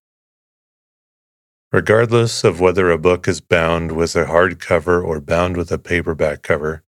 Regardless 1.71 2.43
of 2.43 2.59
whether 2.59 2.89
a 2.89 2.97
book 2.97 3.27
is 3.27 3.41
bound 3.41 3.93
with 3.93 4.15
a 4.15 4.25
hardcover 4.25 5.03
or 5.03 5.21
bound 5.21 5.55
with 5.55 5.71
a 5.71 5.77
paperback 5.77 6.41
cover, 6.41 6.83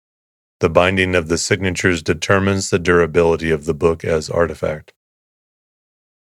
the 0.61 0.71
binding 0.71 1.15
of 1.15 1.29
the 1.29 1.39
signatures 1.39 2.03
determines 2.03 2.71
the 2.71 2.79
durability 2.79 3.51
of 3.51 3.65
the 3.65 3.75
book 3.75 4.05
as 4.05 4.29
artifact. 4.29 4.93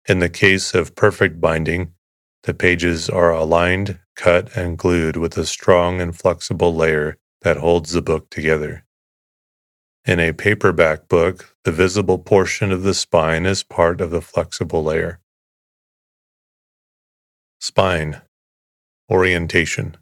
In 0.07 0.19
the 0.19 0.29
case 0.29 0.75
of 0.75 0.95
perfect 0.95 1.39
binding, 1.39 1.93
the 2.43 2.53
pages 2.53 3.09
are 3.09 3.31
aligned, 3.31 3.99
cut, 4.15 4.55
and 4.55 4.77
glued 4.77 5.17
with 5.17 5.37
a 5.37 5.45
strong 5.45 5.99
and 5.99 6.15
flexible 6.15 6.75
layer 6.75 7.17
that 7.41 7.57
holds 7.57 7.91
the 7.91 8.01
book 8.01 8.29
together. 8.29 8.85
In 10.05 10.19
a 10.19 10.33
paperback 10.33 11.07
book, 11.07 11.55
the 11.63 11.71
visible 11.71 12.19
portion 12.19 12.71
of 12.71 12.83
the 12.83 12.93
spine 12.93 13.45
is 13.47 13.63
part 13.63 14.01
of 14.01 14.11
the 14.11 14.21
flexible 14.21 14.83
layer. 14.83 15.19
Spine 17.59 18.21
Orientation 19.09 19.97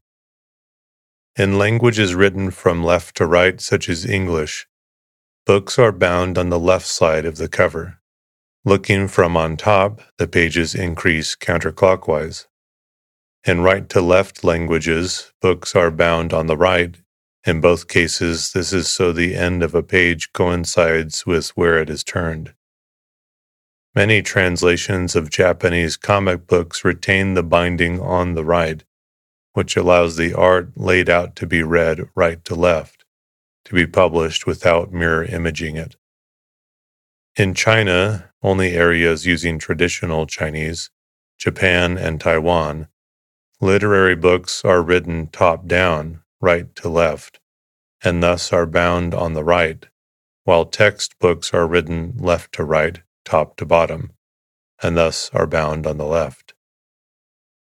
in 1.36 1.58
languages 1.58 2.14
written 2.14 2.52
from 2.52 2.84
left 2.84 3.18
to 3.18 3.26
right, 3.26 3.60
such 3.60 3.90
as 3.90 4.06
English, 4.06 4.68
books 5.46 5.80
are 5.80 5.92
bound 5.92 6.38
on 6.38 6.50
the 6.50 6.60
left 6.60 6.86
side 6.86 7.26
of 7.26 7.38
the 7.38 7.50
cover. 7.50 8.00
Looking 8.64 9.08
from 9.08 9.36
on 9.36 9.58
top, 9.58 10.02
the 10.18 10.28
pages 10.28 10.76
increase 10.76 11.36
counterclockwise. 11.36 12.46
In 13.46 13.62
right 13.62 13.90
to 13.90 14.00
left 14.00 14.44
languages, 14.44 15.34
books 15.42 15.76
are 15.76 15.92
bound 15.92 16.32
on 16.32 16.48
the 16.48 16.56
right. 16.56 16.96
In 17.46 17.60
both 17.60 17.90
cases, 17.90 18.54
this 18.54 18.72
is 18.72 18.88
so 18.88 19.12
the 19.12 19.36
end 19.36 19.64
of 19.64 19.76
a 19.76 19.84
page 19.84 20.32
coincides 20.32 21.26
with 21.26 21.50
where 21.50 21.78
it 21.78 21.90
is 21.90 22.04
turned. 22.04 22.54
Many 23.94 24.22
translations 24.22 25.16
of 25.16 25.30
Japanese 25.30 25.98
comic 25.98 26.48
books 26.48 26.86
retain 26.86 27.34
the 27.34 27.44
binding 27.44 28.00
on 28.00 28.34
the 28.34 28.46
right, 28.46 28.84
which 29.54 29.78
allows 29.78 30.16
the 30.16 30.34
art 30.34 30.70
laid 30.76 31.10
out 31.10 31.36
to 31.36 31.47
be 31.47 31.64
read 31.64 32.01
right 32.16 32.43
to 32.45 32.56
left, 32.56 33.06
to 33.66 33.74
be 33.74 33.88
published 33.88 34.45
without 34.45 34.91
mirror 34.91 35.24
imaging 35.24 35.78
it. 35.78 35.95
In 37.36 37.54
China, 37.54 38.32
only 38.43 38.74
areas 38.76 39.26
using 39.26 39.58
traditional 39.58 40.28
Chinese, 40.28 40.89
Japan, 41.39 41.97
and 41.97 42.20
Taiwan, 42.20 42.88
literary 43.62 44.16
books 44.16 44.64
are 44.66 44.84
written 44.84 45.28
top 45.28 45.68
down, 45.68 46.22
right 46.41 46.76
to 46.76 46.89
left, 46.89 47.39
and 48.04 48.22
thus 48.22 48.51
are 48.51 48.66
bound 48.66 49.14
on 49.14 49.34
the 49.34 49.43
right, 49.43 49.88
while 50.43 50.66
text 50.66 51.18
books 51.20 51.54
are 51.54 51.68
written 51.68 52.16
left 52.20 52.54
to 52.54 52.64
right, 52.64 53.01
top 53.24 53.56
to 53.56 53.66
bottom, 53.66 54.12
and 54.82 54.97
thus 54.97 55.30
are 55.34 55.47
bound 55.47 55.88
on 55.88 55.97
the 55.97 56.06
left. 56.06 56.43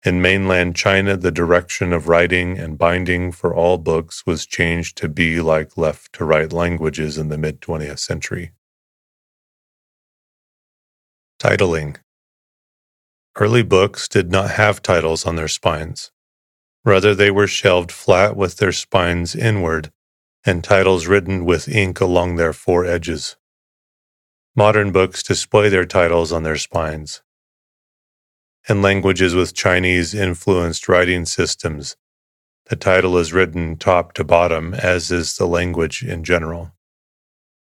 In 0.03 0.19
mainland 0.19 0.75
China, 0.75 1.15
the 1.15 1.29
direction 1.31 1.93
of 1.93 2.07
writing 2.07 2.57
and 2.57 2.75
binding 2.75 3.31
for 3.31 3.53
all 3.53 3.77
books 3.77 4.25
was 4.25 4.47
changed 4.47 4.97
to 4.97 5.07
be 5.07 5.39
like 5.39 5.77
left 5.77 6.13
to 6.13 6.25
right 6.25 6.51
languages 6.51 7.19
in 7.19 7.29
the 7.29 7.37
mid 7.37 7.61
20th 7.61 7.99
century. 7.99 8.51
Titling 11.39 11.97
Early 13.39 13.61
books 13.61 14.07
did 14.07 14.31
not 14.31 14.49
have 14.51 14.81
titles 14.81 15.27
on 15.27 15.35
their 15.35 15.47
spines. 15.47 16.11
Rather, 16.83 17.13
they 17.13 17.29
were 17.29 17.47
shelved 17.47 17.91
flat 17.91 18.35
with 18.35 18.57
their 18.57 18.71
spines 18.71 19.35
inward 19.35 19.91
and 20.43 20.63
titles 20.63 21.05
written 21.05 21.45
with 21.45 21.69
ink 21.69 22.01
along 22.01 22.37
their 22.37 22.53
four 22.53 22.85
edges. 22.85 23.35
Modern 24.55 24.91
books 24.91 25.21
display 25.21 25.69
their 25.69 25.85
titles 25.85 26.31
on 26.31 26.41
their 26.41 26.57
spines 26.57 27.21
and 28.67 28.81
languages 28.81 29.33
with 29.33 29.53
Chinese 29.53 30.13
influenced 30.13 30.87
writing 30.87 31.25
systems. 31.25 31.95
The 32.65 32.75
title 32.75 33.17
is 33.17 33.33
written 33.33 33.75
top 33.77 34.13
to 34.13 34.23
bottom, 34.23 34.73
as 34.73 35.11
is 35.11 35.35
the 35.35 35.47
language 35.47 36.03
in 36.03 36.23
general. 36.23 36.73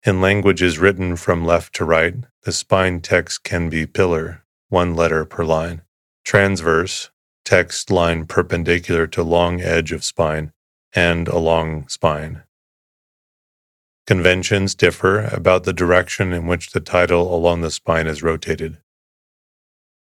In 0.04 0.20
languages 0.20 0.78
written 0.78 1.16
from 1.16 1.44
left 1.44 1.74
to 1.76 1.84
right, 1.84 2.16
the 2.42 2.52
spine 2.52 3.00
text 3.00 3.44
can 3.44 3.68
be 3.68 3.86
pillar, 3.86 4.44
one 4.68 4.96
letter 4.96 5.24
per 5.24 5.44
line, 5.44 5.82
transverse, 6.24 7.10
text 7.44 7.90
line 7.90 8.26
perpendicular 8.26 9.06
to 9.06 9.22
long 9.22 9.60
edge 9.60 9.92
of 9.92 10.04
spine, 10.04 10.52
and 10.94 11.28
along 11.28 11.88
spine. 11.88 12.42
Conventions 14.06 14.74
differ 14.74 15.20
about 15.26 15.62
the 15.62 15.72
direction 15.72 16.32
in 16.32 16.48
which 16.48 16.72
the 16.72 16.80
title 16.80 17.32
along 17.32 17.60
the 17.60 17.70
spine 17.70 18.08
is 18.08 18.22
rotated 18.22 18.78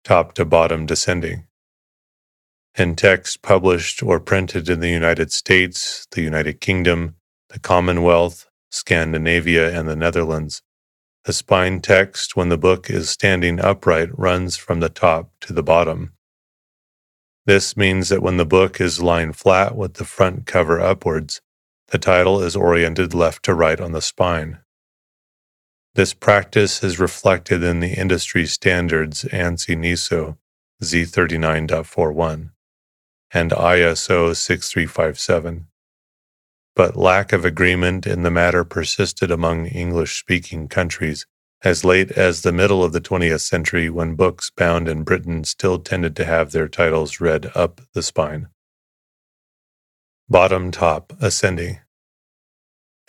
top 0.05 0.34
to 0.34 0.44
bottom 0.44 0.86
descending. 0.86 1.46
In 2.76 2.96
text 2.96 3.42
published 3.42 4.03
or 4.03 4.18
printed 4.18 4.70
in 4.70 4.80
the 4.80 4.88
United 4.88 5.30
States, 5.30 6.07
the 6.11 6.22
United 6.22 6.61
Kingdom, 6.61 7.16
the 7.50 7.59
Commonwealth, 7.59 8.46
Scandinavia, 8.70 9.78
and 9.78 9.86
the 9.88 9.96
Netherlands, 9.96 10.62
the 11.24 11.32
spine 11.32 11.80
text 11.80 12.34
when 12.34 12.48
the 12.48 12.59
book 12.59 12.88
is 12.88 13.11
standing 13.11 13.61
upright 13.61 14.09
runs 14.18 14.57
from 14.57 14.80
the 14.80 14.88
top 14.88 15.30
to 15.42 15.53
the 15.53 15.62
bottom. 15.62 16.14
This 17.44 17.76
means 17.76 18.09
that 18.09 18.22
when 18.22 18.38
the 18.38 18.46
book 18.46 18.80
is 18.80 19.03
lying 19.03 19.32
flat 19.32 19.76
with 19.76 19.94
the 19.94 20.05
front 20.05 20.46
cover 20.46 20.80
upwards, 20.80 21.40
the 21.88 21.98
title 21.98 22.42
is 22.42 22.57
oriented 22.57 23.12
left 23.12 23.44
to 23.44 23.55
right 23.55 23.80
on 23.80 23.92
the 23.92 24.00
spine. 24.00 24.62
This 25.95 26.14
practice 26.14 26.82
is 26.82 26.99
reflected 26.99 27.62
in 27.62 27.80
the 27.80 27.93
industry 27.93 28.47
standards 28.47 29.24
ANSI 29.24 29.76
NISO 29.76 30.38
Z39.41 30.82 32.51
and 33.34 33.51
ISO 33.51 34.34
6357. 34.34 35.66
But 36.74 36.97
lack 36.97 37.34
of 37.34 37.45
agreement 37.45 38.07
in 38.07 38.22
the 38.22 38.30
matter 38.30 38.64
persisted 38.64 39.30
among 39.30 39.66
English 39.66 40.18
speaking 40.18 40.66
countries 40.66 41.26
as 41.62 41.84
late 41.84 42.11
as 42.12 42.40
the 42.40 42.53
middle 42.53 42.82
of 42.82 42.95
the 42.95 43.01
20th 43.01 43.43
century 43.43 43.90
when 43.90 44.14
books 44.14 44.51
bound 44.51 44.88
in 44.88 45.03
Britain 45.05 45.45
still 45.45 45.78
tended 45.78 46.16
to 46.16 46.24
have 46.24 46.53
their 46.53 46.68
titles 46.68 47.20
read 47.20 47.53
up 47.55 47.82
the 47.93 48.03
spine. 48.03 48.49
Bottom 50.26 50.70
top 50.70 51.12
ascending. 51.20 51.80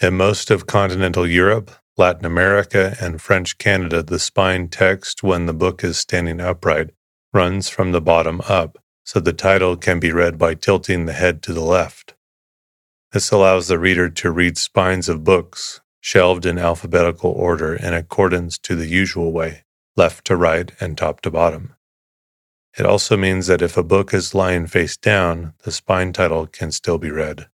In 0.01 0.15
most 0.15 0.51
of 0.51 0.67
continental 0.67 1.25
Europe, 1.25 1.71
Latin 1.95 2.25
America, 2.25 2.95
and 2.99 3.21
French 3.21 3.59
Canada, 3.59 4.01
the 4.01 4.17
spine 4.17 4.67
text, 4.67 5.21
when 5.21 5.45
the 5.45 5.53
book 5.53 5.83
is 5.83 5.97
standing 5.97 6.41
upright, 6.41 6.89
runs 7.31 7.69
from 7.69 7.91
the 7.91 8.01
bottom 8.01 8.41
up, 8.47 8.79
so 9.03 9.19
the 9.19 9.33
title 9.33 9.77
can 9.77 9.99
be 9.99 10.11
read 10.11 10.37
by 10.37 10.55
tilting 10.55 11.05
the 11.05 11.13
head 11.13 11.43
to 11.43 11.53
the 11.53 11.61
left. 11.61 12.15
This 13.11 13.29
allows 13.29 13.67
the 13.67 13.77
reader 13.77 14.09
to 14.09 14.31
read 14.31 14.57
spines 14.57 15.07
of 15.07 15.23
books, 15.23 15.81
shelved 16.01 16.47
in 16.47 16.57
alphabetical 16.57 17.29
order 17.29 17.75
in 17.75 17.93
accordance 17.93 18.57
to 18.57 18.75
the 18.75 18.87
usual 18.87 19.31
way, 19.31 19.63
left 19.95 20.25
to 20.25 20.35
right 20.35 20.71
and 20.79 20.97
top 20.97 21.21
to 21.21 21.29
bottom. 21.29 21.75
It 22.75 22.87
also 22.87 23.15
means 23.15 23.45
that 23.45 23.61
if 23.61 23.77
a 23.77 23.83
book 23.83 24.15
is 24.15 24.33
lying 24.33 24.65
face 24.65 24.97
down, 24.97 25.53
the 25.63 25.71
spine 25.71 26.11
title 26.11 26.47
can 26.47 26.71
still 26.71 26.97
be 26.97 27.11
read. 27.11 27.49